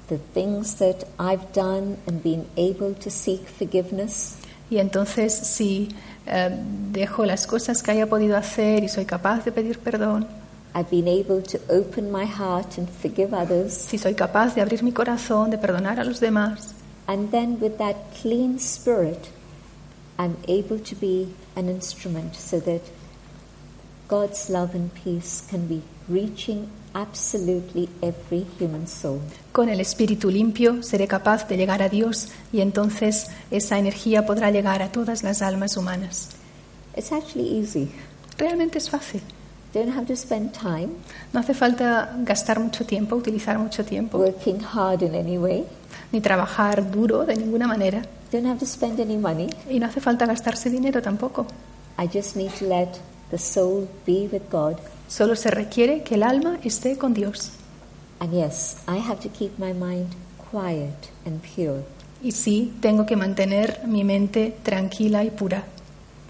the 0.09 0.19
things 0.35 0.77
that 0.77 1.05
I've 1.19 1.53
done 1.53 1.97
and 2.07 2.23
been 2.23 2.47
able 2.57 2.95
to 2.95 3.11
seek 3.11 3.47
forgiveness. 3.49 4.37
y 4.71 4.79
entonces 4.79 5.33
si 5.35 5.89
eh, 6.27 6.51
dejo 6.93 7.25
las 7.27 7.47
cosas 7.47 7.83
que 7.83 7.91
haya 7.91 8.07
podido 8.09 8.37
hacer 8.37 8.83
y 8.85 8.89
soy 8.89 9.05
capaz 9.05 9.45
de 9.45 9.53
pedir 9.53 9.79
perdón, 9.79 10.27
I've 10.75 10.89
been 10.91 11.07
able 11.09 11.43
to 11.43 11.59
open 11.69 12.11
my 12.11 12.25
heart 12.25 12.79
and 12.79 12.89
forgive 12.89 13.35
others. 13.35 13.73
si 13.75 13.99
soy 13.99 14.15
capaz 14.15 14.55
de 14.55 14.63
abrir 14.63 14.83
mi 14.83 14.93
corazón, 14.93 15.51
de 15.51 15.59
perdonar 15.59 16.01
a 16.01 16.05
los 16.05 16.21
demás, 16.21 16.75
And 17.07 17.31
then, 17.33 17.59
with 17.61 17.79
that 17.79 17.97
clean 18.23 18.59
spirit, 18.59 19.31
I'm 20.19 20.37
able 20.47 20.79
to 20.79 20.95
be 20.95 21.35
an 21.57 21.69
instrument 21.69 22.37
so 22.37 22.61
that 22.61 22.81
God's 24.09 24.49
love 24.49 24.75
and 24.75 24.95
peace 24.95 25.43
can 25.51 25.67
be 25.67 25.83
reaching 26.09 26.71
absolutely 26.95 27.89
every 28.01 28.47
human 28.61 28.87
soul. 28.87 29.21
con 29.53 29.69
el 29.69 29.81
espíritu 29.81 30.31
limpio 30.31 30.83
seré 30.83 31.07
capaz 31.07 31.47
de 31.49 31.57
llegar 31.57 31.83
a 31.83 31.89
Dios 31.89 32.29
y 32.53 32.61
entonces 32.61 33.29
esa 33.51 33.79
energía 33.79 34.27
podrá 34.27 34.51
llegar 34.51 34.83
a 34.83 34.91
todas 34.93 35.23
las 35.23 35.43
almas 35.43 35.77
humanas. 35.77 36.31
It's 36.97 37.13
actually 37.13 37.59
easy. 37.59 37.91
Realmente 38.39 38.79
es 38.79 38.91
fácil. 38.91 39.23
Don't 39.73 39.89
have 39.97 40.07
to 40.07 40.15
spend 40.15 40.53
time 40.53 40.89
No 41.33 41.41
hace 41.41 41.55
falta 41.55 42.15
gastar 42.19 42.61
mucho 42.61 42.85
tiempo, 42.85 43.17
utilizar 43.17 43.59
mucho 43.59 43.85
tiempo, 43.85 44.19
working 44.19 44.61
hard 44.63 45.03
in 45.03 45.15
any 45.15 45.39
way. 45.39 45.65
ni 46.13 46.21
trabajar 46.21 46.91
duro 46.91 47.25
de 47.25 47.37
ninguna 47.37 47.67
manera. 47.67 48.03
Don't 48.31 48.47
have 48.47 48.59
to 48.59 48.67
spend 48.67 49.01
any 49.01 49.17
money. 49.17 49.49
Y 49.71 49.79
no 49.79 49.87
hace 49.87 50.01
falta 50.01 50.27
gastarse 50.27 50.69
dinero 50.71 51.01
tampoco. 51.01 51.47
I 51.99 52.07
just 52.07 52.37
need 52.37 52.51
to 52.59 52.67
let 52.67 52.89
the 53.31 53.39
soul 53.39 53.89
be 54.07 54.29
with 54.31 54.43
God. 54.51 54.77
Solo 55.13 55.37
se 55.37 55.51
requiere 55.51 56.03
que 56.03 56.15
el 56.15 56.23
alma 56.23 56.59
esté 56.65 56.97
con 56.97 57.13
Dios. 57.13 57.51
And 58.19 58.33
yes, 58.33 58.79
I 58.89 58.97
have 58.97 59.21
to 59.21 59.29
keep 59.29 59.59
my 59.59 59.75
mind 59.75 60.09
quiet 60.51 60.95
and 61.27 61.39
pure. 61.55 61.83
Y 62.23 62.33
sí, 62.33 62.73
tengo 62.81 63.05
que 63.05 63.15
mantener 63.15 63.83
mi 63.87 64.05
mente 64.05 64.57
tranquila 64.63 65.23
y 65.23 65.29
pura. 65.29 65.65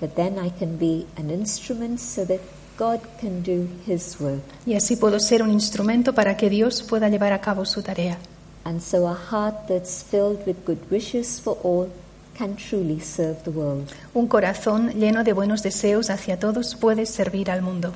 But 0.00 0.16
then 0.16 0.44
I 0.44 0.50
can 0.50 0.78
be 0.80 1.06
an 1.16 1.30
instrument 1.30 2.00
so 2.00 2.26
that 2.26 2.40
God 2.76 2.98
can 3.20 3.44
do 3.44 3.68
His 3.86 4.16
work. 4.18 4.42
Y 4.66 4.74
así 4.74 4.96
puedo 4.96 5.20
ser 5.20 5.44
un 5.44 5.52
instrumento 5.52 6.12
para 6.12 6.36
que 6.36 6.50
Dios 6.50 6.82
pueda 6.82 7.08
llevar 7.08 7.32
a 7.32 7.40
cabo 7.40 7.64
su 7.64 7.82
tarea. 7.82 8.18
And 8.64 8.80
so 8.80 9.06
a 9.06 9.14
heart 9.14 9.68
that's 9.68 10.02
filled 10.02 10.44
with 10.44 10.56
good 10.66 10.90
wishes 10.90 11.40
for 11.40 11.56
all 11.62 11.88
can 12.36 12.56
truly 12.56 12.98
serve 12.98 13.44
the 13.44 13.50
world. 13.50 13.88
Un 14.12 14.26
corazón 14.26 14.90
lleno 14.98 15.22
de 15.22 15.34
buenos 15.34 15.62
deseos 15.62 16.10
hacia 16.10 16.40
todos 16.40 16.74
puede 16.74 17.06
servir 17.06 17.48
al 17.48 17.62
mundo. 17.62 17.92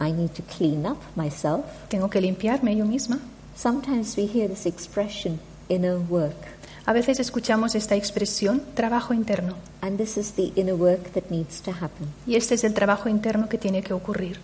I 0.00 0.12
need 0.12 0.30
to 0.34 0.42
clean 0.42 0.86
up 0.86 0.98
myself. 1.16 1.64
Tengo 1.88 2.08
que 2.08 2.20
limpiarme 2.20 2.76
yo 2.76 2.84
misma. 2.84 3.18
Sometimes 3.56 4.16
we 4.16 4.26
hear 4.26 4.48
this 4.48 4.66
expression, 4.66 5.40
inner 5.68 5.98
work. 5.98 6.36
A 6.86 6.92
veces 6.92 7.20
escuchamos 7.20 7.74
esta 7.74 7.96
expresión, 7.96 8.62
trabajo 8.74 9.12
interno. 9.12 9.56
And 9.82 9.98
this 9.98 10.16
is 10.16 10.32
the 10.32 10.52
inner 10.56 10.74
work 10.74 11.10
that 11.12 11.30
needs 11.30 11.60
to 11.62 11.72
happen. 11.72 12.08
Y 12.26 12.36
este 12.36 12.54
es 12.54 12.64
el 12.64 12.72
trabajo 12.72 13.08
interno 13.08 13.48
que 13.48 13.58
tiene 13.58 13.82
que 13.82 13.92
ocurrir. 13.92 14.38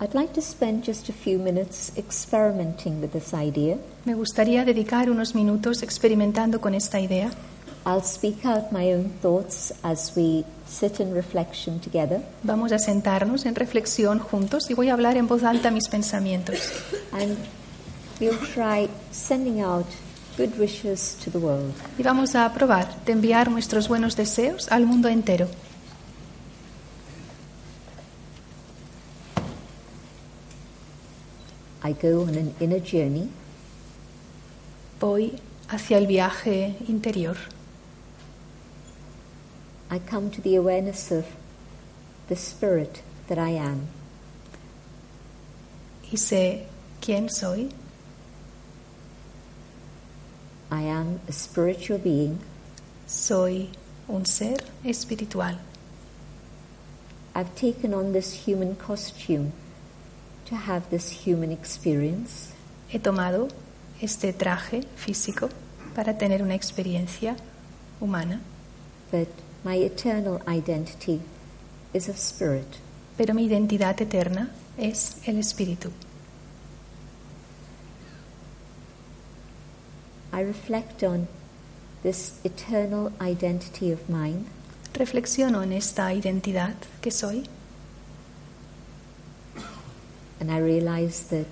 I'd 0.00 0.14
like 0.14 0.32
to 0.34 0.40
spend 0.40 0.84
just 0.86 1.08
a 1.10 1.12
few 1.12 1.38
minutes 1.38 1.92
experimenting 1.96 3.02
with 3.02 3.10
this 3.10 3.34
idea. 3.34 3.78
Me 4.04 4.14
gustaría 4.14 4.64
dedicar 4.64 5.10
unos 5.10 5.34
minutos 5.34 5.82
experimentando 5.82 6.60
con 6.60 6.74
esta 6.74 7.00
idea. 7.00 7.30
I'll 7.86 8.02
speak 8.02 8.44
out 8.44 8.72
my 8.72 8.92
own 8.92 9.10
thoughts 9.22 9.72
as 9.82 10.12
we 10.14 10.44
sit 10.66 11.00
in 11.00 11.14
reflection 11.14 11.80
together. 11.80 12.22
Vamos 12.42 12.72
a 12.72 12.78
sentarnos 12.78 13.46
en 13.46 13.54
reflexión 13.54 14.18
juntos 14.18 14.70
y 14.70 14.74
voy 14.74 14.90
a 14.90 14.92
hablar 14.92 15.16
en 15.16 15.26
voz 15.26 15.42
alta 15.42 15.70
mis 15.70 15.88
pensamientos. 15.88 16.58
And 17.12 17.36
we'll 18.20 18.38
try 18.54 18.88
sending 19.10 19.62
out 19.62 19.86
good 20.36 20.58
wishes 20.58 21.16
to 21.24 21.30
the 21.30 21.38
world. 21.38 21.72
Y 21.98 22.02
vamos 22.02 22.34
a 22.34 22.52
probar 22.52 23.04
de 23.04 23.12
enviar 23.12 23.50
nuestros 23.50 23.88
buenos 23.88 24.14
deseos 24.14 24.70
al 24.70 24.86
mundo 24.86 25.08
entero. 25.08 25.48
I 31.82 31.94
go 31.94 32.22
on 32.22 32.36
an 32.36 32.54
inner 32.60 32.80
journey 32.80 33.30
Voy 35.00 35.32
hacia 35.68 35.96
el 35.96 36.06
viaje 36.06 36.76
interior. 36.86 37.38
I 39.90 39.98
come 39.98 40.30
to 40.30 40.40
the 40.40 40.54
awareness 40.54 41.10
of 41.10 41.26
the 42.28 42.36
spirit 42.36 43.02
that 43.26 43.38
I 43.38 43.50
am. 43.50 43.88
y 46.10 46.16
sé 46.16 46.66
quién 47.00 47.30
soy. 47.30 47.70
I 50.70 50.82
am 50.82 51.20
a 51.28 51.32
spiritual 51.32 51.98
being. 51.98 52.38
Soy 53.06 53.68
un 54.08 54.24
ser 54.26 54.58
espiritual. 54.84 55.58
I've 57.34 57.54
taken 57.54 57.94
on 57.94 58.12
this 58.12 58.46
human 58.46 58.76
costume 58.76 59.52
to 60.46 60.56
have 60.56 60.90
this 60.90 61.26
human 61.26 61.52
experience. 61.52 62.52
He 62.88 62.98
tomado 62.98 63.48
este 64.00 64.32
traje 64.32 64.84
físico 64.96 65.48
para 65.94 66.16
tener 66.18 66.42
una 66.42 66.54
experiencia 66.54 67.36
humana, 68.00 68.40
But 69.10 69.28
my 69.64 69.76
eternal 69.76 70.40
identity 70.46 71.20
is 71.92 72.08
of 72.08 72.16
spirit. 72.16 72.78
pero 73.16 73.34
mi 73.34 73.44
identidad 73.44 74.00
eterna 74.00 74.50
es 74.78 75.16
el 75.26 75.36
espíritu. 75.36 75.90
I 80.32 80.42
reflect 80.42 81.02
on 81.02 81.28
this 82.02 82.40
eternal 82.44 83.12
identity 83.20 83.92
of 83.92 84.08
mine 84.08 84.46
Reflexiono 84.94 85.62
en 85.62 85.72
esta 85.72 86.12
identidad 86.14 86.74
que 87.00 87.10
soy 87.10 87.44
and 90.40 90.50
I 90.50 90.58
realize 90.58 91.28
that 91.28 91.46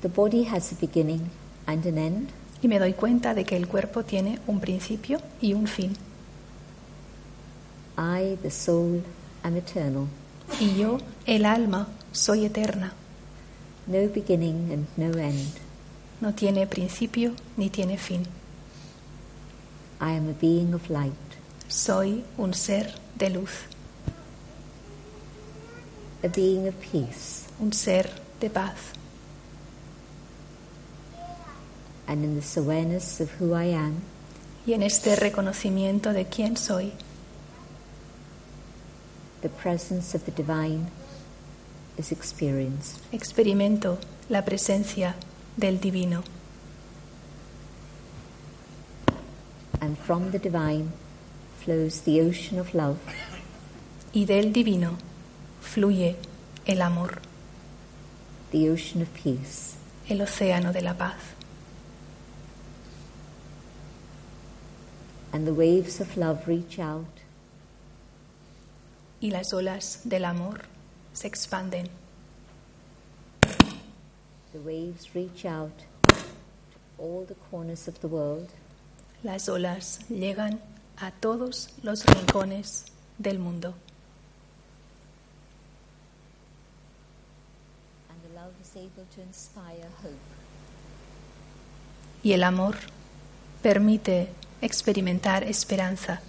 the 0.00 0.08
body 0.08 0.44
has 0.44 0.72
a 0.72 0.74
beginning 0.74 1.30
and 1.66 1.86
an 1.86 1.98
end. 1.98 2.28
y 2.62 2.68
me 2.68 2.78
doy 2.78 2.94
cuenta 2.94 3.34
de 3.34 3.44
que 3.44 3.56
el 3.56 3.68
cuerpo 3.68 4.02
tiene 4.04 4.40
un 4.46 4.58
principio 4.60 5.20
y 5.40 5.52
un 5.52 5.66
fin. 5.68 5.96
I, 7.96 8.38
the 8.42 8.50
soul, 8.50 9.02
am 9.42 9.56
eternal. 9.56 10.08
Y 10.60 10.76
yo, 10.76 10.98
el 11.26 11.44
alma, 11.44 11.88
soy 12.12 12.44
eterna. 12.44 12.92
No 13.86 14.08
beginning 14.08 14.72
and 14.72 14.86
no 14.96 15.18
end. 15.18 15.52
No 16.20 16.32
tiene 16.32 16.66
principio 16.66 17.34
ni 17.56 17.70
tiene 17.70 17.98
fin. 17.98 18.26
I 20.00 20.12
am 20.12 20.28
a 20.28 20.32
being 20.32 20.74
of 20.74 20.90
light. 20.90 21.12
Soy 21.68 22.24
un 22.36 22.54
ser 22.54 22.92
de 23.16 23.30
luz, 23.30 23.50
a 26.22 26.28
being 26.28 26.68
of 26.68 26.74
peace. 26.80 27.46
un 27.58 27.72
ser 27.72 28.10
de 28.40 28.50
paz. 28.50 28.92
And 32.06 32.24
in 32.24 32.36
this 32.36 32.56
awareness 32.56 33.20
of 33.20 33.30
who 33.40 33.54
I 33.54 33.72
am, 33.74 34.02
Y 34.66 34.74
en 34.74 34.82
este 34.82 35.14
reconocimiento 35.14 36.12
de 36.12 36.26
quién 36.26 36.56
soy, 36.56 36.92
the 39.46 39.62
presence 39.62 40.12
of 40.12 40.24
the 40.24 40.32
divine 40.32 40.90
is 41.96 42.10
experienced. 42.10 42.98
experimento 43.12 43.96
la 44.28 44.42
presencia 44.42 45.14
del 45.56 45.78
divino. 45.78 46.24
And 49.80 49.96
from 49.98 50.32
the 50.32 50.40
divine 50.40 50.90
flows 51.60 52.00
the 52.00 52.20
ocean 52.22 52.58
of 52.58 52.74
love, 52.74 52.98
Y 54.12 54.24
del 54.24 54.52
divino 54.52 54.98
fluye 55.60 56.16
el 56.66 56.82
amor, 56.82 57.20
the 58.50 58.68
ocean 58.68 59.00
of 59.00 59.14
peace. 59.14 59.76
el 60.08 60.22
océano 60.22 60.72
de 60.72 60.80
la 60.80 60.94
paz. 60.94 61.14
And 65.32 65.46
the 65.46 65.54
waves 65.54 66.00
of 66.00 66.16
love 66.16 66.48
reach 66.48 66.80
out 66.80 67.15
Y 69.26 69.30
las 69.32 69.52
olas 69.52 70.02
del 70.04 70.24
amor 70.24 70.60
se 71.12 71.26
expanden. 71.26 71.88
The 74.52 74.60
waves 74.60 75.12
reach 75.16 75.44
out 75.44 75.72
to 76.06 76.14
all 77.02 77.26
the 77.26 77.34
corners 77.50 77.88
of 77.88 77.98
the 78.02 78.06
world 78.06 78.48
Las 79.24 79.48
olas 79.48 79.98
llegan 80.08 80.60
a 80.98 81.10
todos 81.10 81.70
los 81.82 82.04
rincones 82.06 82.84
del 83.18 83.40
mundo. 83.40 83.74
and 88.08 88.22
the 88.22 88.40
love 88.40 88.52
is 88.62 88.76
able 88.76 89.04
to 89.16 89.22
inspire 89.22 89.88
hope. 90.04 90.14
Y 92.22 92.32
el 92.32 92.44
amor 92.44 92.76
permite 93.60 94.28
experimentar 94.62 95.42
esperanza. 95.42 96.20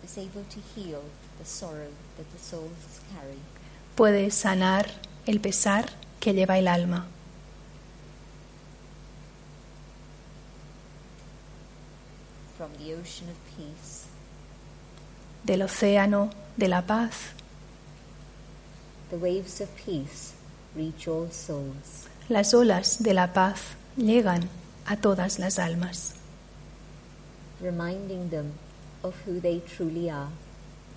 is 0.03 0.17
able 0.17 0.43
to 0.49 0.59
heal 0.75 1.01
the 1.37 1.45
sorrow 1.45 1.89
that 2.17 2.25
the 2.33 2.39
souls 2.39 3.01
carry. 3.13 3.37
puede 3.95 4.31
sanar 4.31 4.87
el 5.25 5.39
pesar 5.39 5.89
que 6.19 6.33
lleva 6.33 6.57
el 6.57 6.67
alma. 6.67 7.05
From 12.57 12.71
the 12.77 12.93
ocean 12.95 13.29
of 13.29 13.37
peace, 13.55 14.05
Del 15.45 15.61
océano 15.61 16.29
de 16.57 16.67
la 16.67 16.81
paz, 16.81 17.31
the 19.09 19.17
waves 19.17 19.61
of 19.61 19.69
peace 19.85 20.33
reach 20.75 21.07
all 21.07 21.31
souls. 21.31 22.07
las 22.27 22.53
olas 22.53 23.01
de 23.01 23.13
la 23.13 23.27
paz 23.33 23.61
llegan 23.99 24.49
a 24.85 24.95
todas 24.97 25.39
las 25.39 25.59
almas, 25.59 26.15
reminding 27.61 28.29
them 28.29 28.51
of 29.03 29.13
who 29.27 29.39
they 29.41 29.61
truly 29.75 30.09
are, 30.09 30.29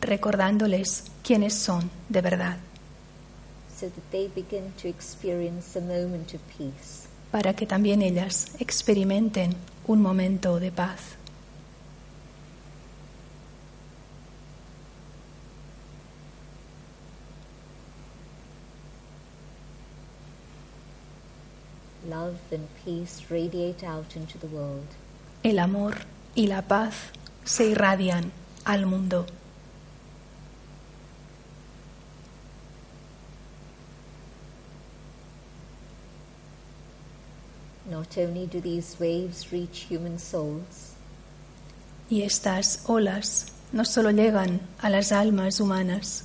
recordándoles 0.00 1.04
quiénes 1.22 1.54
son 1.54 1.90
de 2.08 2.20
verdad, 2.20 2.56
so 3.78 3.86
that 3.88 4.02
they 4.10 4.28
begin 4.28 4.72
to 4.80 4.88
experience 4.88 5.76
a 5.76 5.82
moment 5.82 6.34
of 6.34 6.40
peace. 6.56 7.08
para 7.30 7.54
que 7.54 7.66
también 7.66 8.02
ellas 8.02 8.52
experimenten 8.58 9.54
un 9.86 10.00
momento 10.00 10.60
de 10.60 10.70
paz. 10.70 11.16
Love 22.12 22.36
and 22.50 22.68
peace 22.84 23.22
radiate 23.30 23.82
out 23.82 24.16
into 24.16 24.36
the 24.36 24.46
world, 24.48 24.86
El 25.42 25.58
amor 25.58 25.94
y 26.34 26.46
la 26.46 26.60
paz 26.60 26.94
se 27.42 27.70
irradian 27.70 28.30
al 28.66 28.84
mundo. 28.84 29.24
Not 37.88 38.18
only 38.18 38.46
do 38.46 38.60
these 38.60 39.00
waves 39.00 39.50
reach 39.50 39.86
human 39.88 40.18
souls, 40.18 40.92
Y 42.10 42.24
estas 42.24 42.80
olas 42.90 43.46
no 43.72 43.86
solo 43.86 44.10
llegan 44.10 44.60
a 44.82 44.90
las 44.90 45.12
almas 45.12 45.60
humanas, 45.60 46.24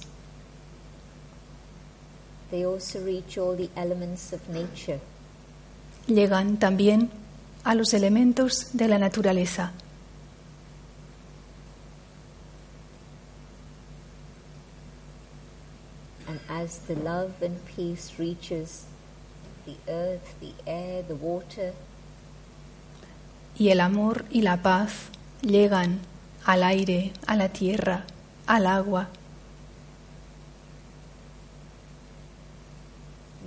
they 2.52 2.66
also 2.66 3.00
reach 3.06 3.38
all 3.38 3.56
the 3.56 3.70
elements 3.78 4.34
of 4.34 4.50
nature, 4.50 5.00
llegan 6.08 6.58
también 6.58 7.10
a 7.64 7.76
los 7.76 7.94
elementos 7.94 8.70
de 8.74 8.88
la 8.88 8.98
naturaleza. 8.98 9.72
and 16.28 16.40
as 16.50 16.80
the 16.88 16.96
love 16.96 17.42
and 17.42 17.58
peace 17.66 18.14
reaches 18.20 18.86
the 19.66 19.76
earth, 19.88 20.36
the 20.40 20.54
air, 20.66 21.04
the 21.04 21.16
water, 21.16 21.74
Y 23.60 23.70
el 23.70 23.82
amor 23.82 24.26
y 24.30 24.42
la 24.44 24.58
paz 24.62 25.10
llegan 25.42 26.00
al 26.46 26.62
aire, 26.64 27.12
a 27.26 27.36
la 27.36 27.50
tierra, 27.50 28.06
al 28.46 28.68
agua. 28.68 29.08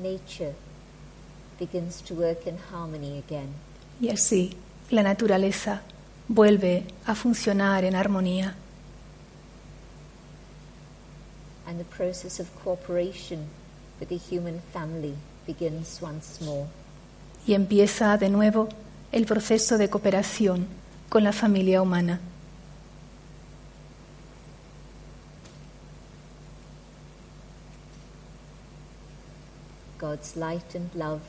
nature 0.03 0.55
begins 1.61 2.01
to 2.03 2.15
work 2.15 2.47
in 2.47 2.57
harmony 2.73 3.19
again. 3.19 3.55
Y 4.01 4.09
así 4.09 4.57
la 4.91 5.03
naturaleza 5.03 5.83
vuelve 6.27 6.85
a 7.07 7.15
funcionar 7.15 7.85
en 7.85 7.95
armonía. 7.95 8.57
And 11.67 11.79
the 11.79 11.85
process 11.85 12.41
of 12.41 12.49
cooperation 12.65 13.47
with 14.01 14.09
the 14.09 14.17
human 14.17 14.61
family 14.73 15.15
begins 15.47 16.01
once 16.03 16.43
more. 16.43 16.67
Y 17.47 17.55
empieza 17.55 18.17
de 18.17 18.31
nuevo 18.31 18.69
el 19.13 19.27
proceso 19.27 19.77
de 19.79 19.89
cooperación 19.89 20.67
con 21.09 21.23
la 21.23 21.33
familia 21.33 21.83
humana. 21.83 22.21
God's 29.99 30.35
light 30.35 30.75
and 30.75 30.93
love 30.95 31.21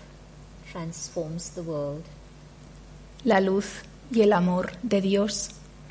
transforms 0.72 1.52
the 1.52 1.62
world, 1.62 2.04
La 3.24 3.40
luz 3.40 3.66
y 4.12 4.22
el 4.22 4.34
amor 4.34 4.72
de 4.84 5.02
Dios 5.02 5.50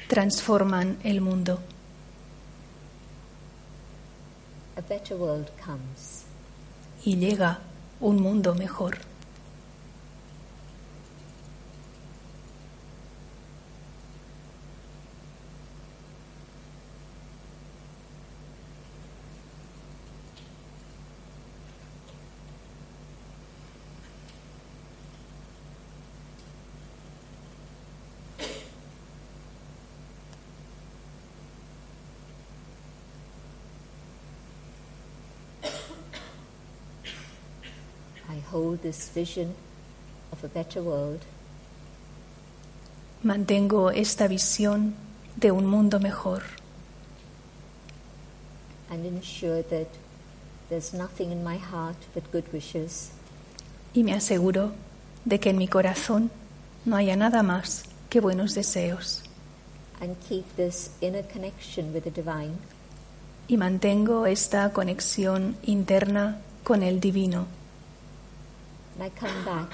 transforman 0.09 0.99
el 1.05 1.21
mundo. 1.21 1.61
a 4.77 4.81
better 4.83 5.17
world 5.17 5.49
comes. 5.65 6.25
y 7.05 7.17
llega 7.17 7.59
un 8.01 8.21
mundo 8.23 8.55
mejor. 8.55 8.99
Hold 38.41 38.83
this 38.83 39.09
vision 39.09 39.55
of 40.33 40.45
a 40.45 40.49
better 40.49 40.83
world. 40.83 41.21
Mantengo 43.23 43.91
esta 43.91 44.29
visión 44.29 44.95
de 45.37 45.51
un 45.51 45.67
mundo 45.67 46.01
mejor. 46.01 46.43
And 48.91 49.05
ensure 49.05 49.63
that 49.65 49.89
there's 50.69 50.93
nothing 50.93 51.31
in 51.31 51.45
my 51.45 51.59
heart 51.59 51.97
but 52.15 52.25
good 52.33 52.45
wishes. 52.53 53.11
Y 53.95 54.03
me 54.03 54.15
aseguro 54.15 54.73
de 55.25 55.39
que 55.39 55.51
en 55.51 55.59
mi 55.59 55.69
corazón 55.69 56.31
no 56.85 56.97
haya 56.97 57.17
nada 57.17 57.43
más 57.43 57.85
que 58.09 58.21
buenos 58.21 58.55
deseos. 58.55 59.23
And 60.01 60.17
keep 60.29 60.45
this 60.57 60.91
inner 61.01 61.23
connection 61.23 61.93
with 61.93 62.05
the 62.05 62.11
divine. 62.11 62.57
Y 63.49 63.57
mantengo 63.57 64.27
esta 64.27 64.73
conexión 64.73 65.57
interna 65.63 66.41
con 66.65 66.83
el 66.83 67.01
divino 67.01 67.47
and 69.01 69.07
I 69.07 69.19
come 69.19 69.45
back 69.45 69.73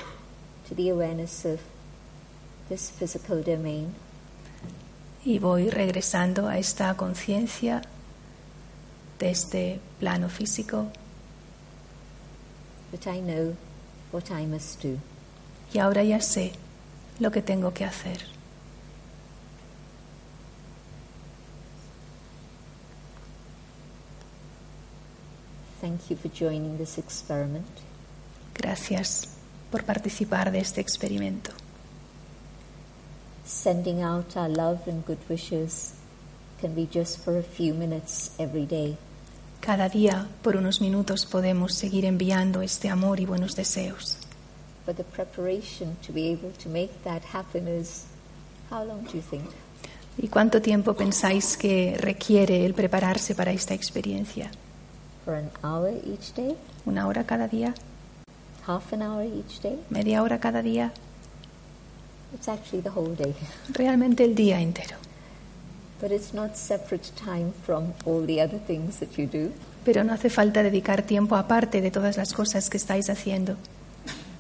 to 0.69 0.75
the 0.75 0.89
awareness 0.89 1.45
of 1.45 1.61
this 2.69 2.91
physical 2.91 3.43
domain, 3.43 3.95
y 5.25 5.39
voy 5.39 5.69
regresando 5.69 6.49
a 6.49 6.59
esta 6.59 6.97
conciencia 6.97 7.83
de 9.19 9.31
este 9.31 9.81
plano 9.99 10.29
físico 10.29 10.93
but 12.93 13.07
I 13.09 13.19
know 13.19 13.57
what 14.13 14.31
I 14.31 14.47
must 14.47 14.81
do. 14.83 14.99
y 15.75 15.79
ahora 15.81 16.05
ya 16.05 16.21
sé 16.21 16.53
lo 17.19 17.33
que 17.33 17.43
tengo 17.43 17.73
que 17.73 17.85
hacer. 17.85 18.19
Thank 25.81 26.11
you 26.11 26.17
for 26.17 26.29
joining 26.29 26.79
this 26.79 26.99
experiment. 26.99 27.67
Gracias 28.57 29.29
por 29.71 29.85
participar 29.85 30.51
de 30.51 30.61
este 30.61 30.81
experimento. 30.81 31.51
Sending 33.45 34.03
out 34.03 34.37
our 34.37 34.49
love 34.49 34.81
and 34.89 35.05
good 35.07 35.19
wishes 35.29 35.95
can 36.61 36.75
be 36.75 36.89
just 36.93 37.19
for 37.25 37.39
a 37.39 37.43
few 37.43 37.75
minutes 37.75 38.33
every 38.39 38.67
day. 38.67 38.97
Cada 39.61 39.89
día, 39.89 40.29
por 40.43 40.57
unos 40.57 40.81
minutos, 40.81 41.27
podemos 41.27 41.75
seguir 41.75 42.05
enviando 42.05 42.63
este 42.63 42.89
amor 42.89 43.21
y 43.21 43.27
buenos 43.27 43.57
deseos. 43.57 44.19
But 44.87 44.97
the 44.97 45.05
preparation 45.05 45.97
to 46.07 46.13
be 46.13 46.31
able 46.31 46.53
to 46.63 46.69
make 46.69 46.91
that 47.05 47.23
happen 47.33 47.67
is 47.67 48.05
how 48.71 48.85
long 48.85 49.05
do 49.05 49.15
you 49.15 49.23
think? 49.23 49.45
¿Y 50.19 50.29
cuánto 50.29 50.63
tiempo 50.63 50.95
pensáis 50.95 51.57
que 51.57 51.97
requiere 51.99 52.65
el 52.65 52.73
prepararse 52.75 53.35
para 53.35 53.53
esta 53.53 53.75
experiencia? 53.75 54.51
For 55.25 55.35
an 55.35 55.51
hour 55.63 55.91
each 56.07 56.33
day? 56.35 56.57
¿Una 56.87 57.07
hora 57.07 57.25
cada 57.25 57.49
día? 57.49 57.75
Half 58.67 58.93
an 58.93 59.03
hour 59.03 59.25
each 59.25 59.61
day? 59.63 59.79
¿Media 59.91 60.23
hora 60.23 60.41
cada 60.41 60.63
día? 60.63 60.93
It's 62.35 62.49
actually 62.49 62.83
the 62.83 62.91
whole 62.91 63.15
day. 63.15 63.35
Realmente 63.73 64.25
el 64.25 64.35
día 64.35 64.61
entero. 64.61 64.97
But 66.01 66.11
it's 66.11 66.35
not 66.35 66.57
separate 66.57 67.11
time 67.15 67.53
from 67.65 67.93
all 68.05 68.27
the 68.27 68.43
other 68.43 68.59
things 68.59 68.99
that 68.99 69.17
you 69.17 69.27
do. 69.27 69.53
Pero 69.85 70.03
no 70.05 70.13
hace 70.13 70.29
falta 70.31 70.63
dedicar 70.63 71.03
tiempo 71.03 71.37
aparte 71.37 71.81
de 71.81 71.91
todas 71.91 72.17
las 72.17 72.33
cosas 72.35 72.69
que 72.69 72.77
estáis 72.77 73.09
haciendo. 73.09 73.57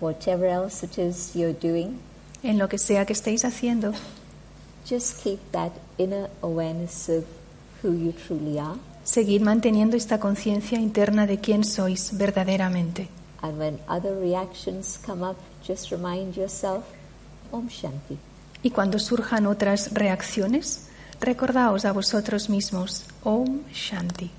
Whatever 0.01 0.49
else 0.49 0.85
it 0.85 0.99
is 0.99 1.35
you're 1.35 1.55
doing, 1.59 1.99
En 2.43 2.59
lo 2.59 2.68
que 2.68 2.79
sea 2.79 3.07
que 3.07 3.12
estéis 3.14 3.45
haciendo, 3.45 3.93
just 4.89 5.22
keep 5.22 5.39
that 5.53 5.72
inner 5.99 6.29
awareness 6.43 7.09
of 7.09 7.24
who 7.83 7.93
you 7.95 8.12
truly 8.12 8.59
are. 8.59 8.79
seguid 9.05 9.41
manteniendo 9.41 9.97
esta 9.97 10.18
conciencia 10.20 10.79
interna 10.79 11.27
de 11.27 11.39
quién 11.39 11.64
sois 11.64 12.11
verdaderamente. 12.18 13.09
And 13.47 13.59
when 13.61 13.78
other 13.86 14.16
reactions 14.18 14.99
come 15.07 15.22
up, 15.22 15.36
just 15.62 15.92
remind 15.92 16.34
yourself, 16.36 16.84
Om 17.53 17.68
Shanti. 17.68 18.18
Y 18.64 18.70
cuando 18.70 18.99
surjan 18.99 19.47
otras 19.47 19.92
reacciones, 19.94 20.88
recordaos 21.20 21.84
a 21.84 21.92
vosotros 21.92 22.49
mismos, 22.49 23.05
Om 23.22 23.61
Shanti. 23.72 24.30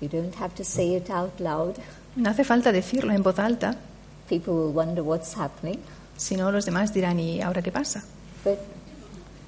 You 0.00 0.08
don't 0.08 0.34
have 0.40 0.56
to 0.56 0.64
say 0.64 0.96
it 0.96 1.08
out 1.08 1.38
loud. 1.38 1.76
No 2.16 2.30
hace 2.30 2.42
falta 2.42 2.72
decirlo 2.72 3.12
en 3.12 3.22
voz 3.22 3.38
alta, 3.38 3.76
People 4.28 4.54
will 4.54 4.72
wonder 4.72 5.02
what's 5.04 5.36
happening. 5.36 5.78
si 6.16 6.36
no 6.36 6.50
los 6.50 6.64
demás 6.64 6.92
dirán, 6.92 7.20
¿y 7.20 7.40
ahora 7.42 7.62
qué 7.62 7.70
pasa? 7.70 8.02
But 8.44 8.58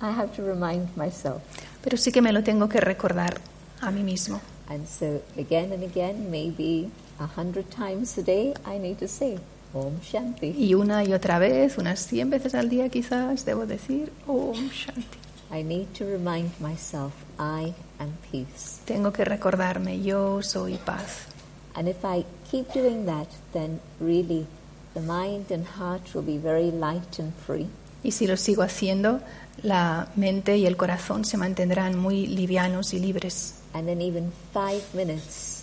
I 0.00 0.10
have 0.12 0.28
to 0.36 0.42
remind 0.42 0.96
myself. 0.96 1.42
Pero 1.82 1.96
sí 1.96 2.12
que 2.12 2.22
me 2.22 2.32
lo 2.32 2.44
tengo 2.44 2.68
que 2.68 2.80
recordar 2.80 3.40
a 3.80 3.90
mí 3.90 4.04
mismo. 4.04 4.40
And 4.68 4.86
so 4.86 5.20
again 5.36 5.72
and 5.72 5.82
again, 5.82 6.30
maybe 6.30 6.90
a 7.18 7.26
hundred 7.26 7.70
times 7.70 8.16
a 8.18 8.22
day, 8.22 8.54
I 8.64 8.78
need 8.78 8.98
to 8.98 9.08
say 9.08 9.38
Om 9.74 10.00
Shanti. 10.00 10.54
Y 10.56 10.74
una 10.74 11.02
y 11.02 11.12
otra 11.12 11.38
vez, 11.38 11.78
unas 11.78 12.06
100 12.06 12.30
veces 12.30 12.54
al 12.54 12.68
día 12.68 12.88
quizás, 12.88 13.44
debo 13.44 13.66
decir, 13.66 14.12
Om 14.26 14.68
Shanti. 14.70 15.18
I 15.50 15.62
need 15.62 15.88
to 15.98 16.04
remind 16.04 16.50
myself, 16.60 17.12
I 17.38 17.74
am 17.98 18.12
peace. 18.30 18.80
Tengo 18.84 19.12
que 19.12 19.24
recordarme, 19.24 20.02
yo 20.02 20.42
soy 20.42 20.78
paz. 20.78 21.26
And 21.74 21.88
if 21.88 22.04
I 22.04 22.24
keep 22.50 22.72
doing 22.72 23.06
that, 23.06 23.28
then 23.52 23.80
really 24.00 24.46
the 24.94 25.00
mind 25.00 25.50
and 25.50 25.66
heart 25.66 26.14
will 26.14 26.24
be 26.24 26.38
very 26.38 26.70
light 26.70 27.18
and 27.18 27.32
free. 27.46 27.68
Y 28.02 28.12
si 28.12 28.26
lo 28.26 28.36
sigo 28.36 28.62
haciendo, 28.62 29.20
la 29.62 30.08
mente 30.14 30.56
y 30.56 30.66
el 30.66 30.76
corazón 30.76 31.24
se 31.24 31.36
mantendrán 31.36 31.98
muy 31.98 32.26
livianos 32.26 32.92
y 32.94 33.00
libres. 33.00 33.54
And 33.72 33.88
then 33.88 34.00
even 34.00 34.32
five 34.52 34.82
minutes 34.92 35.53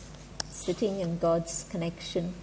sitting 0.65 1.01
in 1.01 1.19
God's 1.19 1.65
connection, 1.71 2.33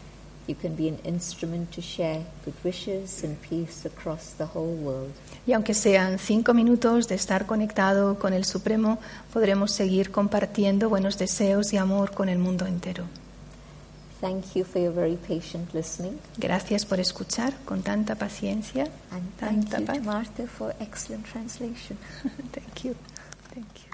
you 0.46 0.54
can 0.54 0.74
be 0.74 0.88
an 0.88 0.98
instrument 1.04 1.70
to 1.72 1.82
share 1.82 2.24
good 2.44 2.54
wishes 2.64 3.22
and 3.22 3.36
peace 3.40 3.86
across 3.86 4.34
the 4.38 4.46
whole 4.54 4.74
world. 4.76 5.12
Y 5.46 5.52
aunque 5.52 5.74
sean 5.74 6.18
cinco 6.18 6.54
minutos 6.54 7.08
de 7.08 7.14
estar 7.14 7.46
conectado 7.46 8.18
con 8.18 8.32
el 8.32 8.44
Supremo, 8.44 8.98
podremos 9.32 9.72
seguir 9.72 10.10
compartiendo 10.10 10.88
buenos 10.88 11.18
deseos 11.18 11.72
y 11.72 11.76
amor 11.76 12.12
con 12.12 12.28
el 12.28 12.38
mundo 12.38 12.66
entero. 12.66 13.04
Thank 14.20 14.56
you 14.56 14.64
for 14.64 14.82
your 14.82 14.92
very 14.92 15.16
patient 15.16 15.72
listening. 15.72 16.18
Gracias 16.36 16.84
por 16.84 16.98
escuchar 16.98 17.54
con 17.64 17.82
tanta 17.82 18.16
paciencia. 18.16 18.88
And 19.12 19.22
thank 19.38 19.70
Tanta 19.70 19.78
you 19.78 19.86
to 19.86 19.92
paz. 19.92 20.04
Martha 20.04 20.46
for 20.48 20.74
excellent 20.80 21.24
translation. 21.26 21.96
Thank 22.52 22.84
you. 22.84 22.96
Thank 23.54 23.66
you. 23.84 23.87